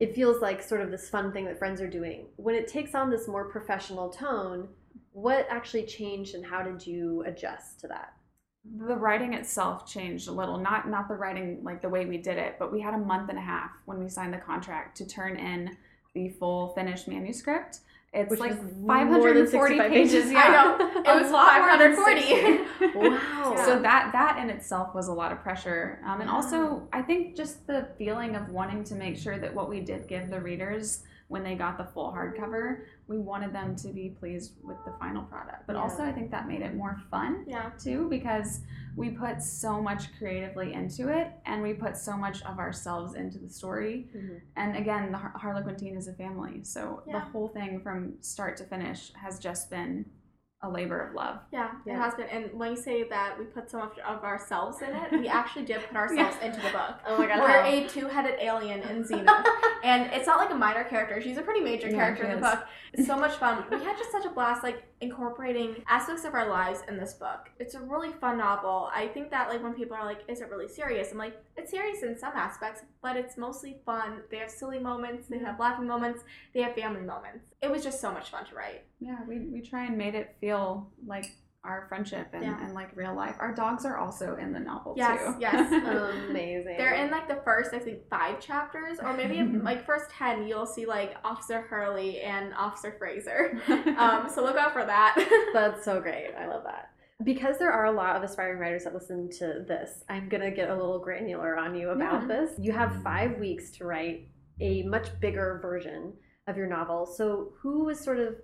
it 0.00 0.14
feels 0.14 0.40
like 0.40 0.62
sort 0.62 0.80
of 0.80 0.90
this 0.90 1.10
fun 1.10 1.32
thing 1.34 1.44
that 1.44 1.58
friends 1.58 1.82
are 1.82 1.90
doing. 1.90 2.24
When 2.36 2.54
it 2.54 2.66
takes 2.66 2.94
on 2.94 3.10
this 3.10 3.28
more 3.28 3.50
professional 3.50 4.08
tone, 4.08 4.66
what 5.12 5.46
actually 5.50 5.84
changed 5.84 6.34
and 6.34 6.44
how 6.44 6.62
did 6.62 6.86
you 6.86 7.22
adjust 7.26 7.80
to 7.80 7.88
that? 7.88 8.14
The 8.64 8.94
writing 8.94 9.32
itself 9.34 9.90
changed 9.90 10.28
a 10.28 10.32
little 10.32 10.58
not 10.58 10.88
not 10.88 11.08
the 11.08 11.14
writing 11.14 11.58
like 11.62 11.80
the 11.80 11.88
way 11.88 12.04
we 12.04 12.18
did 12.18 12.36
it 12.36 12.56
but 12.58 12.70
we 12.72 12.80
had 12.80 12.92
a 12.92 12.98
month 12.98 13.30
and 13.30 13.38
a 13.38 13.42
half 13.42 13.70
when 13.86 13.98
we 13.98 14.08
signed 14.08 14.32
the 14.34 14.38
contract 14.38 14.96
to 14.96 15.06
turn 15.06 15.36
in 15.36 15.76
the 16.14 16.28
full 16.28 16.68
finished 16.74 17.08
manuscript 17.08 17.78
it's 18.12 18.28
Which 18.28 18.40
like 18.40 18.60
more 18.76 18.98
than 19.32 19.46
540 19.46 19.78
pages, 19.78 20.12
pages. 20.12 20.32
yeah 20.32 20.42
I 20.44 20.50
know. 20.50 21.02
It 21.16 21.22
was 21.22 21.30
lot 21.32 21.60
more 21.60 21.78
than 21.78 21.94
540. 21.96 22.98
Wow. 23.08 23.54
Yeah. 23.56 23.64
so 23.64 23.80
that 23.80 24.10
that 24.12 24.38
in 24.42 24.50
itself 24.50 24.94
was 24.94 25.08
a 25.08 25.12
lot 25.12 25.32
of 25.32 25.40
pressure 25.40 26.00
um, 26.04 26.20
and 26.20 26.28
Wow. 26.28 26.36
also 26.36 26.88
i 26.92 27.00
think 27.00 27.36
just 27.36 27.66
the 27.66 27.88
feeling 27.96 28.36
of 28.36 28.48
wanting 28.50 28.84
to 28.84 28.94
make 28.94 29.16
sure 29.16 29.38
that 29.38 29.54
what 29.54 29.70
we 29.70 29.80
did 29.80 30.06
give 30.08 30.28
the 30.28 30.40
readers 30.40 31.04
when 31.28 31.44
they 31.44 31.54
got 31.54 31.78
the 31.78 31.84
full 31.84 32.12
hardcover 32.12 32.80
we 33.10 33.18
wanted 33.18 33.52
them 33.52 33.74
to 33.74 33.88
be 33.88 34.10
pleased 34.20 34.52
with 34.62 34.76
the 34.86 34.92
final 35.00 35.24
product 35.24 35.66
but 35.66 35.74
Yeah. 35.74 35.82
also 35.82 36.04
i 36.04 36.12
think 36.12 36.30
that 36.30 36.46
made 36.46 36.62
it 36.62 36.74
more 36.76 36.96
fun 37.10 37.44
Yeah. 37.46 37.70
too 37.76 38.08
because 38.08 38.60
we 38.96 39.10
put 39.10 39.42
so 39.42 39.82
much 39.82 40.16
creatively 40.16 40.72
into 40.72 41.08
it 41.08 41.32
and 41.44 41.60
we 41.60 41.74
put 41.74 41.96
so 41.96 42.16
much 42.16 42.42
of 42.44 42.58
ourselves 42.58 43.14
into 43.14 43.38
the 43.38 43.48
story 43.48 44.08
Mhm. 44.16 44.40
and 44.56 44.76
again 44.76 45.10
the 45.10 45.18
Har- 45.18 45.32
harlequin 45.36 45.76
teen 45.76 45.96
is 45.96 46.06
a 46.06 46.12
family 46.14 46.62
so 46.62 47.02
the 47.10 47.18
whole 47.18 47.48
thing 47.48 47.80
from 47.80 48.14
start 48.22 48.56
to 48.58 48.64
finish 48.64 49.12
has 49.14 49.38
just 49.40 49.68
been 49.70 50.04
a 50.62 50.68
labor 50.68 51.00
of 51.00 51.14
love 51.14 51.38
Yeah, 51.50 51.70
Yeah. 51.86 51.94
it 51.94 51.96
has 51.96 52.14
been. 52.14 52.26
And 52.28 52.52
when 52.52 52.72
you 52.72 52.76
say 52.76 53.04
that 53.04 53.38
we 53.38 53.46
put 53.46 53.70
so 53.70 53.78
much 53.78 53.98
of 54.00 54.22
ourselves 54.22 54.82
in 54.82 54.90
it, 54.94 55.10
we 55.12 55.26
actually 55.40 55.64
did 55.64 55.80
put 55.88 55.96
ourselves 55.96 56.36
into 56.42 56.60
the 56.60 56.68
book. 56.70 56.96
Oh 57.06 57.16
my 57.18 57.26
god. 57.26 57.40
We're 57.40 57.64
a 57.64 57.88
two-headed 57.88 58.36
alien 58.40 58.80
in 58.82 59.02
Zenith, 59.04 59.30
and 59.82 60.12
it's 60.12 60.26
not 60.26 60.38
like 60.38 60.50
a 60.50 60.54
minor 60.54 60.84
character. 60.84 61.20
She's 61.22 61.38
a 61.38 61.42
pretty 61.42 61.60
major 61.60 61.88
Yeah, 61.88 61.96
character 61.96 62.24
in 62.24 62.30
the 62.40 62.46
is. 62.46 62.54
book. 62.54 62.64
It's 62.92 63.06
so 63.06 63.16
much 63.16 63.32
fun. 63.36 63.64
We 63.70 63.82
had 63.82 63.96
just 63.96 64.12
such 64.12 64.26
a 64.26 64.30
blast, 64.30 64.62
like 64.62 64.82
incorporating 65.00 65.82
aspects 65.88 66.24
of 66.24 66.34
our 66.34 66.48
lives 66.48 66.80
in 66.88 66.98
this 66.98 67.14
book. 67.14 67.48
It's 67.58 67.74
a 67.74 67.80
really 67.80 68.12
fun 68.12 68.36
novel. 68.38 68.90
I 68.94 69.08
think 69.08 69.30
that 69.30 69.48
like 69.48 69.62
when 69.62 69.72
people 69.74 69.96
are 69.96 70.04
like, 70.04 70.20
"Is 70.28 70.40
it 70.42 70.50
really 70.50 70.68
serious?" 70.68 71.10
I'm 71.12 71.18
like, 71.18 71.36
"It's 71.56 71.70
serious 71.70 72.02
in 72.02 72.18
some 72.18 72.32
aspects, 72.34 72.82
but 73.02 73.16
it's 73.16 73.36
mostly 73.38 73.78
fun. 73.86 74.20
They 74.30 74.36
have 74.38 74.50
silly 74.50 74.78
moments. 74.78 75.26
They 75.28 75.38
have 75.38 75.58
laughing 75.58 75.86
moments. 75.86 76.22
They 76.52 76.60
have 76.62 76.74
family 76.74 77.00
moments. 77.02 77.46
It 77.62 77.70
was 77.70 77.82
just 77.84 78.00
so 78.00 78.12
much 78.12 78.30
fun 78.30 78.44
to 78.46 78.54
write." 78.54 78.84
yeah 79.00 79.18
we, 79.26 79.38
we 79.52 79.60
try 79.62 79.84
and 79.86 79.96
made 79.96 80.14
it 80.14 80.36
feel 80.40 80.90
like 81.06 81.24
our 81.64 81.84
friendship 81.88 82.28
and, 82.32 82.42
Yeah. 82.42 82.62
and 82.64 82.72
like 82.74 82.94
real 82.96 83.14
life 83.14 83.36
our 83.38 83.54
dogs 83.54 83.84
are 83.84 83.98
also 83.98 84.36
in 84.36 84.50
the 84.52 84.58
novel 84.60 84.94
Yes, 84.96 85.18
too 85.20 85.36
yes. 85.40 85.68
yes, 85.70 85.84
Amazing. 86.30 86.76
They're 86.78 86.94
in 86.94 87.10
like 87.10 87.28
the 87.28 87.40
first, 87.44 87.74
I 87.74 87.78
think, 87.78 88.08
five 88.08 88.40
chapters, 88.40 88.98
or 88.98 89.12
maybe 89.14 89.42
like 89.62 89.84
first 89.84 90.10
ten. 90.10 90.46
You'll 90.46 90.64
see 90.66 90.86
like 90.86 91.16
Officer 91.24 91.60
Hurley 91.62 92.20
and 92.20 92.54
Officer 92.54 92.94
Fraser. 92.98 93.60
Um, 93.98 94.28
so 94.34 94.42
look 94.42 94.56
out 94.56 94.72
for 94.72 94.84
that. 94.86 95.16
That's 95.52 95.84
so 95.84 96.00
great. 96.00 96.30
I 96.38 96.46
love 96.46 96.62
that. 96.64 96.90
Because 97.24 97.58
there 97.58 97.70
are 97.72 97.84
a 97.86 97.92
lot 97.92 98.16
of 98.16 98.22
aspiring 98.22 98.58
writers 98.58 98.84
that 98.84 98.94
listen 98.94 99.28
to 99.40 99.62
this, 99.68 100.02
I'm 100.08 100.30
going 100.30 100.40
to 100.42 100.50
get 100.50 100.70
a 100.70 100.74
little 100.74 100.98
granular 101.00 101.58
on 101.58 101.74
you 101.74 101.90
about 101.90 102.22
Yeah. 102.22 102.28
this. 102.28 102.50
You 102.58 102.72
have 102.72 103.02
five 103.02 103.38
weeks 103.38 103.70
to 103.72 103.84
write 103.84 104.28
a 104.60 104.82
much 104.84 105.08
bigger 105.20 105.58
version 105.60 106.14
of 106.46 106.56
your 106.56 106.66
novel. 106.66 107.06
So, 107.06 107.52
who 107.60 107.84
was 107.84 108.00
sort 108.00 108.18
of 108.18 108.36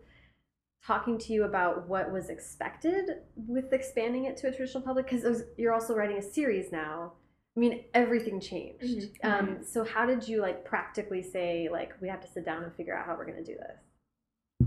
talking 0.84 1.18
to 1.18 1.32
you 1.32 1.44
about 1.44 1.88
what 1.88 2.12
was 2.12 2.28
expected 2.30 3.22
with 3.36 3.72
expanding 3.72 4.24
it 4.24 4.36
to 4.38 4.48
a 4.48 4.50
traditional 4.52 4.82
public? 4.82 5.08
Because 5.10 5.42
you're 5.56 5.72
also 5.72 5.94
writing 5.94 6.18
a 6.18 6.22
series 6.22 6.70
now. 6.70 7.12
I 7.56 7.60
mean, 7.60 7.84
everything 7.94 8.38
changed. 8.38 8.84
Mhm. 8.84 9.24
Um, 9.24 9.64
so, 9.64 9.84
how 9.84 10.06
did 10.06 10.28
you 10.28 10.40
like 10.40 10.64
practically 10.64 11.22
say, 11.22 11.68
like, 11.70 11.94
we 12.00 12.08
have 12.08 12.20
to 12.20 12.28
sit 12.28 12.44
down 12.44 12.62
and 12.62 12.72
figure 12.74 12.94
out 12.94 13.06
how 13.06 13.16
we're 13.16 13.26
going 13.26 13.44
to 13.44 13.52
do 13.52 13.58
this? 13.58 13.78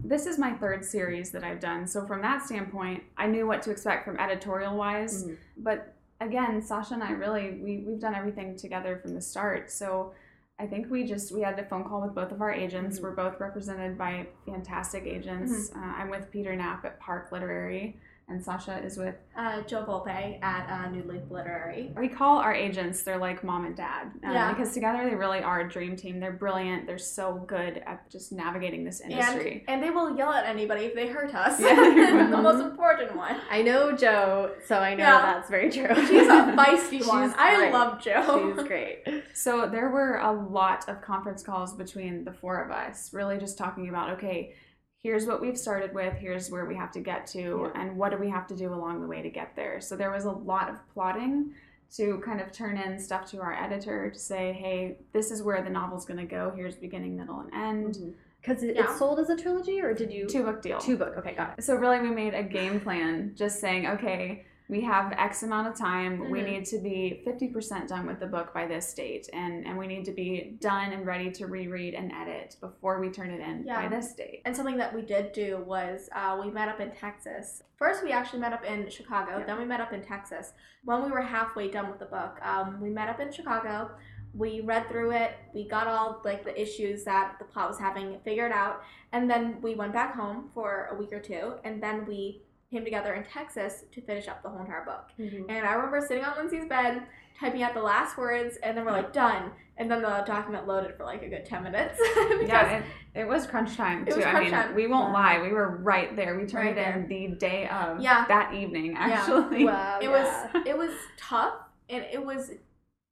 this 0.04 0.28
is 0.28 0.38
my 0.38 0.54
third 0.54 0.86
series 0.86 1.32
that 1.32 1.44
I've 1.44 1.60
done. 1.60 1.86
So 1.88 2.06
from 2.06 2.22
that 2.22 2.44
standpoint, 2.44 3.04
I 3.18 3.28
knew 3.28 3.46
what 3.48 3.62
to 3.64 3.72
expect 3.72 4.06
from 4.06 4.20
editorial 4.20 4.78
wise. 4.78 5.26
Mhm. 5.26 5.38
But 5.58 5.94
again, 6.22 6.62
Sasha 6.62 6.94
and 6.94 7.04
I 7.04 7.12
really 7.12 7.60
we 7.60 7.80
we've 7.80 8.00
done 8.00 8.16
everything 8.16 8.56
together 8.56 8.98
from 8.98 9.14
the 9.14 9.22
start. 9.22 9.72
So 9.72 10.14
I 10.60 10.68
think 10.68 10.90
we 10.92 11.06
just 11.06 11.32
we 11.34 11.42
had 11.42 11.58
a 11.58 11.64
phone 11.64 11.86
call 11.86 12.02
with 12.02 12.14
both 12.14 12.32
of 12.34 12.42
our 12.42 12.52
agents. 12.52 13.00
Mhm. 13.00 13.04
We're 13.04 13.12
both 13.16 13.40
represented 13.40 13.98
by 13.98 14.28
fantastic 14.46 15.06
agents. 15.06 15.72
Uh, 15.74 15.80
I'm 15.80 16.10
with 16.10 16.30
Peter 16.32 16.54
Knapp 16.56 16.84
at 16.84 17.00
Park 17.00 17.32
Literary, 17.32 17.98
and 18.30 18.44
Sasha 18.44 18.78
is 18.84 18.98
with. 18.98 19.16
Uh, 19.36 19.62
Jo 19.62 19.84
Volpe 19.86 20.42
at 20.44 20.70
uh, 20.70 20.90
New 20.90 21.02
Leaf 21.04 21.22
Literary. 21.30 21.92
We 21.98 22.10
call 22.10 22.40
our 22.40 22.54
agents. 22.54 23.04
They're 23.04 23.18
like 23.18 23.44
mom 23.44 23.66
and 23.66 23.76
dad 23.76 24.12
um, 24.24 24.34
Yeah. 24.34 24.54
because 24.54 24.74
together 24.74 25.10
they 25.10 25.16
really 25.16 25.40
are 25.42 25.62
a 25.62 25.70
dream 25.70 25.96
team. 25.96 26.20
They're 26.20 26.34
brilliant. 26.34 26.86
They're 26.88 26.98
so 26.98 27.44
good 27.48 27.82
at 27.86 28.10
just 28.10 28.32
navigating 28.34 28.84
this 28.84 29.00
industry. 29.02 29.64
And, 29.68 29.76
and 29.76 29.84
they 29.84 29.90
will 29.92 30.18
yell 30.18 30.32
at 30.34 30.46
anybody 30.46 30.86
if 30.86 30.94
they 30.94 31.08
hurt 31.08 31.34
us. 31.34 31.60
Yeah. 31.60 32.28
the 32.32 32.38
most 32.38 32.62
important 32.70 33.16
one. 33.16 33.38
I 33.50 33.62
know 33.62 33.94
Jo, 33.96 34.52
so 34.66 34.76
I 34.78 34.94
know 34.96 35.04
Yeah. 35.06 35.22
that's 35.22 35.50
very 35.50 35.70
true. 35.72 35.88
She's 36.08 36.28
a 36.28 36.54
feisty 36.58 37.08
one. 37.08 37.30
She's 37.30 37.38
I 37.40 37.56
great. 37.56 37.72
love 37.74 38.02
Jo. 38.02 38.54
She's 38.58 38.68
great. 38.68 39.24
So 39.34 39.70
there 39.72 39.90
were 39.90 40.18
a 40.18 40.32
lot 40.32 40.88
of 40.90 41.02
conference 41.02 41.42
calls 41.44 41.74
between 41.74 42.26
the 42.26 42.34
four 42.34 42.62
of 42.62 42.72
us, 42.72 43.14
really 43.14 43.38
just 43.38 43.58
talking 43.58 43.88
about 43.90 44.10
okay, 44.12 44.54
here's 45.02 45.26
what 45.26 45.42
we've 45.42 45.58
started 45.58 45.94
with, 45.94 46.14
here's 46.16 46.52
where 46.52 46.66
we 46.66 46.76
have 46.76 46.92
to 46.92 47.00
get 47.00 47.26
to, 47.28 47.72
Yeah. 47.74 47.82
and 47.82 47.98
what 47.98 48.12
do 48.12 48.18
we 48.18 48.30
have 48.30 48.48
to 48.48 48.56
do 48.56 48.74
along 48.74 49.02
the 49.02 49.08
way 49.08 49.22
to 49.22 49.30
get 49.30 49.56
there. 49.56 49.80
So 49.82 49.96
there 49.96 50.12
was 50.12 50.26
a 50.26 50.32
lot 50.32 50.70
of 50.70 50.76
plotting 50.94 51.54
to 51.96 52.20
kind 52.24 52.40
of 52.42 52.52
turn 52.52 52.78
in 52.78 53.00
stuff 53.00 53.26
to 53.32 53.42
our 53.42 53.54
editor 53.54 54.12
to 54.12 54.20
say, 54.20 54.54
hey, 54.54 54.98
this 55.14 55.32
is 55.32 55.42
where 55.42 55.62
the 55.64 55.70
novel's 55.70 56.06
going 56.06 56.20
to 56.20 56.26
go. 56.26 56.52
Here's 56.56 56.76
beginning, 56.76 57.18
middle, 57.18 57.40
and 57.40 57.54
end. 57.54 57.96
Mm-hmm. 57.96 58.10
Because 58.42 58.64
it, 58.64 58.76
Yeah. 58.76 58.84
it's 58.84 59.00
sold 59.00 59.20
as 59.20 59.30
a 59.30 59.36
trilogy, 59.36 59.82
or 59.82 59.94
did 59.94 60.12
you 60.14 60.26
Two 60.28 60.44
book 60.44 60.62
deal. 60.62 60.80
two 60.80 60.96
book? 60.98 61.16
Okay, 61.18 61.34
got 61.34 61.58
it. 61.58 61.64
So 61.64 61.76
really, 61.76 62.00
we 62.00 62.10
made 62.10 62.34
a 62.34 62.44
game 62.44 62.80
plan, 62.80 63.34
just 63.36 63.60
saying, 63.60 63.88
okay, 63.88 64.46
we 64.70 64.82
have 64.82 65.12
X 65.18 65.42
amount 65.44 65.68
of 65.68 65.76
time. 65.76 66.30
We 66.30 66.40
Mhm. 66.42 66.46
need 66.46 66.66
to 66.66 66.78
be 66.78 67.22
fifty 67.26 67.48
percent 67.48 67.90
done 67.90 68.06
with 68.06 68.20
the 68.20 68.28
book 68.28 68.54
by 68.54 68.68
this 68.68 68.94
date, 68.94 69.28
and 69.34 69.66
and 69.66 69.78
we 69.78 69.88
need 69.88 70.06
to 70.06 70.12
be 70.12 70.58
done 70.62 70.94
and 70.94 71.06
ready 71.06 71.32
to 71.32 71.48
reread 71.48 71.96
and 71.96 72.12
edit 72.12 72.56
before 72.62 73.00
we 73.00 73.10
turn 73.10 73.32
it 73.32 73.42
in 73.42 73.66
Yeah. 73.66 73.82
by 73.82 73.88
this 73.88 74.14
date. 74.14 74.44
And 74.46 74.56
something 74.56 74.78
that 74.78 74.94
we 74.94 75.02
did 75.02 75.32
do 75.34 75.58
was 75.66 76.08
uh, 76.16 76.40
we 76.44 76.52
met 76.52 76.70
up 76.70 76.80
in 76.80 76.92
Texas. 76.92 77.64
First, 77.78 78.04
we 78.04 78.12
actually 78.12 78.40
met 78.40 78.54
up 78.54 78.64
in 78.64 78.90
Chicago. 78.90 79.40
Yeah. 79.40 79.46
Then 79.46 79.58
we 79.58 79.66
met 79.66 79.82
up 79.82 79.92
in 79.92 80.02
Texas. 80.04 80.54
When 80.86 81.04
we 81.04 81.10
were 81.12 81.22
halfway 81.22 81.70
done 81.72 81.90
with 81.90 82.00
the 82.00 82.06
book, 82.06 82.40
um, 82.46 82.80
we 82.80 82.90
met 82.92 83.10
up 83.10 83.20
in 83.20 83.32
Chicago. 83.32 83.90
We 84.36 84.62
read 84.62 84.88
through 84.90 85.12
it. 85.12 85.32
We 85.56 85.68
got 85.68 85.88
all 85.88 86.22
like 86.24 86.44
the 86.44 86.56
issues 86.62 87.04
that 87.06 87.38
the 87.40 87.46
plot 87.46 87.68
was 87.70 87.80
having 87.80 88.20
figured 88.20 88.52
out, 88.52 88.84
and 89.12 89.28
then 89.28 89.60
we 89.62 89.74
went 89.74 89.94
back 89.94 90.14
home 90.14 90.52
for 90.54 90.90
a 90.92 90.96
week 90.96 91.12
or 91.12 91.20
two, 91.20 91.56
and 91.64 91.82
then 91.82 92.06
we 92.06 92.44
came 92.72 92.84
together 92.84 93.14
in 93.16 93.24
Texas 93.24 93.84
to 93.92 94.02
finish 94.02 94.28
up 94.28 94.44
the 94.44 94.50
whole 94.50 94.60
entire 94.60 94.86
book. 94.86 95.10
Mm-hmm. 95.20 95.50
And 95.50 95.66
I 95.66 95.74
remember 95.74 96.02
sitting 96.08 96.24
on 96.24 96.38
Lindsay's 96.38 96.68
bed, 96.68 97.02
typing 97.40 97.64
out 97.64 97.74
the 97.74 97.82
last 97.82 98.18
words, 98.18 98.58
and 98.64 98.78
then 98.78 98.86
we're 98.86 98.92
like, 98.92 99.12
done. 99.12 99.52
And 99.78 99.90
then 99.90 100.02
the 100.02 100.24
document 100.28 100.68
loaded 100.68 100.96
for 100.98 101.06
like 101.06 101.24
a 101.24 101.30
good 101.30 101.46
10 101.46 101.64
minutes. 101.64 101.98
because 102.14 102.48
Yeah, 102.48 102.78
it, 103.16 103.22
it 103.22 103.28
was 103.28 103.48
crunch 103.48 103.76
time 103.76 104.06
too. 104.06 104.18
was 104.18 104.26
I 104.26 104.40
mean, 104.40 104.52
time. 104.52 104.76
we 104.76 104.88
won't 104.88 105.14
lie, 105.14 105.42
we 105.42 105.50
were 105.50 105.78
right 105.78 106.16
there. 106.16 106.38
We 106.38 106.46
turned 106.46 106.76
Right 106.76 106.96
it 106.96 106.96
in 106.96 107.08
the 107.08 107.36
day 107.38 107.68
of 107.70 108.00
Yeah. 108.02 108.26
that 108.28 108.54
evening. 108.54 108.96
Actually, 108.98 109.66
Wow. 109.66 110.00
it 110.04 110.10
was 110.10 110.64
it 110.68 110.78
was 110.78 110.92
tough 111.18 111.54
and 111.90 112.04
it 112.12 112.24
was 112.24 112.52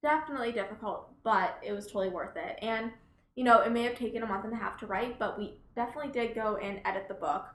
definitely 0.04 0.52
difficult 0.52 1.10
but 1.24 1.58
it 1.66 1.72
was 1.74 1.88
totally 1.88 2.10
worth 2.10 2.36
it 2.38 2.60
and 2.62 2.92
you 3.36 3.44
know 3.44 3.62
it 3.62 3.72
may 3.72 3.82
have 3.82 3.96
taken 3.96 4.22
a 4.22 4.26
month 4.28 4.46
and 4.46 4.54
a 4.54 4.56
half 4.56 4.78
to 4.78 4.86
write 4.86 5.18
but 5.18 5.38
we 5.40 5.60
definitely 5.76 6.12
did 6.12 6.36
go 6.36 6.58
and 6.58 6.80
edit 6.86 7.08
the 7.08 7.16
book 7.16 7.46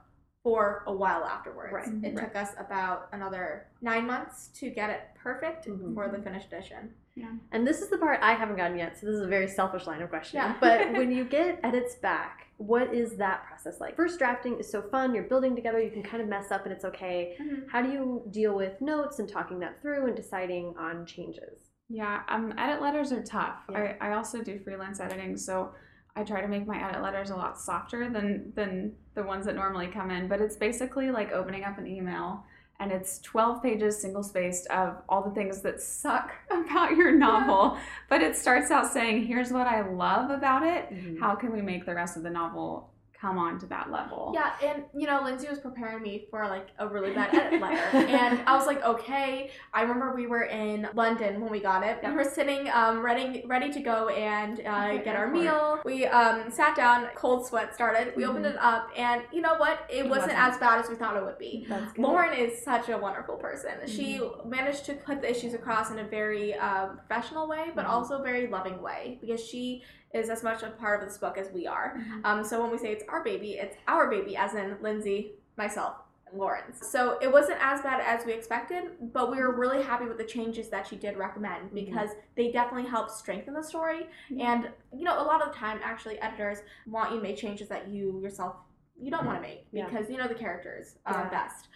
for 0.43 0.83
a 0.87 0.93
while 0.93 1.23
afterwards 1.23 1.71
Right, 1.73 1.87
it 2.03 2.15
right. 2.15 2.25
took 2.25 2.35
us 2.35 2.49
about 2.59 3.07
another 3.13 3.67
nine 3.81 4.05
months 4.05 4.49
to 4.55 4.69
get 4.69 4.89
it 4.89 5.01
perfect 5.15 5.67
Mhm. 5.67 5.93
for 5.95 6.09
the 6.09 6.21
finished 6.21 6.47
edition 6.47 6.93
Yeah. 7.15 7.31
And 7.51 7.65
this 7.65 7.81
is 7.83 7.89
the 7.91 7.97
part 7.99 8.19
I 8.23 8.33
haven't 8.33 8.55
gotten 8.55 8.75
yet, 8.77 8.97
so 8.97 9.05
this 9.05 9.13
is 9.15 9.21
a 9.21 9.27
very 9.27 9.47
selfish 9.47 9.85
line 9.85 10.01
of 10.01 10.09
questioning. 10.09 10.47
Yeah. 10.47 10.55
But 10.59 10.93
when 10.97 11.11
you 11.11 11.23
get 11.25 11.59
edits 11.63 11.93
back, 11.95 12.47
what 12.57 12.91
is 12.91 13.17
that 13.17 13.45
process 13.45 13.79
like? 13.79 13.95
First 13.95 14.17
drafting 14.17 14.57
is 14.59 14.67
so 14.71 14.81
fun, 14.81 15.13
you're 15.13 15.25
building 15.25 15.55
together, 15.55 15.79
you 15.79 15.91
can 15.91 16.01
kind 16.01 16.23
of 16.23 16.27
mess 16.27 16.51
up 16.51 16.63
and 16.65 16.73
it's 16.73 16.85
okay. 16.85 17.37
How 17.71 17.83
do 17.83 17.91
you 17.91 18.23
deal 18.31 18.55
with 18.55 18.81
notes 18.81 19.19
and 19.19 19.29
talking 19.29 19.59
that 19.59 19.79
through 19.79 20.07
and 20.07 20.15
deciding 20.15 20.75
on 20.77 21.05
changes? 21.05 21.69
Yeah, 21.87 22.23
um, 22.29 22.51
edit 22.57 22.81
letters 22.81 23.11
are 23.11 23.21
tough. 23.21 23.59
Yeah. 23.69 23.95
I, 24.01 24.09
I 24.09 24.13
also 24.15 24.41
do 24.43 24.57
freelance 24.59 24.99
editing, 24.99 25.37
so 25.37 25.71
I 26.15 26.23
try 26.23 26.41
to 26.41 26.47
make 26.47 26.67
my 26.67 26.81
edit 26.87 27.01
letters 27.01 27.31
a 27.31 27.35
lot 27.35 27.59
softer 27.59 28.09
than 28.09 28.53
than 28.55 28.93
the 29.15 29.23
ones 29.23 29.45
that 29.45 29.55
normally 29.55 29.87
come 29.87 30.11
in. 30.11 30.27
But 30.27 30.41
it's 30.41 30.55
basically 30.55 31.11
like 31.11 31.31
opening 31.31 31.63
up 31.63 31.77
an 31.79 31.87
email, 31.87 32.43
and 32.79 32.91
it's 32.91 33.19
twelve 33.19 33.63
pages 33.63 33.99
single 33.99 34.23
spaced 34.23 34.67
of 34.67 34.97
all 35.09 35.23
the 35.23 35.31
things 35.31 35.61
that 35.61 35.81
suck 35.81 36.31
about 36.51 36.95
your 36.95 37.11
novel. 37.11 37.77
But 38.09 38.21
it 38.21 38.37
starts 38.37 38.69
out 38.69 38.91
saying, 38.91 39.25
"Here's 39.25 39.51
what 39.51 39.65
I 39.65 39.81
love 39.89 40.29
about 40.29 40.63
it. 40.63 40.91
Mm-hmm. 40.91 41.19
How 41.19 41.35
can 41.35 41.51
we 41.51 41.61
make 41.61 41.85
the 41.85 41.95
rest 41.95 42.15
of 42.15 42.23
the 42.23 42.29
novel 42.29 42.92
come 43.23 43.37
on 43.37 43.57
to 43.59 43.65
that 43.67 43.89
level?" 43.91 44.31
Yeah, 44.35 44.51
and 44.63 44.83
you 44.93 45.07
know, 45.07 45.21
Lindsay 45.23 45.47
was 45.49 45.59
preparing 45.59 46.01
me 46.03 46.27
for 46.29 46.45
like 46.47 46.67
a 46.77 46.87
really 46.87 47.11
bad 47.13 47.29
edit 47.39 47.61
letter, 47.61 47.97
and 48.19 48.41
I 48.47 48.55
was 48.57 48.67
like, 48.67 48.83
okay. 48.83 49.49
I 49.73 49.81
remember 49.81 50.13
we 50.15 50.27
were 50.27 50.43
in 50.43 50.87
London 50.93 51.41
when 51.41 51.49
we 51.51 51.59
got 51.59 51.83
it. 51.83 51.99
We 52.03 52.11
were 52.11 52.23
sitting, 52.39 52.69
um, 52.69 52.95
ready, 53.03 53.43
ready 53.47 53.71
to 53.73 53.79
go 53.79 54.09
and 54.09 54.59
uh, 54.65 54.97
get 55.07 55.15
our 55.15 55.29
meal. 55.31 55.79
We 55.85 56.05
um 56.05 56.51
sat 56.51 56.75
down, 56.75 57.07
cold 57.15 57.45
sweat 57.47 57.73
started. 57.73 58.13
We 58.15 58.25
opened 58.25 58.45
Mhm. 58.45 58.51
it 58.55 58.57
up, 58.71 58.89
and 58.97 59.21
you 59.31 59.41
know 59.41 59.55
what? 59.55 59.75
It, 59.89 60.05
It 60.05 60.09
wasn't, 60.09 60.33
wasn't. 60.37 60.53
as 60.53 60.57
bad 60.59 60.79
as 60.83 60.89
we 60.89 60.95
thought 60.95 61.15
it 61.15 61.23
would 61.23 61.39
be. 61.39 61.65
Lauren 61.97 62.33
is 62.37 62.61
such 62.63 62.89
a 62.89 62.97
wonderful 62.97 63.35
person. 63.37 63.71
She 63.87 64.05
managed 64.45 64.85
to 64.89 64.93
put 65.07 65.21
the 65.21 65.29
issues 65.29 65.53
across 65.53 65.91
in 65.91 65.99
a 65.99 66.03
very 66.19 66.53
um, 66.55 66.97
professional 66.97 67.47
way, 67.47 67.65
but 67.75 67.85
Mhm. 67.85 67.89
also 67.93 68.21
very 68.21 68.47
loving 68.47 68.81
way 68.81 69.17
because 69.21 69.41
she 69.49 69.83
is 70.13 70.29
as 70.29 70.43
much 70.43 70.63
a 70.63 70.69
part 70.69 71.01
of 71.01 71.07
this 71.07 71.17
book 71.17 71.37
as 71.37 71.51
we 71.51 71.65
are. 71.67 71.95
Mhm. 71.97 72.25
Um, 72.25 72.43
so 72.43 72.61
when 72.61 72.71
we 72.71 72.77
say 72.77 72.91
it's 72.91 73.03
our 73.09 73.23
baby, 73.23 73.53
it's 73.53 73.75
our 73.87 74.09
baby, 74.09 74.37
as 74.37 74.53
in 74.53 74.77
Lindsay, 74.81 75.33
myself, 75.57 75.95
and 76.27 76.37
Lauren's. 76.39 76.85
So 76.87 77.17
it 77.19 77.31
wasn't 77.31 77.57
as 77.61 77.81
bad 77.81 77.99
as 78.01 78.25
we 78.25 78.33
expected, 78.33 79.11
but 79.13 79.31
we 79.31 79.37
were 79.37 79.51
really 79.55 79.81
happy 79.81 80.05
with 80.05 80.17
the 80.17 80.23
changes 80.23 80.69
that 80.69 80.85
she 80.87 80.95
did 80.95 81.17
recommend 81.17 81.65
Mm-hmm. 81.65 81.75
because 81.75 82.11
they 82.35 82.51
definitely 82.51 82.89
helped 82.89 83.11
strengthen 83.11 83.53
the 83.55 83.63
story. 83.63 84.07
Yeah. 84.29 84.53
And 84.53 84.71
you 84.91 85.03
know, 85.03 85.19
a 85.19 85.23
lot 85.23 85.41
of 85.41 85.51
the 85.51 85.57
time, 85.57 85.79
actually, 85.83 86.19
editors 86.19 86.59
want 86.87 87.11
you 87.11 87.17
to 87.17 87.23
make 87.23 87.37
changes 87.37 87.67
that 87.69 87.87
you 87.89 88.19
yourself 88.21 88.55
you 88.95 89.09
don't 89.09 89.25
want 89.25 89.37
to 89.41 89.41
make 89.41 89.65
Yeah. 89.71 89.87
because 89.87 90.07
you 90.09 90.17
know 90.17 90.27
the 90.27 90.35
characters 90.35 90.97
uh, 91.07 91.13
Yeah. 91.23 91.29
best. 91.29 91.67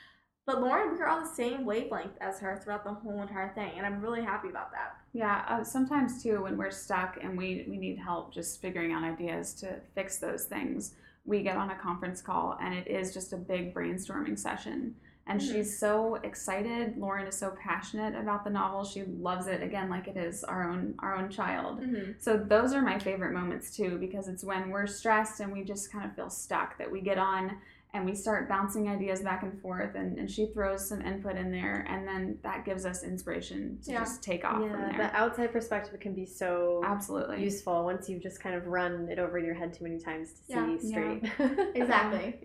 But 0.45 0.61
Lauren, 0.61 0.91
we 0.91 0.97
were 0.97 1.07
on 1.09 1.21
the 1.23 1.27
same 1.29 1.65
wavelength 1.65 2.15
as 2.21 2.39
her 2.39 2.55
throughout 2.55 2.83
the 2.85 2.93
whole 2.93 3.21
entire 3.21 3.49
thing, 3.53 3.71
and 3.75 3.85
I'm 3.85 3.99
really 3.99 4.21
happy 4.23 4.47
about 4.49 4.71
that. 4.71 4.95
Yeah, 5.17 5.43
uh, 5.49 5.63
sometimes 5.63 6.21
too, 6.21 6.43
when 6.43 6.57
we're 6.57 6.69
stuck 6.69 7.17
and 7.23 7.35
we, 7.35 7.65
we 7.67 7.77
need 7.77 7.97
help 7.97 8.31
just 8.31 8.61
figuring 8.61 8.91
out 8.93 9.03
ideas 9.03 9.55
to 9.55 9.77
fix 9.95 10.19
those 10.19 10.45
things, 10.45 10.93
we 11.25 11.41
get 11.41 11.57
on 11.57 11.71
a 11.71 11.75
conference 11.75 12.21
call 12.21 12.55
and 12.61 12.71
it 12.71 12.87
is 12.87 13.15
just 13.15 13.33
a 13.33 13.37
big 13.37 13.73
brainstorming 13.73 14.37
session. 14.37 14.93
And 15.25 15.41
Mhm. 15.41 15.51
she's 15.51 15.79
so 15.79 16.15
excited. 16.23 16.97
Lauren 16.97 17.25
is 17.25 17.35
so 17.35 17.49
passionate 17.59 18.13
about 18.15 18.43
the 18.43 18.51
novel. 18.51 18.83
She 18.83 19.05
loves 19.05 19.47
it 19.47 19.63
again, 19.63 19.89
like 19.89 20.07
it 20.07 20.17
is 20.17 20.43
our 20.43 20.69
own 20.69 20.93
our 20.99 21.15
own 21.15 21.29
child. 21.29 21.81
Mm-hmm. 21.81 22.11
So 22.19 22.37
those 22.37 22.71
are 22.73 22.81
my 22.83 22.99
favorite 22.99 23.33
moments 23.33 23.75
too, 23.75 23.97
because 23.97 24.27
it's 24.27 24.43
when 24.43 24.69
we're 24.69 24.85
stressed 24.87 25.39
and 25.41 25.51
we 25.51 25.63
just 25.63 25.91
kind 25.91 26.05
of 26.05 26.15
feel 26.15 26.29
stuck 26.29 26.77
that 26.77 26.89
we 26.91 27.01
get 27.01 27.17
on 27.17 27.57
and 27.93 28.05
we 28.05 28.13
start 28.13 28.47
bouncing 28.49 28.89
ideas 28.89 29.21
back 29.21 29.43
and 29.43 29.59
forth 29.61 29.95
and, 29.95 30.17
and 30.17 30.29
she 30.29 30.47
throws 30.47 30.87
some 30.87 31.01
input 31.01 31.35
in 31.35 31.51
there 31.51 31.85
and 31.89 32.07
then 32.07 32.37
that 32.43 32.65
gives 32.65 32.85
us 32.85 33.03
inspiration 33.03 33.79
to 33.83 33.91
Yeah. 33.91 33.99
just 33.99 34.21
take 34.21 34.43
off 34.45 34.57
from 34.57 34.63
Yeah, 34.71 34.91
there. 34.97 35.07
the 35.09 35.15
outside 35.15 35.51
perspective 35.51 35.99
can 35.99 36.13
be 36.13 36.25
so 36.25 36.81
Absolutely. 36.85 37.43
useful 37.43 37.83
once 37.85 38.09
you've 38.09 38.21
just 38.21 38.39
kind 38.41 38.55
of 38.55 38.67
run 38.67 39.07
it 39.09 39.19
over 39.19 39.37
in 39.37 39.45
your 39.45 39.55
head 39.55 39.73
too 39.73 39.83
many 39.85 39.99
times 39.99 40.33
to 40.33 40.39
Yeah. 40.49 40.77
see 40.77 40.89
straight. 40.89 41.23
Exactly. 41.75 42.39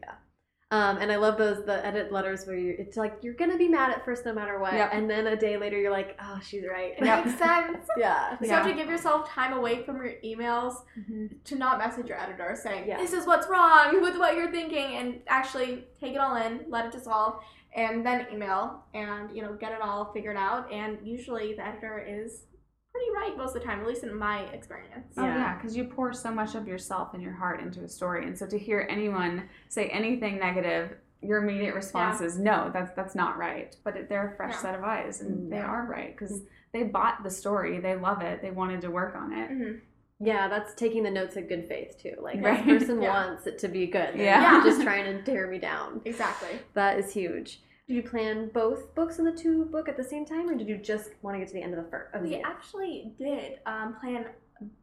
Um, 0.73 0.97
and 0.97 1.13
I 1.13 1.17
love 1.17 1.37
those 1.37 1.65
the 1.67 1.85
edit 1.87 2.11
letters 2.11 2.47
where 2.47 2.57
you 2.57 2.75
it's 2.79 2.97
like 2.97 3.19
you're 3.21 3.35
gonna 3.35 3.59
be 3.59 3.69
mad 3.69 3.91
at 3.91 4.05
first 4.07 4.25
no 4.25 4.33
matter 4.33 4.59
what, 4.59 4.73
Yep. 4.73 4.91
and 4.95 5.09
then 5.09 5.27
a 5.27 5.37
day 5.37 5.59
later 5.59 5.79
you're 5.79 5.93
like, 5.93 6.17
oh, 6.21 6.41
she's 6.43 6.65
right. 6.67 6.95
It 6.97 7.01
makes 7.27 7.39
sense. 7.39 7.87
yeah. 7.99 8.39
So 8.39 8.47
Yeah. 8.47 8.63
to 8.63 8.73
give 8.73 8.89
yourself 8.89 9.29
time 9.29 9.53
away 9.53 9.85
from 9.85 9.97
your 9.99 10.15
emails 10.25 10.77
Mhm. 10.99 11.45
to 11.45 11.57
not 11.57 11.77
message 11.79 12.09
your 12.09 12.19
editor 12.19 12.57
saying 12.61 12.89
Yeah. 12.89 12.97
this 12.97 13.13
is 13.13 13.27
what's 13.27 13.47
wrong 13.49 14.01
with 14.01 14.17
what 14.19 14.35
you're 14.35 14.51
thinking 14.51 14.97
and 14.97 15.21
actually 15.29 15.87
take 16.01 16.15
it 16.15 16.19
all 16.19 16.37
in 16.37 16.65
let 16.69 16.87
it 16.87 16.93
dissolve 16.93 17.45
and 17.75 18.05
then 18.05 18.27
email 18.33 18.83
and 18.95 19.31
you 19.37 19.43
know 19.43 19.53
get 19.53 19.73
it 19.73 19.81
all 19.83 20.07
figured 20.15 20.39
out 20.39 20.73
and 20.73 20.99
usually 21.07 21.53
the 21.53 21.67
editor 21.67 21.99
is 22.07 22.45
pretty 22.93 23.11
right 23.15 23.37
most 23.37 23.57
of 23.57 23.63
the 23.63 23.67
time 23.67 23.81
at 23.81 23.87
least 23.87 24.03
in 24.05 24.15
my 24.17 24.41
experience 24.53 25.15
Oh 25.17 25.25
Yeah. 25.25 25.37
yeah, 25.37 25.55
because 25.57 25.77
you 25.77 25.85
pour 25.85 26.13
so 26.13 26.31
much 26.31 26.55
of 26.55 26.69
yourself 26.69 27.15
and 27.15 27.23
your 27.23 27.33
heart 27.33 27.61
into 27.61 27.83
a 27.83 27.89
story, 27.89 28.27
and 28.27 28.39
so 28.39 28.47
to 28.47 28.59
hear 28.59 28.87
anyone 28.91 29.49
say 29.69 29.89
anything 29.89 30.39
negative, 30.39 30.97
your 31.23 31.43
immediate 31.43 31.75
response 31.75 32.21
is 32.21 32.39
no, 32.39 32.71
that's 32.73 32.93
that's 32.95 33.15
not 33.15 33.39
right. 33.39 33.75
But 33.85 33.97
it, 33.97 34.09
they're 34.09 34.33
a 34.33 34.37
fresh 34.37 34.53
Yeah. 34.55 34.59
set 34.63 34.75
of 34.75 34.83
eyes, 34.85 35.21
and 35.21 35.51
they 35.53 35.59
are 35.59 35.87
right 35.89 36.17
because 36.17 36.43
they 36.73 36.83
bought 36.83 37.23
the 37.23 37.31
story, 37.31 37.81
they 37.81 37.97
love 37.97 38.21
it, 38.23 38.43
they 38.43 38.51
wanted 38.51 38.81
to 38.83 38.91
work 38.91 39.15
on 39.17 39.33
it. 39.33 39.51
Mhm. 39.51 39.81
Yeah, 40.25 40.47
that's 40.49 40.75
taking 40.75 41.03
the 41.03 41.11
notes 41.11 41.37
in 41.37 41.47
good 41.49 41.67
faith 41.69 41.97
too. 42.01 42.15
Like 42.21 42.43
Right. 42.43 42.65
this 42.67 42.81
person 42.85 43.03
Yeah. 43.03 43.27
wants 43.27 43.47
it 43.47 43.59
to 43.61 43.69
be 43.69 43.87
good. 43.87 44.15
They're 44.15 44.25
Yeah. 44.25 44.63
just 44.65 44.83
trying 44.89 45.05
to 45.05 45.23
tear 45.23 45.47
me 45.49 45.59
down. 45.59 46.01
exactly 46.05 46.59
That 46.75 46.99
is 46.99 47.13
huge. 47.13 47.61
Did 47.89 47.95
you 47.95 48.03
plan 48.05 48.49
both 48.55 48.95
books 48.95 49.19
in 49.19 49.25
the 49.25 49.33
two 49.33 49.65
book 49.67 49.89
at 49.89 49.97
the 49.97 50.05
same 50.05 50.25
time, 50.25 50.49
or 50.49 50.55
did 50.55 50.69
you 50.69 50.79
just 50.79 51.11
want 51.23 51.35
to 51.35 51.41
get 51.41 51.49
to 51.49 51.55
the 51.55 51.63
end 51.63 51.75
of 51.75 51.85
the 51.85 51.91
first? 51.91 52.15
Of 52.15 52.23
we 52.23 52.31
the 52.31 52.41
actually 52.43 53.13
did 53.19 53.59
um, 53.67 53.97
plan 54.01 54.27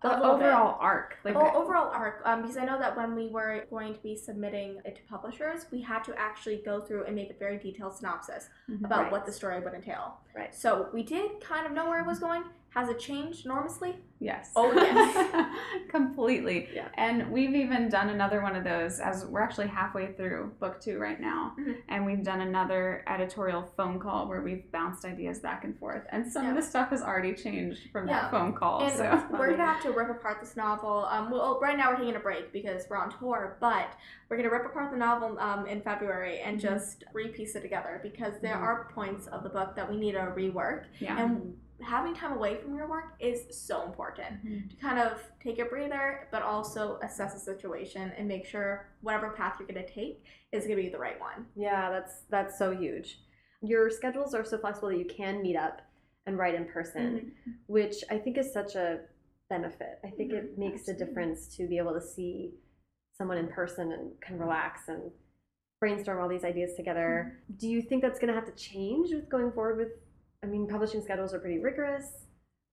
The 0.02 0.10
little 0.10 0.36
bit. 0.38 0.46
overall 0.48 0.78
arc, 0.82 1.16
like 1.24 1.36
Oh, 1.38 1.50
overall 1.56 1.90
arc, 1.94 2.22
um, 2.26 2.42
because 2.42 2.58
I 2.58 2.66
know 2.66 2.78
that 2.78 2.98
when 2.98 3.16
we 3.16 3.28
were 3.30 3.64
going 3.70 3.94
to 3.94 4.00
be 4.02 4.18
submitting 4.18 4.82
it 4.84 4.98
to 4.98 5.02
publishers, 5.04 5.66
we 5.72 5.82
had 5.82 6.04
to 6.04 6.20
actually 6.20 6.58
go 6.66 6.82
through 6.82 7.06
and 7.06 7.16
make 7.16 7.30
a 7.30 7.36
very 7.36 7.58
detailed 7.58 7.96
synopsis 7.96 8.50
Mhm. 8.70 8.84
about 8.84 9.04
Right. 9.04 9.12
what 9.14 9.26
the 9.26 9.32
story 9.32 9.62
would 9.62 9.74
entail. 9.74 10.20
Right. 10.36 10.54
So 10.56 10.88
we 10.94 11.04
did 11.04 11.42
kind 11.42 11.66
of 11.66 11.72
know 11.74 11.90
where 11.90 12.00
it 12.02 12.06
was 12.08 12.20
going. 12.20 12.44
Has 12.72 12.88
it 12.90 13.00
changed 13.00 13.46
enormously? 13.46 13.96
yes, 14.22 14.52
Oh, 14.54 14.70
yes. 14.76 15.50
completely. 15.90 16.68
Yeah. 16.74 16.90
And 16.96 17.32
we've 17.32 17.56
even 17.56 17.88
done 17.88 18.10
another 18.10 18.42
one 18.42 18.54
of 18.54 18.66
those 18.66 19.00
as 19.00 19.26
we're 19.26 19.40
actually 19.40 19.68
halfway 19.68 20.12
through 20.12 20.52
book 20.60 20.82
two 20.82 21.00
right 21.00 21.20
now. 21.22 21.54
Mhm. 21.58 21.78
And 21.88 22.06
we've 22.06 22.22
done 22.22 22.42
another 22.42 23.04
editorial 23.08 23.64
phone 23.78 23.98
call 23.98 24.28
where 24.28 24.42
we've 24.42 24.70
bounced 24.74 25.06
ideas 25.06 25.40
back 25.40 25.64
and 25.64 25.80
forth. 25.80 26.04
And 26.10 26.30
some 26.30 26.44
Yeah. 26.44 26.50
of 26.50 26.56
the 26.58 26.62
stuff 26.62 26.90
has 26.90 27.02
already 27.02 27.34
changed 27.34 27.92
from 27.92 28.10
Yeah. 28.10 28.24
that 28.24 28.32
phone 28.32 28.54
call. 28.54 28.82
And 28.84 28.92
so 28.92 29.24
we're 29.32 29.52
gonna 29.52 29.66
have 29.66 29.82
to 29.84 29.92
rip 29.92 30.10
apart 30.10 30.42
this 30.42 30.58
novel. 30.58 31.06
Um, 31.06 31.32
well, 31.32 31.58
right 31.62 31.78
now 31.78 31.92
we're 31.92 31.98
taking 32.00 32.16
a 32.18 32.20
break 32.20 32.52
because 32.52 32.88
we're 32.90 32.98
on 32.98 33.10
tour, 33.18 33.56
but 33.62 33.88
we're 34.30 34.36
gonna 34.36 34.50
rip 34.52 34.66
apart 34.66 34.92
the 34.92 34.98
novel 34.98 35.40
um, 35.40 35.66
in 35.66 35.80
February 35.82 36.40
and 36.42 36.58
Mhm. 36.58 36.62
just 36.62 37.06
repiece 37.14 37.56
it 37.56 37.62
together 37.62 38.02
because 38.04 38.38
there 38.42 38.56
Mhm. 38.58 38.62
are 38.64 38.90
points 38.94 39.28
of 39.28 39.44
the 39.44 39.50
book 39.50 39.76
that 39.78 39.90
we 39.90 39.98
need 39.98 40.12
to 40.12 40.29
rework. 40.32 40.86
Yeah. 41.00 41.22
And 41.22 41.56
having 41.82 42.14
time 42.14 42.34
away 42.34 42.58
from 42.58 42.76
your 42.76 42.90
work 42.90 43.14
is 43.20 43.46
so 43.52 43.84
important 43.84 44.46
mm-hmm. 44.46 44.68
to 44.68 44.76
kind 44.76 45.00
of 45.00 45.24
take 45.42 45.60
a 45.60 45.66
breather, 45.66 46.28
but 46.32 46.42
also 46.42 47.00
assess 47.04 47.34
the 47.34 47.40
situation 47.40 48.12
and 48.18 48.28
make 48.28 48.46
sure 48.46 48.88
whatever 49.02 49.30
path 49.32 49.56
you're 49.60 49.68
gonna 49.68 49.88
take 49.88 50.24
is 50.52 50.64
gonna 50.64 50.76
be 50.76 50.90
the 50.90 50.98
right 50.98 51.20
one. 51.20 51.46
Yeah, 51.56 51.90
that's 51.90 52.24
that's 52.30 52.58
so 52.58 52.76
huge. 52.76 53.20
Your 53.62 53.90
schedules 53.90 54.34
are 54.34 54.44
so 54.44 54.58
flexible 54.58 54.90
that 54.90 54.98
you 54.98 55.06
can 55.06 55.42
meet 55.42 55.56
up 55.56 55.82
and 56.26 56.38
write 56.38 56.56
in 56.56 56.66
person, 56.66 57.02
mm-hmm. 57.02 57.52
which 57.68 58.04
I 58.10 58.18
think 58.18 58.38
is 58.38 58.52
such 58.54 58.76
a 58.76 59.00
benefit. 59.50 60.00
I 60.04 60.10
think 60.10 60.32
it 60.32 60.56
Mhm, 60.56 60.58
makes 60.58 60.88
a 60.88 60.94
difference 60.94 61.48
to 61.58 61.68
be 61.68 61.78
able 61.78 61.94
to 61.94 62.02
see 62.02 62.54
someone 63.18 63.38
in 63.38 63.48
person 63.48 63.92
and 63.92 64.20
can 64.22 64.38
relax 64.38 64.88
and 64.88 65.12
brainstorm 65.80 66.22
all 66.22 66.30
these 66.30 66.44
ideas 66.44 66.76
together. 66.76 67.42
Mm-hmm. 67.44 67.58
Do 67.58 67.70
you 67.70 67.82
think 67.82 68.02
that's 68.02 68.20
going 68.20 68.28
to 68.28 68.34
have 68.34 68.46
to 68.46 68.52
change 68.52 69.12
with 69.12 69.30
going 69.30 69.52
forward 69.52 69.78
with 69.78 69.92
I 70.44 70.48
mean 70.48 70.68
publishing 70.68 71.02
schedules 71.02 71.34
are 71.34 71.40
pretty 71.40 71.60
rigorous 71.60 72.26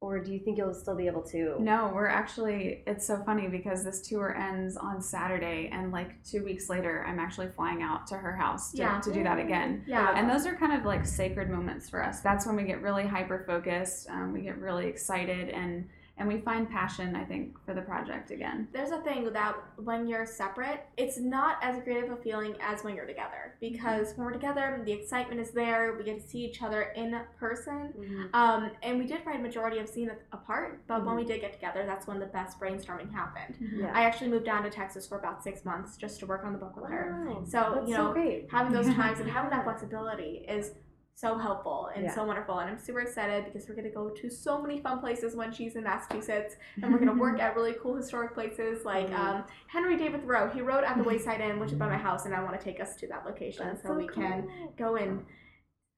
or 0.03 0.21
do 0.23 0.31
you 0.31 0.39
think 0.39 0.59
you'll 0.59 0.75
still 0.75 0.95
be 0.95 1.07
able 1.07 1.23
to? 1.23 1.57
No, 1.59 1.91
we're 1.95 2.07
actually, 2.07 2.85
it's 2.87 3.07
so 3.07 3.23
funny 3.25 3.49
because 3.49 3.83
this 3.83 4.07
tour 4.07 4.37
ends 4.37 4.77
on 4.77 5.01
Saturday, 5.01 5.71
and 5.73 5.91
like 5.91 6.23
two 6.23 6.45
weeks 6.45 6.69
later, 6.69 7.03
I'm 7.09 7.19
actually 7.19 7.49
flying 7.57 7.83
out 7.83 8.07
to 8.09 8.17
her 8.17 8.37
house 8.37 8.73
to, 8.73 8.77
Yeah. 8.79 9.01
to 9.01 9.11
do 9.13 9.23
that 9.25 9.39
again. 9.39 9.83
Yeah. 9.87 10.13
And 10.15 10.29
those 10.29 10.45
are 10.47 10.55
kind 10.55 10.75
of 10.79 10.85
like 10.85 11.07
sacred 11.07 11.49
moments 11.49 11.89
for 11.89 12.05
us. 12.05 12.21
That's 12.21 12.47
when 12.47 12.57
we 12.57 12.65
get 12.65 12.83
really 12.83 13.07
hyper 13.07 13.43
focused, 13.47 14.09
um, 14.11 14.35
we 14.35 14.43
get 14.43 14.59
really 14.59 14.87
excited, 14.87 15.49
and 15.49 15.89
and 16.19 16.27
we 16.27 16.41
find 16.41 16.69
passion, 16.71 17.15
I 17.15 17.25
think, 17.25 17.57
for 17.67 17.75
the 17.75 17.83
project 17.83 18.31
again. 18.31 18.69
There's 18.73 18.91
a 18.91 19.01
thing 19.03 19.31
that 19.35 19.55
when 19.77 20.07
you're 20.07 20.25
separate, 20.25 20.87
it's 20.97 21.19
not 21.19 21.59
as 21.61 21.83
creative 21.83 22.11
a 22.11 22.17
feeling 22.17 22.55
as 22.61 22.83
when 22.83 22.95
you're 22.97 23.05
together. 23.07 23.55
Because 23.61 24.15
when 24.17 24.27
we're 24.27 24.33
together, 24.33 24.81
the 24.87 24.93
excitement 24.93 25.41
is 25.43 25.51
there. 25.51 25.95
We 25.99 26.05
get 26.05 26.23
to 26.23 26.27
see 26.27 26.39
each 26.45 26.63
other 26.63 26.83
in 26.97 27.21
person. 27.39 27.93
Mhm. 27.99 28.35
Um, 28.35 28.71
and 28.83 28.99
we 28.99 29.07
did 29.07 29.27
write 29.27 29.41
a 29.41 29.43
majority 29.43 29.79
of 29.79 29.89
scenes 29.91 30.11
apart, 30.33 30.81
but 30.87 31.05
when 31.05 31.15
Mhm. 31.15 31.19
we 31.19 31.25
did 31.25 31.43
get 31.43 31.53
together, 31.53 31.85
that's 31.85 32.07
when 32.07 32.19
the 32.19 32.27
best 32.27 32.59
brainstorming 32.59 33.13
happened. 33.13 33.57
Yeah. 33.61 33.91
I 33.95 34.05
actually 34.05 34.31
moved 34.31 34.47
down 34.47 34.63
to 34.63 34.71
Texas 34.71 35.07
for 35.07 35.19
about 35.19 35.43
six 35.45 35.67
months 35.67 35.99
just 35.99 36.19
to 36.21 36.27
work 36.27 36.45
on 36.47 36.53
the 36.55 36.59
book 36.59 36.77
with 36.77 36.91
her. 36.91 37.27
Wow, 37.29 37.43
So, 37.45 37.73
that's 37.75 37.89
you 37.91 37.95
so 37.95 38.05
know, 38.07 38.13
great. 38.15 38.49
Having 38.51 38.73
those 38.73 38.87
times 38.95 39.21
and 39.21 39.29
having 39.31 39.51
that 39.51 39.65
flexibility 39.65 40.47
is 40.49 40.73
so 41.19 41.39
helpful 41.39 41.89
and 41.95 42.05
Yeah. 42.05 42.15
so 42.15 42.25
wonderful. 42.25 42.59
And 42.59 42.69
I'm 42.71 42.79
super 42.79 43.01
excited 43.01 43.47
because 43.47 43.67
we're 43.69 43.75
going 43.75 43.89
to 43.89 43.95
go 43.95 44.11
to 44.11 44.29
so 44.31 44.61
many 44.61 44.81
fun 44.83 45.01
places 45.01 45.35
when 45.35 45.51
she's 45.51 45.75
in 45.75 45.83
Massachusetts. 45.85 46.57
And 46.83 46.93
we're 46.93 46.99
going 46.99 47.15
to 47.15 47.19
work 47.19 47.41
at 47.45 47.57
really 47.57 47.75
cool 47.83 47.97
historic 47.97 48.35
places 48.35 48.85
like 48.85 49.09
Mhm. 49.09 49.19
um, 49.19 49.45
Henry 49.69 49.97
David 49.97 50.21
Thoreau. 50.23 50.49
He 50.51 50.61
wrote 50.61 50.85
at 50.85 50.99
the 50.99 51.03
Wayside 51.05 51.41
Inn, 51.41 51.59
which 51.59 51.73
is 51.73 51.79
by 51.79 51.89
my 51.89 51.97
house, 51.97 52.27
and 52.27 52.35
I 52.35 52.43
want 52.45 52.59
to 52.59 52.63
take 52.63 52.81
us 52.81 52.97
to 52.97 53.07
that 53.09 53.25
location 53.25 53.67
That's 53.67 53.83
so, 53.83 53.95
we 53.95 54.07
can 54.07 54.47
go 54.77 54.97
and 54.97 55.25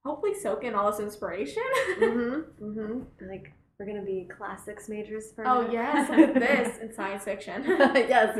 hopefully 0.04 0.34
soak 0.34 0.62
in 0.62 0.74
all 0.76 0.90
this 0.90 1.00
inspiration. 1.00 1.64
mm-hmm, 1.98 2.64
mm-hmm. 2.64 3.28
Like 3.28 3.52
we're 3.80 3.86
gonna 3.86 4.02
be 4.04 4.28
classics 4.36 4.88
majors 4.88 5.32
for. 5.32 5.44
oh, 5.46 5.62
minute. 5.62 5.72
yes, 5.72 6.10
look 6.10 6.18
at 6.30 6.34
this 6.34 6.78
in 6.82 6.92
science 6.94 7.24
fiction. 7.24 7.64
yes, 7.66 8.38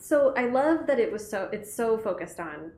so 0.00 0.34
I 0.36 0.46
love 0.46 0.86
that 0.88 0.98
it 0.98 1.10
was 1.12 1.28
so 1.28 1.48
it's 1.52 1.72
so 1.72 1.98
focused 1.98 2.40
on 2.40 2.72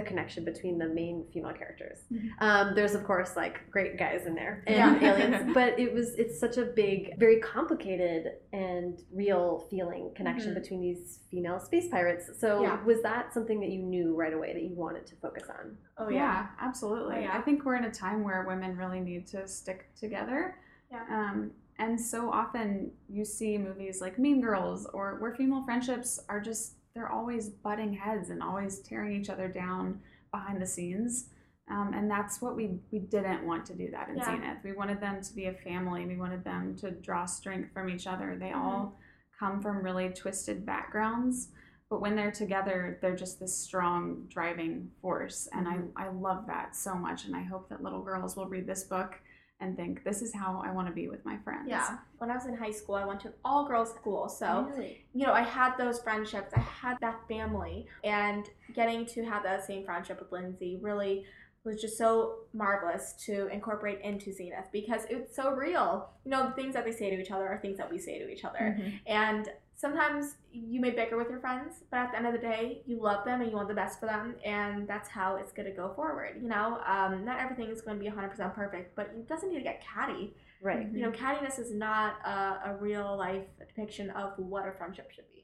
the 0.00 0.06
connection 0.08 0.44
between 0.44 0.78
the 0.78 0.86
main 0.88 1.24
female 1.32 1.52
characters. 1.52 1.98
Mhm. 2.12 2.30
Um, 2.40 2.74
there's 2.74 2.94
of 2.94 3.04
course 3.04 3.36
like 3.36 3.70
great 3.70 3.98
guys 3.98 4.26
in 4.26 4.34
there 4.34 4.62
and 4.66 5.00
Yeah. 5.00 5.12
aliens, 5.12 5.52
but 5.54 5.78
it 5.78 5.92
was 5.92 6.14
it's 6.14 6.38
such 6.38 6.56
a 6.56 6.64
big, 6.64 7.18
very 7.18 7.40
complicated 7.40 8.32
and 8.52 9.00
real 9.12 9.66
feeling 9.70 10.12
connection 10.14 10.52
Mhm. 10.52 10.62
between 10.62 10.80
these 10.80 11.20
female 11.30 11.60
space 11.60 11.88
pirates. 11.88 12.38
So 12.38 12.62
Yeah. 12.62 12.82
was 12.84 13.02
that 13.02 13.32
something 13.34 13.60
that 13.60 13.70
you 13.70 13.82
knew 13.82 14.14
right 14.14 14.32
away 14.32 14.52
that 14.52 14.62
you 14.62 14.74
wanted 14.74 15.06
to 15.06 15.16
focus 15.16 15.48
on? 15.48 15.76
oh, 15.98 16.08
yeah, 16.08 16.16
yeah. 16.18 16.46
absolutely. 16.60 17.16
Oh, 17.16 17.20
yeah. 17.20 17.36
I 17.38 17.42
think 17.42 17.64
we're 17.64 17.76
in 17.76 17.84
a 17.84 17.90
time 17.90 18.24
where 18.24 18.44
women 18.46 18.76
really 18.76 19.00
need 19.00 19.26
to 19.28 19.46
stick 19.46 19.90
together. 19.96 20.56
Yeah. 20.90 21.04
Um, 21.10 21.52
and 21.78 22.00
so 22.00 22.30
often 22.30 22.90
you 23.08 23.24
see 23.24 23.58
movies 23.58 24.00
like 24.00 24.18
Mean 24.18 24.40
Girls 24.40 24.86
or 24.86 25.16
where 25.20 25.34
female 25.34 25.62
friendships 25.64 26.18
are 26.28 26.40
just, 26.40 26.76
they're 26.94 27.10
always 27.10 27.48
butting 27.48 27.92
heads 27.94 28.30
and 28.30 28.42
always 28.42 28.80
tearing 28.80 29.20
each 29.20 29.30
other 29.30 29.48
down 29.48 30.00
behind 30.32 30.60
the 30.60 30.66
scenes. 30.66 31.26
Um, 31.70 31.92
and 31.94 32.10
that's 32.10 32.42
what 32.42 32.56
we, 32.56 32.70
we 32.90 32.98
didn't 32.98 33.46
want 33.46 33.64
to 33.66 33.74
do 33.74 33.90
that 33.92 34.08
in 34.08 34.16
Yeah. 34.16 34.24
Zenith. 34.24 34.58
We 34.64 34.72
wanted 34.72 35.00
them 35.00 35.22
to 35.22 35.34
be 35.34 35.46
a 35.46 35.52
family. 35.52 36.04
We 36.04 36.16
wanted 36.16 36.42
them 36.42 36.74
to 36.78 36.90
draw 36.90 37.26
strength 37.26 37.72
from 37.72 37.88
each 37.88 38.06
other. 38.06 38.36
They 38.38 38.46
Mm-hmm. 38.46 38.58
all 38.60 38.98
come 39.38 39.62
from 39.62 39.82
really 39.82 40.08
twisted 40.10 40.66
backgrounds. 40.66 41.48
But 41.88 42.00
when 42.00 42.14
they're 42.16 42.30
together, 42.32 42.98
they're 43.00 43.16
just 43.16 43.40
this 43.40 43.56
strong 43.56 44.26
driving 44.28 44.90
force. 45.00 45.48
And 45.52 45.66
Mhm. 45.66 45.90
I, 45.96 46.06
I 46.06 46.08
love 46.08 46.46
that 46.48 46.74
so 46.74 46.94
much. 46.94 47.24
And 47.24 47.36
I 47.36 47.42
hope 47.42 47.68
that 47.68 47.82
little 47.82 48.02
girls 48.02 48.36
will 48.36 48.46
read 48.48 48.66
this 48.66 48.82
book 48.84 49.20
and 49.60 49.76
think, 49.76 50.02
this 50.04 50.22
is 50.22 50.34
how 50.34 50.62
I 50.64 50.72
want 50.72 50.88
to 50.88 50.94
be 50.94 51.08
with 51.08 51.24
my 51.24 51.36
friends. 51.38 51.66
Yeah. 51.68 51.98
When 52.18 52.30
I 52.30 52.34
was 52.34 52.46
in 52.46 52.56
high 52.56 52.70
school, 52.70 52.94
I 52.94 53.04
went 53.04 53.20
to 53.20 53.32
all 53.44 53.66
girls 53.68 53.90
school. 53.90 54.28
So, 54.28 54.66
Really? 54.70 55.04
you 55.12 55.26
know, 55.26 55.32
I 55.32 55.42
had 55.42 55.76
those 55.76 56.00
friendships, 56.00 56.52
I 56.56 56.60
had 56.60 56.96
that 57.00 57.20
family, 57.28 57.86
and 58.02 58.48
getting 58.74 59.04
to 59.06 59.24
have 59.24 59.42
that 59.42 59.64
same 59.66 59.84
friendship 59.84 60.18
with 60.20 60.32
Lindsay 60.32 60.78
really 60.80 61.24
was 61.62 61.78
just 61.78 61.98
so 61.98 62.36
marvelous 62.54 63.12
to 63.26 63.48
incorporate 63.48 64.00
into 64.00 64.32
Zenith 64.32 64.68
because 64.72 65.02
it's 65.10 65.36
so 65.36 65.50
real. 65.52 66.08
You 66.24 66.30
know, 66.30 66.46
the 66.46 66.52
things 66.52 66.72
that 66.72 66.86
they 66.86 66.92
say 66.92 67.10
to 67.10 67.20
each 67.20 67.30
other 67.30 67.46
are 67.46 67.58
things 67.58 67.76
that 67.76 67.90
we 67.90 67.98
say 67.98 68.18
to 68.18 68.30
each 68.30 68.46
other. 68.46 68.78
Mhm. 68.80 69.00
And 69.06 69.48
sometimes 69.80 70.34
you 70.52 70.80
may 70.80 70.90
bicker 70.90 71.16
with 71.16 71.30
your 71.30 71.40
friends, 71.40 71.84
but 71.90 71.98
at 71.98 72.12
the 72.12 72.18
end 72.18 72.26
of 72.26 72.32
the 72.32 72.38
day, 72.38 72.82
you 72.86 73.00
love 73.00 73.24
them 73.24 73.40
and 73.40 73.50
you 73.50 73.56
want 73.56 73.68
the 73.68 73.74
best 73.74 73.98
for 73.98 74.06
them, 74.06 74.34
and 74.44 74.86
that's 74.86 75.08
how 75.08 75.36
it's 75.36 75.52
going 75.52 75.66
to 75.66 75.74
go 75.74 75.92
forward. 75.94 76.38
You 76.42 76.48
know, 76.48 76.80
um, 76.86 77.24
not 77.24 77.40
everything 77.40 77.70
is 77.70 77.80
going 77.80 77.98
to 77.98 78.04
be 78.04 78.10
100% 78.10 78.54
perfect, 78.54 78.94
but 78.94 79.06
it 79.06 79.26
doesn't 79.26 79.48
need 79.48 79.58
to 79.58 79.64
get 79.64 79.82
catty. 79.82 80.34
Right. 80.62 80.86
You 80.92 81.00
know, 81.00 81.10
cattiness 81.10 81.58
is 81.58 81.72
not 81.72 82.16
a, 82.26 82.70
a 82.70 82.76
real 82.78 83.16
life 83.16 83.44
depiction 83.58 84.10
of 84.10 84.32
what 84.36 84.68
a 84.68 84.72
friendship 84.72 85.10
should 85.12 85.28
be. 85.32 85.39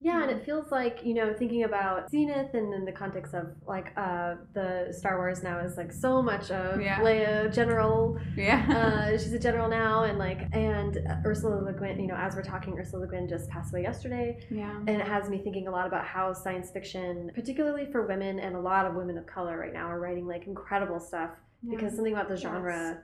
Yeah, 0.00 0.22
and 0.22 0.30
it 0.30 0.44
feels 0.44 0.70
like, 0.70 1.00
you 1.04 1.14
know, 1.14 1.34
thinking 1.36 1.64
about 1.64 2.10
Zenith 2.10 2.52
and 2.54 2.72
in 2.74 2.84
the 2.84 2.92
context 2.92 3.32
of 3.34 3.46
like 3.66 3.92
uh 3.96 4.34
the 4.52 4.92
Star 4.96 5.16
Wars 5.16 5.42
now 5.42 5.58
is 5.60 5.76
like 5.76 5.90
so 5.92 6.20
much 6.22 6.50
of 6.50 6.80
Yeah. 6.80 7.00
Leia 7.00 7.52
general. 7.52 8.18
Yeah. 8.36 8.66
Uh 8.68 9.10
she's 9.18 9.32
a 9.32 9.38
general 9.38 9.68
now 9.68 10.04
and 10.04 10.18
like 10.18 10.42
and 10.52 10.98
Ursula 11.24 11.56
Le 11.56 11.72
Guin, 11.72 11.98
you 11.98 12.06
know, 12.08 12.14
as 12.14 12.36
we're 12.36 12.42
talking 12.42 12.78
Ursula 12.78 13.00
Le 13.04 13.08
Guin 13.08 13.26
just 13.26 13.48
passed 13.48 13.72
away 13.72 13.82
yesterday 13.82 14.38
yeah. 14.50 14.76
and 14.76 14.90
it 14.90 15.06
has 15.08 15.30
me 15.30 15.38
thinking 15.38 15.66
a 15.66 15.70
lot 15.70 15.86
about 15.86 16.04
how 16.04 16.32
science 16.32 16.70
fiction, 16.70 17.30
particularly 17.34 17.86
for 17.90 18.06
women 18.06 18.38
and 18.38 18.54
a 18.54 18.60
lot 18.60 18.84
of 18.86 18.94
women 18.94 19.16
of 19.16 19.26
color 19.26 19.58
right 19.58 19.72
now 19.72 19.86
are 19.86 19.98
writing 19.98 20.26
like 20.26 20.46
incredible 20.46 21.00
stuff 21.00 21.30
because 21.68 21.94
something 21.96 22.12
about 22.12 22.28
the 22.28 22.36
genre 22.36 22.98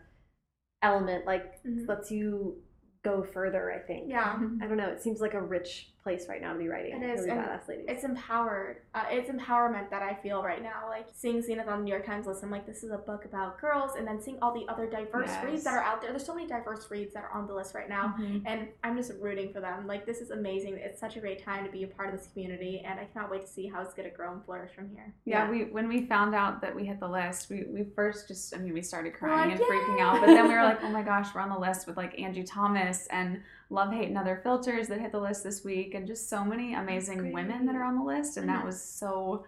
element 0.82 1.24
like 1.26 1.62
Mhm. 1.64 1.88
lets 1.88 2.10
you 2.10 2.60
go 3.02 3.22
further, 3.22 3.72
I 3.72 3.78
think. 3.78 4.08
Yeah. 4.08 4.38
I 4.62 4.66
don't 4.66 4.76
know, 4.76 4.88
it 4.90 5.00
seems 5.00 5.20
like 5.20 5.34
a 5.34 5.40
rich 5.42 5.91
place 6.02 6.26
right 6.28 6.40
now 6.40 6.52
to 6.52 6.58
be 6.58 6.68
writing. 6.68 7.00
It 7.02 7.08
is, 7.08 7.20
really 7.26 7.38
badass 7.38 7.68
ladies. 7.68 7.84
It's 7.88 8.04
empowered. 8.04 8.78
Uh, 8.94 9.04
it's 9.10 9.30
empowerment 9.30 9.90
that 9.90 10.02
I 10.02 10.14
feel 10.14 10.42
right 10.42 10.62
now. 10.62 10.84
Like 10.88 11.06
seeing 11.14 11.40
Zenith 11.42 11.68
on 11.68 11.78
the 11.80 11.84
New 11.84 11.90
York 11.90 12.04
Times 12.04 12.26
list, 12.26 12.42
I'm 12.42 12.50
like, 12.50 12.66
this 12.66 12.82
is 12.82 12.90
a 12.90 12.98
book 12.98 13.24
about 13.24 13.60
girls, 13.60 13.92
and 13.96 14.06
then 14.06 14.20
seeing 14.20 14.38
all 14.42 14.52
the 14.52 14.66
other 14.70 14.86
diverse 14.88 15.30
reads 15.44 15.64
that 15.64 15.74
are 15.74 15.82
out 15.82 16.00
there. 16.00 16.10
There's 16.10 16.26
so 16.26 16.34
many 16.34 16.46
diverse 16.48 16.90
reads 16.90 17.14
that 17.14 17.24
are 17.24 17.30
on 17.32 17.46
the 17.46 17.54
list 17.54 17.74
right 17.74 17.88
now, 17.88 18.14
Mhm. 18.18 18.42
and 18.46 18.68
I'm 18.82 18.96
just 18.96 19.12
rooting 19.20 19.52
for 19.52 19.60
them. 19.60 19.86
Like 19.86 20.04
this 20.06 20.20
is 20.20 20.30
amazing. 20.30 20.74
It's 20.76 20.98
such 21.00 21.16
a 21.16 21.20
great 21.20 21.42
time 21.44 21.64
to 21.64 21.70
be 21.70 21.84
a 21.84 21.88
part 21.88 22.12
of 22.12 22.18
this 22.18 22.28
community, 22.32 22.82
and 22.84 22.98
I 22.98 23.04
cannot 23.04 23.30
wait 23.30 23.42
to 23.42 23.46
see 23.46 23.66
how 23.68 23.80
it's 23.82 23.94
gonna 23.94 24.10
grow 24.10 24.32
and 24.32 24.44
flourish 24.44 24.72
from 24.74 24.88
here. 24.90 25.12
Yeah, 25.24 25.44
Yeah. 25.44 25.50
we 25.50 25.64
when 25.64 25.88
we 25.88 26.06
found 26.06 26.34
out 26.34 26.60
that 26.62 26.74
we 26.74 26.84
hit 26.84 26.98
the 27.00 27.08
list, 27.08 27.48
we, 27.50 27.64
we 27.64 27.84
first 27.94 28.28
just 28.28 28.54
I 28.54 28.58
mean 28.58 28.74
we 28.74 28.82
started 28.82 29.14
crying 29.14 29.50
like, 29.50 29.60
and 29.60 29.68
freaking 29.68 30.00
out, 30.00 30.20
but 30.20 30.26
then 30.26 30.48
we 30.48 30.54
were 30.54 30.62
like, 30.64 30.82
oh 30.82 30.90
my 30.90 31.02
gosh, 31.02 31.34
we're 31.34 31.40
on 31.40 31.50
the 31.50 31.58
list 31.58 31.86
with 31.86 31.96
like 31.96 32.18
Angie 32.18 32.42
Thomas 32.44 33.06
and 33.08 33.40
Love, 33.72 33.92
Hate, 33.92 34.08
and 34.08 34.18
Other 34.18 34.40
Filters 34.42 34.88
that 34.88 35.00
hit 35.00 35.12
the 35.12 35.20
list 35.20 35.42
this 35.42 35.64
week, 35.64 35.94
and 35.94 36.06
just 36.06 36.28
so 36.28 36.44
many 36.44 36.74
amazing 36.74 37.32
women 37.32 37.66
that 37.66 37.74
are 37.74 37.82
on 37.84 37.96
the 37.98 38.04
list, 38.04 38.36
and 38.36 38.48
that 38.48 38.62
Mhm. 38.62 38.66
was 38.66 38.80
so 38.82 39.44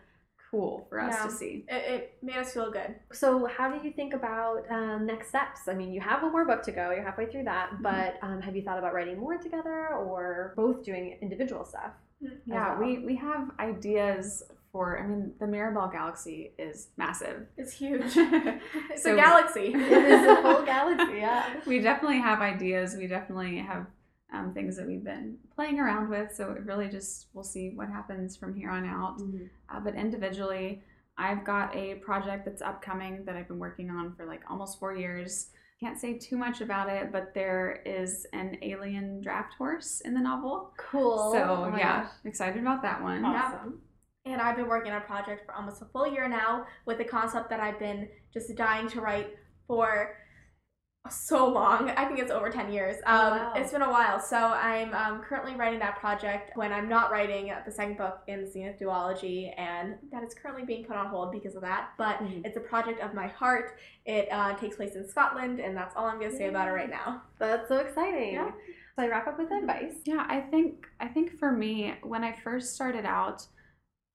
cool 0.51 0.87
for 0.89 1.01
us 1.01 1.15
Yeah. 1.19 1.27
to 1.27 1.31
see. 1.31 1.65
It, 1.69 1.93
it 1.95 2.19
made 2.23 2.37
us 2.37 2.55
feel 2.55 2.71
good. 2.71 2.95
So, 3.13 3.45
how 3.47 3.71
do 3.71 3.85
you 3.87 3.93
think 3.93 4.15
about 4.15 4.71
uh, 4.71 4.99
next 4.99 5.29
steps? 5.29 5.69
I 5.69 5.75
mean, 5.75 5.93
you 5.93 6.01
have 6.01 6.23
one 6.23 6.33
more 6.33 6.45
book 6.45 6.63
to 6.63 6.73
go. 6.73 6.91
You're 6.93 7.03
halfway 7.03 7.27
through 7.27 7.45
that, 7.45 7.71
Mhm. 7.73 7.83
but 7.83 8.19
um, 8.23 8.41
have 8.41 8.55
you 8.57 8.63
thought 8.63 8.79
about 8.79 8.95
writing 8.95 9.19
more 9.19 9.37
together, 9.37 9.89
or 9.89 10.55
both 10.57 10.83
doing 10.85 11.19
individual 11.21 11.65
stuff? 11.65 11.93
Yeah, 12.47 12.79
well. 12.79 12.79
we 12.89 12.99
we 13.05 13.17
have 13.17 13.51
ideas 13.59 14.43
for. 14.73 14.99
I 15.01 15.07
mean, 15.07 15.35
the 15.41 15.47
Mirabel 15.47 15.89
Galaxy 15.89 16.53
is 16.59 16.89
massive. 16.97 17.47
It's 17.59 17.73
huge. 17.73 18.03
It's 18.91 19.03
So- 19.03 19.13
a 19.13 19.17
galaxy. 19.17 19.75
It 19.75 20.05
is 20.17 20.27
a 20.27 20.35
whole 20.41 20.63
galaxy. 20.75 21.19
Yeah. 21.19 21.61
we 21.67 21.81
definitely 21.81 22.21
have 22.21 22.41
ideas. 22.41 22.97
We 22.97 23.07
definitely 23.09 23.59
have 23.59 23.87
um, 24.33 24.53
things 24.55 24.77
that 24.77 24.87
we've 24.87 25.05
been 25.05 25.37
playing 25.55 25.79
around 25.79 26.09
with. 26.09 26.35
So 26.35 26.51
it 26.53 26.65
really 26.65 26.89
just 26.89 27.27
we'll 27.35 27.45
see 27.45 27.73
what 27.75 27.89
happens 27.89 28.37
from 28.37 28.55
here 28.55 28.71
on 28.71 28.85
out. 28.87 29.21
Uh, 29.73 29.81
but 29.81 29.95
individually, 29.95 30.83
I've 31.17 31.45
got 31.45 31.75
a 31.77 31.97
project 31.97 32.45
that's 32.45 32.63
upcoming 32.63 33.25
that 33.25 33.37
I've 33.37 33.49
been 33.49 33.59
working 33.59 33.91
on 33.91 34.15
for 34.17 34.27
like 34.27 34.43
almost 34.51 34.79
four 34.81 34.95
years. 34.95 35.51
Can't 35.81 35.99
say 35.99 36.19
too 36.19 36.37
much 36.37 36.61
about 36.61 36.89
it, 36.89 37.13
but 37.13 37.35
there 37.35 37.83
is 37.85 38.27
an 38.33 38.57
alien 38.63 39.21
draft 39.21 39.55
horse 39.59 40.01
in 40.05 40.15
the 40.15 40.21
novel. 40.21 40.73
Cool. 40.79 41.33
So 41.33 41.71
Oh 41.73 41.77
yeah, 41.77 42.05
gosh. 42.05 42.13
excited 42.25 42.61
about 42.61 42.83
that 42.83 43.03
one. 43.03 43.25
Awesome. 43.25 43.81
And 44.27 44.41
I've 44.41 44.57
been 44.57 44.69
working 44.69 44.91
on 44.93 45.03
a 45.03 45.05
project 45.05 45.45
for 45.45 45.55
almost 45.55 45.83
a 45.83 45.85
full 45.87 46.07
year 46.07 46.27
now 46.29 46.65
with 46.87 46.99
a 47.01 47.05
concept 47.05 47.51
that 47.51 47.61
I've 47.61 47.79
been 47.79 48.09
just 48.33 48.55
dying 48.57 48.89
to 48.89 49.01
write 49.03 49.37
for 49.67 50.17
so 51.11 51.47
long. 51.47 51.91
I 51.91 52.07
think 52.07 52.19
it's 52.19 52.31
over 52.31 52.49
10 52.49 52.73
years. 52.73 52.97
Um, 53.05 53.15
Oh, 53.15 53.31
wow. 53.37 53.53
It's 53.57 53.73
been 53.73 53.83
a 53.83 53.91
while. 53.91 54.19
So 54.21 54.37
I'm 54.39 54.95
um, 54.95 55.21
currently 55.23 55.55
writing 55.55 55.79
that 55.81 55.99
project 55.99 56.57
when 56.57 56.73
I'm 56.73 56.89
not 56.89 57.11
writing 57.11 57.53
the 57.67 57.71
second 57.71 57.99
book 57.99 58.21
in 58.27 58.41
the 58.43 58.51
Zenith 58.51 58.79
Duology, 58.79 59.53
and 59.59 59.97
that 60.11 60.23
is 60.25 60.35
currently 60.35 60.65
being 60.65 60.85
put 60.85 60.97
on 60.97 61.07
hold 61.07 61.31
because 61.33 61.57
of 61.57 61.63
that. 61.63 61.91
But 61.99 62.19
Mhm. 62.21 62.45
it's 62.47 62.57
a 62.57 62.61
project 62.61 63.01
of 63.03 63.13
my 63.13 63.27
heart. 63.27 63.79
It 64.07 64.29
uh, 64.33 64.55
takes 64.57 64.77
place 64.77 64.95
in 64.97 65.07
Scotland, 65.07 65.61
and 65.61 65.77
that's 65.77 65.95
all 65.95 66.07
I'm 66.07 66.19
going 66.19 66.31
to 66.31 66.37
say 66.37 66.49
about 66.49 66.69
it 66.69 66.73
right 66.73 66.91
now. 66.91 67.23
That's 67.39 67.69
so 67.69 67.77
exciting. 67.79 68.35
Yeah. 68.35 68.51
So 68.97 69.03
I 69.03 69.09
wrap 69.09 69.27
up 69.27 69.39
with 69.39 69.51
advice. 69.53 69.95
Yeah, 70.05 70.25
I 70.29 70.41
think 70.41 70.87
I 71.01 71.09
think 71.09 71.39
for 71.39 71.51
me, 71.53 71.95
when 72.03 72.25
I 72.25 72.33
first 72.33 72.75
started 72.75 73.05
out, 73.05 73.47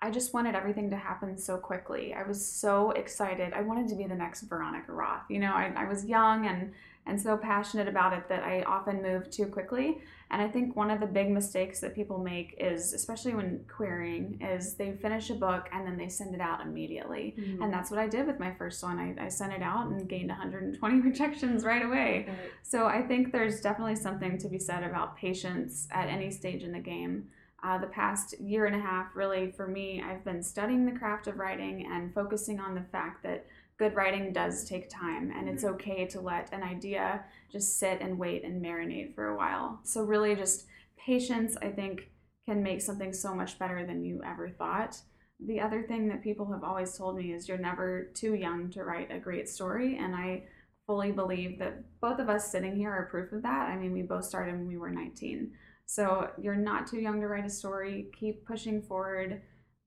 I 0.01 0.11
just 0.11 0.33
wanted 0.33 0.55
everything 0.55 0.89
to 0.91 0.95
happen 0.95 1.37
so 1.37 1.57
quickly. 1.57 2.13
I 2.13 2.23
was 2.23 2.45
so 2.45 2.91
excited. 2.91 3.53
I 3.53 3.61
wanted 3.61 3.89
to 3.89 3.95
be 3.95 4.05
the 4.05 4.15
next 4.15 4.43
Veronica 4.43 4.93
Roth. 4.93 5.23
You 5.29 5.39
know, 5.39 5.51
I, 5.53 5.73
I 5.75 5.85
was 5.87 6.05
young 6.05 6.45
and 6.47 6.71
and 7.05 7.19
so 7.19 7.35
passionate 7.37 7.87
about 7.87 8.13
it 8.13 8.29
that 8.29 8.43
I 8.43 8.61
often 8.63 9.01
moved 9.01 9.31
too 9.31 9.47
quickly. 9.47 9.97
And 10.31 10.41
I 10.41 10.47
think 10.47 10.75
one 10.75 10.91
of 10.91 10.99
the 10.99 11.07
big 11.07 11.31
mistakes 11.31 11.79
that 11.79 11.95
people 11.95 12.19
make 12.19 12.55
is, 12.59 12.93
especially 12.93 13.33
when 13.33 13.65
querying, 13.67 14.39
is 14.41 14.75
they 14.75 14.91
finish 14.91 15.31
a 15.31 15.33
book 15.33 15.67
and 15.73 15.87
then 15.87 15.97
they 15.97 16.07
send 16.07 16.35
it 16.35 16.41
out 16.41 16.61
immediately. 16.61 17.33
Mm-hmm. 17.35 17.63
And 17.63 17.73
that's 17.73 17.89
what 17.89 17.99
I 17.99 18.07
did 18.07 18.27
with 18.27 18.39
my 18.39 18.53
first 18.53 18.83
one. 18.83 18.99
I, 18.99 19.25
I 19.25 19.27
sent 19.29 19.53
it 19.53 19.63
out 19.63 19.87
and 19.87 20.07
gained 20.07 20.29
120 20.29 21.01
rejections 21.01 21.63
right 21.63 21.83
away. 21.83 22.25
Right. 22.27 22.51
So 22.61 22.85
I 22.85 23.01
think 23.01 23.31
there's 23.31 23.59
definitely 23.59 23.95
something 23.95 24.37
to 24.37 24.47
be 24.47 24.59
said 24.59 24.83
about 24.83 25.17
patience 25.17 25.87
at 25.89 26.09
any 26.09 26.29
stage 26.29 26.61
in 26.61 26.73
the 26.73 26.79
game. 26.79 27.29
Uh, 27.63 27.77
the 27.77 27.87
past 27.87 28.39
year 28.39 28.65
and 28.65 28.75
a 28.75 28.79
half, 28.79 29.07
really, 29.15 29.51
for 29.51 29.67
me, 29.67 30.01
I've 30.01 30.23
been 30.23 30.41
studying 30.41 30.85
the 30.85 30.97
craft 30.97 31.27
of 31.27 31.37
writing 31.37 31.87
and 31.91 32.13
focusing 32.13 32.59
on 32.59 32.75
the 32.75 32.85
fact 32.91 33.23
that 33.23 33.45
good 33.77 33.95
writing 33.95 34.33
does 34.33 34.65
take 34.65 34.89
time 34.89 35.31
and 35.35 35.47
it's 35.47 35.63
okay 35.63 36.05
to 36.05 36.19
let 36.19 36.51
an 36.53 36.63
idea 36.63 37.23
just 37.51 37.79
sit 37.79 38.01
and 38.01 38.19
wait 38.19 38.43
and 38.43 38.63
marinate 38.63 39.15
for 39.15 39.27
a 39.27 39.37
while. 39.37 39.79
So, 39.83 40.03
really, 40.03 40.35
just 40.35 40.67
patience, 40.97 41.57
I 41.61 41.69
think, 41.69 42.09
can 42.45 42.63
make 42.63 42.81
something 42.81 43.13
so 43.13 43.33
much 43.35 43.59
better 43.59 43.85
than 43.85 44.03
you 44.03 44.21
ever 44.25 44.49
thought. 44.49 44.97
The 45.45 45.61
other 45.61 45.83
thing 45.83 46.07
that 46.09 46.23
people 46.23 46.51
have 46.51 46.63
always 46.63 46.97
told 46.97 47.15
me 47.15 47.31
is 47.31 47.47
you're 47.47 47.57
never 47.57 48.11
too 48.13 48.35
young 48.35 48.69
to 48.71 48.83
write 48.83 49.11
a 49.11 49.19
great 49.19 49.47
story, 49.47 49.97
and 49.97 50.15
I 50.15 50.43
fully 50.85 51.11
believe 51.11 51.59
that 51.59 51.83
both 52.01 52.19
of 52.19 52.29
us 52.29 52.51
sitting 52.51 52.75
here 52.75 52.89
are 52.89 53.07
proof 53.11 53.31
of 53.31 53.43
that. 53.43 53.69
I 53.69 53.77
mean, 53.77 53.93
we 53.93 54.01
both 54.01 54.25
started 54.25 54.55
when 54.55 54.67
we 54.67 54.77
were 54.77 54.89
19. 54.89 55.51
So 55.89 56.29
you're 56.39 56.55
not 56.55 56.85
too 56.85 56.99
young 56.99 57.19
to 57.19 57.27
write 57.27 57.47
a 57.47 57.49
story. 57.49 58.11
Keep 58.19 58.45
pushing 58.45 58.79
forward. 58.79 59.41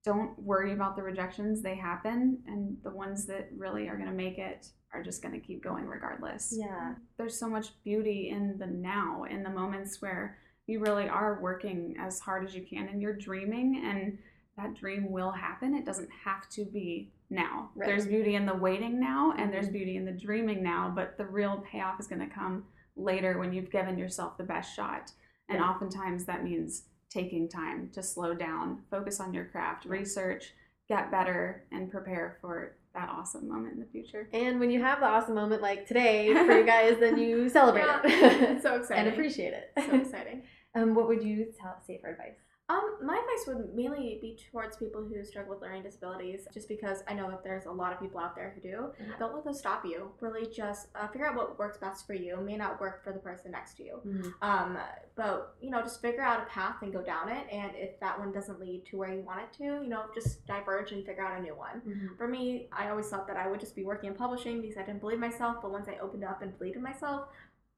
Don't 0.04 0.36
worry 0.36 0.72
about 0.72 0.96
the 0.96 1.02
rejections, 1.04 1.62
they 1.62 1.76
happen. 1.76 2.40
And 2.48 2.76
the 2.82 2.90
ones 2.90 3.24
that 3.26 3.50
really 3.56 3.86
are 3.88 3.94
going 3.96 4.08
to 4.08 4.14
make 4.14 4.36
it 4.36 4.66
are 4.92 5.00
just 5.00 5.22
going 5.22 5.40
to 5.40 5.46
keep 5.46 5.62
going 5.62 5.86
regardless. 5.86 6.52
Yeah. 6.58 6.94
There's 7.18 7.38
so 7.38 7.48
much 7.48 7.80
beauty 7.84 8.30
in 8.30 8.58
the 8.58 8.66
now, 8.66 9.26
in 9.30 9.44
the 9.44 9.48
moments 9.50 10.02
where 10.02 10.38
you 10.66 10.80
really 10.80 11.08
are 11.08 11.38
working 11.40 11.94
as 12.00 12.18
hard 12.18 12.44
as 12.44 12.52
you 12.52 12.66
can 12.68 12.88
and 12.88 13.00
you're 13.00 13.16
dreaming, 13.16 13.80
and 13.84 14.18
that 14.56 14.74
dream 14.74 15.08
will 15.12 15.30
happen. 15.30 15.72
It 15.72 15.86
doesn't 15.86 16.10
have 16.24 16.48
to 16.50 16.64
be 16.64 17.12
now. 17.30 17.70
Right. 17.76 17.86
There's 17.86 18.08
beauty 18.08 18.34
in 18.34 18.44
the 18.44 18.56
waiting 18.56 18.98
now, 18.98 19.34
and 19.38 19.52
there's 19.52 19.68
Mhm. 19.68 19.72
beauty 19.72 19.96
in 19.96 20.04
the 20.04 20.10
dreaming 20.12 20.64
now, 20.64 20.90
but 20.92 21.16
the 21.16 21.26
real 21.26 21.58
payoff 21.70 22.00
is 22.00 22.08
going 22.08 22.28
to 22.28 22.34
come 22.34 22.66
later 22.96 23.38
when 23.38 23.52
you've 23.52 23.70
given 23.70 23.96
yourself 23.96 24.36
the 24.36 24.42
best 24.44 24.74
shot. 24.74 25.12
And 25.54 25.62
oftentimes 25.62 26.24
that 26.26 26.44
means 26.44 26.84
taking 27.10 27.48
time 27.48 27.90
to 27.92 28.02
slow 28.02 28.34
down, 28.34 28.82
focus 28.90 29.20
on 29.20 29.34
your 29.34 29.44
craft, 29.44 29.84
research, 29.84 30.52
get 30.88 31.10
better, 31.10 31.64
and 31.72 31.90
prepare 31.90 32.38
for 32.40 32.76
that 32.94 33.08
awesome 33.08 33.48
moment 33.48 33.74
in 33.74 33.80
the 33.80 33.86
future. 33.86 34.28
And 34.32 34.60
when 34.60 34.70
you 34.70 34.82
have 34.82 35.00
the 35.00 35.06
awesome 35.06 35.34
moment 35.34 35.62
like 35.62 35.86
today 35.86 36.32
for 36.34 36.58
you 36.58 36.64
guys, 36.76 36.96
then 37.00 37.18
you 37.18 37.48
celebrate 37.48 37.84
Yeah. 37.84 38.00
it 38.04 38.62
so 38.62 38.74
exciting. 38.80 39.04
and 39.06 39.12
appreciate 39.12 39.52
it. 39.54 39.72
So 39.76 39.94
exciting. 39.94 40.42
um, 40.74 40.94
what 40.94 41.08
would 41.08 41.22
you 41.22 41.52
tell, 41.58 41.76
say 41.86 41.98
for 42.02 42.10
advice? 42.10 42.36
Um, 42.72 42.96
my 43.06 43.14
advice 43.18 43.46
would 43.46 43.74
mainly 43.74 44.18
be 44.22 44.38
towards 44.50 44.76
people 44.76 45.04
who 45.04 45.22
struggle 45.24 45.52
with 45.52 45.60
learning 45.62 45.82
disabilities, 45.82 46.46
just 46.54 46.68
because 46.68 47.02
I 47.06 47.12
know 47.12 47.28
that 47.30 47.44
there's 47.44 47.66
a 47.66 47.70
lot 47.70 47.92
of 47.92 48.00
people 48.00 48.18
out 48.18 48.34
there 48.34 48.52
who 48.54 48.60
do. 48.62 48.92
Yeah. 48.98 49.06
Don't 49.18 49.34
let 49.34 49.44
those 49.44 49.58
stop 49.58 49.84
you. 49.84 50.10
Really, 50.20 50.46
just 50.50 50.88
uh, 50.94 51.06
figure 51.08 51.26
out 51.28 51.36
what 51.36 51.58
works 51.58 51.76
best 51.78 52.06
for 52.06 52.14
you. 52.14 52.38
It 52.38 52.42
may 52.42 52.56
not 52.56 52.80
work 52.80 53.04
for 53.04 53.12
the 53.12 53.18
person 53.18 53.50
next 53.50 53.74
to 53.78 53.84
you. 53.84 54.00
Um, 54.40 54.78
but 55.16 55.54
you 55.60 55.70
know, 55.70 55.82
just 55.82 56.00
figure 56.00 56.22
out 56.22 56.40
a 56.42 56.46
path 56.46 56.76
and 56.82 56.92
go 56.92 57.02
down 57.02 57.28
it. 57.28 57.46
And 57.52 57.72
if 57.74 58.00
that 58.00 58.18
one 58.18 58.32
doesn't 58.32 58.58
lead 58.58 58.86
to 58.86 58.96
where 58.96 59.12
you 59.12 59.20
want 59.20 59.40
it 59.40 59.52
to, 59.58 59.64
you 59.64 59.88
know, 59.88 60.04
just 60.14 60.46
diverge 60.46 60.92
and 60.92 61.04
figure 61.04 61.24
out 61.26 61.38
a 61.38 61.42
new 61.42 61.54
one. 61.54 61.82
Mhm. 61.86 62.16
For 62.16 62.26
me, 62.28 62.68
I 62.72 62.88
always 62.88 63.08
thought 63.08 63.26
that 63.26 63.36
I 63.36 63.48
would 63.48 63.60
just 63.60 63.76
be 63.76 63.84
working 63.84 64.08
in 64.08 64.14
publishing 64.16 64.62
because 64.62 64.78
I 64.78 64.82
didn't 64.82 65.00
believe 65.00 65.18
myself. 65.18 65.56
But 65.60 65.70
once 65.72 65.88
I 65.88 65.98
opened 65.98 66.24
up 66.24 66.40
and 66.40 66.56
believed 66.58 66.76
in 66.76 66.82
myself, 66.82 67.28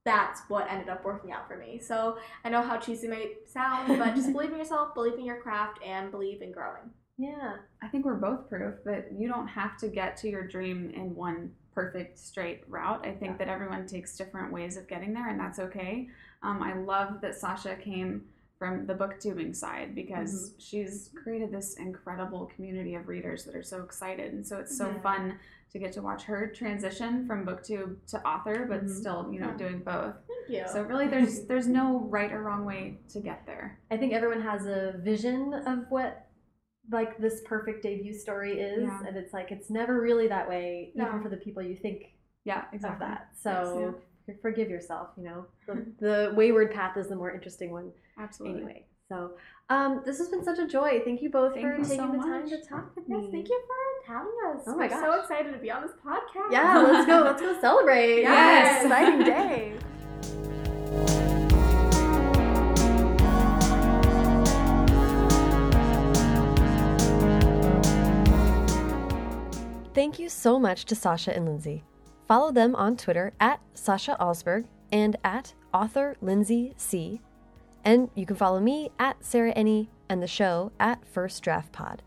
that's 0.04 0.42
what 0.48 0.70
ended 0.70 0.88
up 0.88 1.04
working 1.04 1.32
out 1.32 1.48
for 1.48 1.56
me. 1.56 1.78
So 1.78 2.18
I 2.44 2.50
know 2.50 2.62
how 2.62 2.76
cheesy 2.76 3.06
it 3.06 3.10
may 3.10 3.32
sound, 3.46 3.98
but 3.98 4.14
just 4.14 4.32
believe 4.32 4.52
in 4.52 4.58
yourself, 4.58 4.94
believe 4.94 5.14
in 5.14 5.24
your 5.24 5.40
craft, 5.40 5.78
and 5.84 6.10
believe 6.10 6.42
in 6.42 6.52
growing. 6.52 6.90
Yeah. 7.16 7.56
I 7.82 7.88
think 7.88 8.04
we're 8.04 8.14
both 8.14 8.48
proof 8.48 8.74
that 8.84 9.08
you 9.16 9.28
don't 9.28 9.46
have 9.48 9.78
to 9.78 9.88
get 9.88 10.16
to 10.18 10.28
your 10.28 10.46
dream 10.46 10.90
in 10.94 11.14
one 11.14 11.52
perfect 11.74 12.18
straight 12.18 12.62
route. 12.68 13.04
I 13.06 13.12
think 13.12 13.32
Yeah. 13.32 13.36
that 13.38 13.48
everyone 13.48 13.86
takes 13.86 14.16
different 14.16 14.52
ways 14.52 14.76
of 14.76 14.86
getting 14.88 15.12
there, 15.14 15.28
and 15.28 15.40
that's 15.40 15.58
okay. 15.58 16.08
Um, 16.42 16.62
I 16.62 16.74
love 16.74 17.20
that 17.22 17.34
Sasha 17.34 17.74
came 17.76 18.26
from 18.58 18.86
the 18.86 18.94
booktubing 18.94 19.54
side 19.56 19.94
because 19.94 20.54
she's 20.58 21.10
created 21.22 21.50
this 21.50 21.74
incredible 21.74 22.46
community 22.54 22.94
of 22.94 23.08
readers 23.08 23.44
that 23.44 23.56
are 23.56 23.62
so 23.62 23.82
excited, 23.82 24.32
and 24.34 24.46
so 24.46 24.58
it's 24.58 24.76
so 24.76 24.88
Yeah. 24.88 25.00
fun 25.00 25.38
to 25.74 25.80
get 25.80 25.92
to 25.92 26.00
watch 26.02 26.22
her 26.22 26.46
transition 26.54 27.26
from 27.26 27.44
booktube 27.44 27.96
to 28.06 28.24
author, 28.26 28.64
but 28.68 28.84
Mhm. 28.84 28.88
still, 28.88 29.28
you 29.32 29.40
know, 29.40 29.48
Yeah. 29.48 29.56
doing 29.56 29.80
both. 29.80 30.14
Thank 30.28 30.48
you. 30.48 30.68
So 30.68 30.84
really, 30.84 31.08
there's 31.08 31.44
there's 31.48 31.66
no 31.66 31.98
right 32.16 32.32
or 32.32 32.42
wrong 32.44 32.64
way 32.64 33.00
to 33.08 33.20
get 33.20 33.44
there. 33.44 33.80
I 33.90 33.96
think 33.96 34.12
everyone 34.12 34.40
has 34.40 34.66
a 34.66 34.92
vision 34.98 35.52
of 35.52 35.90
what 35.90 36.26
like 36.92 37.18
this 37.18 37.42
perfect 37.44 37.82
debut 37.82 38.12
story 38.14 38.60
is, 38.60 38.84
Yeah. 38.84 39.02
and 39.06 39.16
it's 39.16 39.32
like 39.32 39.50
it's 39.50 39.68
never 39.68 40.00
really 40.00 40.28
that 40.28 40.48
way, 40.48 40.92
even 40.94 41.20
for 41.22 41.28
the 41.28 41.38
people 41.38 41.60
you 41.62 41.76
think 41.76 42.14
Yeah, 42.44 42.68
of 42.68 42.74
exactly. 42.74 43.06
that. 43.08 43.36
So 43.36 43.96
forgive 44.42 44.70
yourself. 44.70 45.08
You 45.16 45.24
know, 45.24 45.46
the, 45.66 45.72
Mm-hmm. 45.72 46.04
the 46.04 46.32
wayward 46.36 46.70
path 46.70 46.96
is 46.96 47.08
the 47.08 47.16
more 47.16 47.32
interesting 47.32 47.72
one 47.72 47.90
Absolutely. 48.16 48.58
anyway. 48.62 48.86
So, 49.08 49.36
um, 49.70 50.02
this 50.04 50.18
has 50.18 50.28
been 50.28 50.44
such 50.44 50.58
a 50.58 50.66
joy. 50.68 51.00
Thank 51.04 51.20
you 51.20 51.30
both 51.30 51.54
Thank 51.54 51.66
for 51.66 51.76
you 51.78 51.84
taking 51.84 52.06
so 52.06 52.12
the 52.12 52.18
time 52.18 52.48
to 52.48 52.62
talk 52.64 52.94
with 52.94 53.08
me. 53.08 53.16
yes, 53.22 53.30
thank 53.32 53.48
you 53.48 53.60
for 53.66 53.83
having 54.06 54.32
us. 54.48 54.62
Oh 54.66 54.76
my 54.76 54.88
We're 54.88 55.00
so 55.00 55.20
excited 55.20 55.52
to 55.52 55.58
be 55.58 55.70
on 55.70 55.82
this 55.82 55.92
podcast. 56.04 56.52
Yeah, 56.52 56.78
let's 56.78 57.06
go. 57.06 57.22
Let's 57.22 57.40
go 57.40 57.60
celebrate. 57.60 58.22
Yes. 58.22 58.84
exciting 58.84 59.20
day. 59.24 59.78
Thank 69.94 70.18
you 70.18 70.28
so 70.28 70.58
much 70.58 70.86
to 70.86 70.96
Sasha 70.96 71.34
and 71.34 71.46
Lindsay. 71.46 71.84
Follow 72.26 72.50
them 72.50 72.74
on 72.74 72.96
Twitter 72.96 73.32
at 73.38 73.60
Sasha 73.74 74.16
Alsberg 74.20 74.64
and 74.90 75.16
at 75.22 75.54
author 75.72 76.16
Lindsay 76.20 76.74
C. 76.76 77.20
And 77.84 78.10
you 78.16 78.26
can 78.26 78.34
follow 78.34 78.58
me 78.58 78.90
at 78.98 79.24
Sarah 79.24 79.54
Enni 79.54 79.88
and 80.08 80.20
the 80.20 80.26
show 80.26 80.72
at 80.80 81.06
First 81.06 81.42
Draft 81.44 81.70
Pod. 81.70 82.02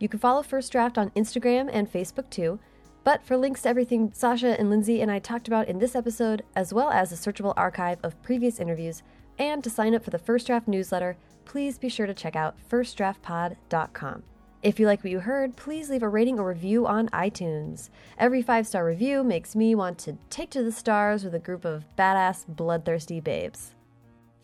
You 0.00 0.08
can 0.08 0.18
follow 0.18 0.42
First 0.42 0.72
Draft 0.72 0.98
on 0.98 1.10
Instagram 1.10 1.70
and 1.72 1.92
Facebook 1.92 2.28
too. 2.30 2.58
But 3.04 3.22
for 3.22 3.36
links 3.36 3.62
to 3.62 3.68
everything 3.68 4.12
Sasha 4.12 4.58
and 4.58 4.68
Lindsay 4.68 5.00
and 5.00 5.10
I 5.10 5.20
talked 5.20 5.46
about 5.46 5.68
in 5.68 5.78
this 5.78 5.94
episode, 5.94 6.42
as 6.56 6.74
well 6.74 6.90
as 6.90 7.12
a 7.12 7.14
searchable 7.14 7.54
archive 7.56 7.98
of 8.02 8.20
previous 8.22 8.58
interviews, 8.58 9.02
and 9.38 9.62
to 9.62 9.70
sign 9.70 9.94
up 9.94 10.02
for 10.02 10.10
the 10.10 10.18
First 10.18 10.48
Draft 10.48 10.66
newsletter, 10.66 11.16
please 11.44 11.78
be 11.78 11.88
sure 11.88 12.06
to 12.06 12.14
check 12.14 12.34
out 12.34 12.56
firstdraftpod.com. 12.68 14.22
If 14.62 14.78
you 14.78 14.86
like 14.86 15.02
what 15.02 15.10
you 15.10 15.20
heard, 15.20 15.56
please 15.56 15.88
leave 15.88 16.02
a 16.02 16.08
rating 16.08 16.38
or 16.38 16.48
review 16.48 16.86
on 16.86 17.08
iTunes. 17.08 17.88
Every 18.18 18.42
five 18.42 18.66
star 18.66 18.84
review 18.84 19.22
makes 19.22 19.56
me 19.56 19.74
want 19.74 19.98
to 20.00 20.18
take 20.28 20.50
to 20.50 20.62
the 20.62 20.72
stars 20.72 21.24
with 21.24 21.34
a 21.34 21.38
group 21.38 21.64
of 21.64 21.84
badass, 21.98 22.44
bloodthirsty 22.46 23.20
babes. 23.20 23.74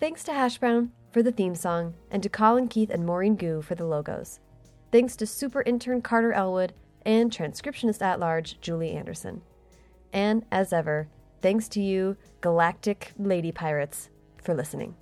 Thanks 0.00 0.24
to 0.24 0.32
Hash 0.32 0.58
Brown 0.58 0.92
for 1.12 1.22
the 1.22 1.32
theme 1.32 1.54
song, 1.54 1.94
and 2.10 2.22
to 2.22 2.28
Colin 2.28 2.68
Keith 2.68 2.90
and 2.90 3.06
Maurene 3.06 3.36
Goo 3.36 3.62
for 3.62 3.74
the 3.74 3.86
logos. 3.86 4.40
Thanks 4.96 5.14
to 5.16 5.26
super 5.26 5.60
intern 5.60 6.00
Carter 6.00 6.32
Elwood 6.32 6.72
and 7.04 7.30
transcriptionist 7.30 8.00
at 8.00 8.18
large 8.18 8.58
Julie 8.62 8.92
Anderson. 8.92 9.42
And 10.10 10.46
as 10.50 10.72
ever, 10.72 11.08
thanks 11.42 11.68
to 11.68 11.82
you, 11.82 12.16
galactic 12.40 13.12
lady 13.18 13.52
pirates, 13.52 14.08
for 14.42 14.54
listening. 14.54 14.96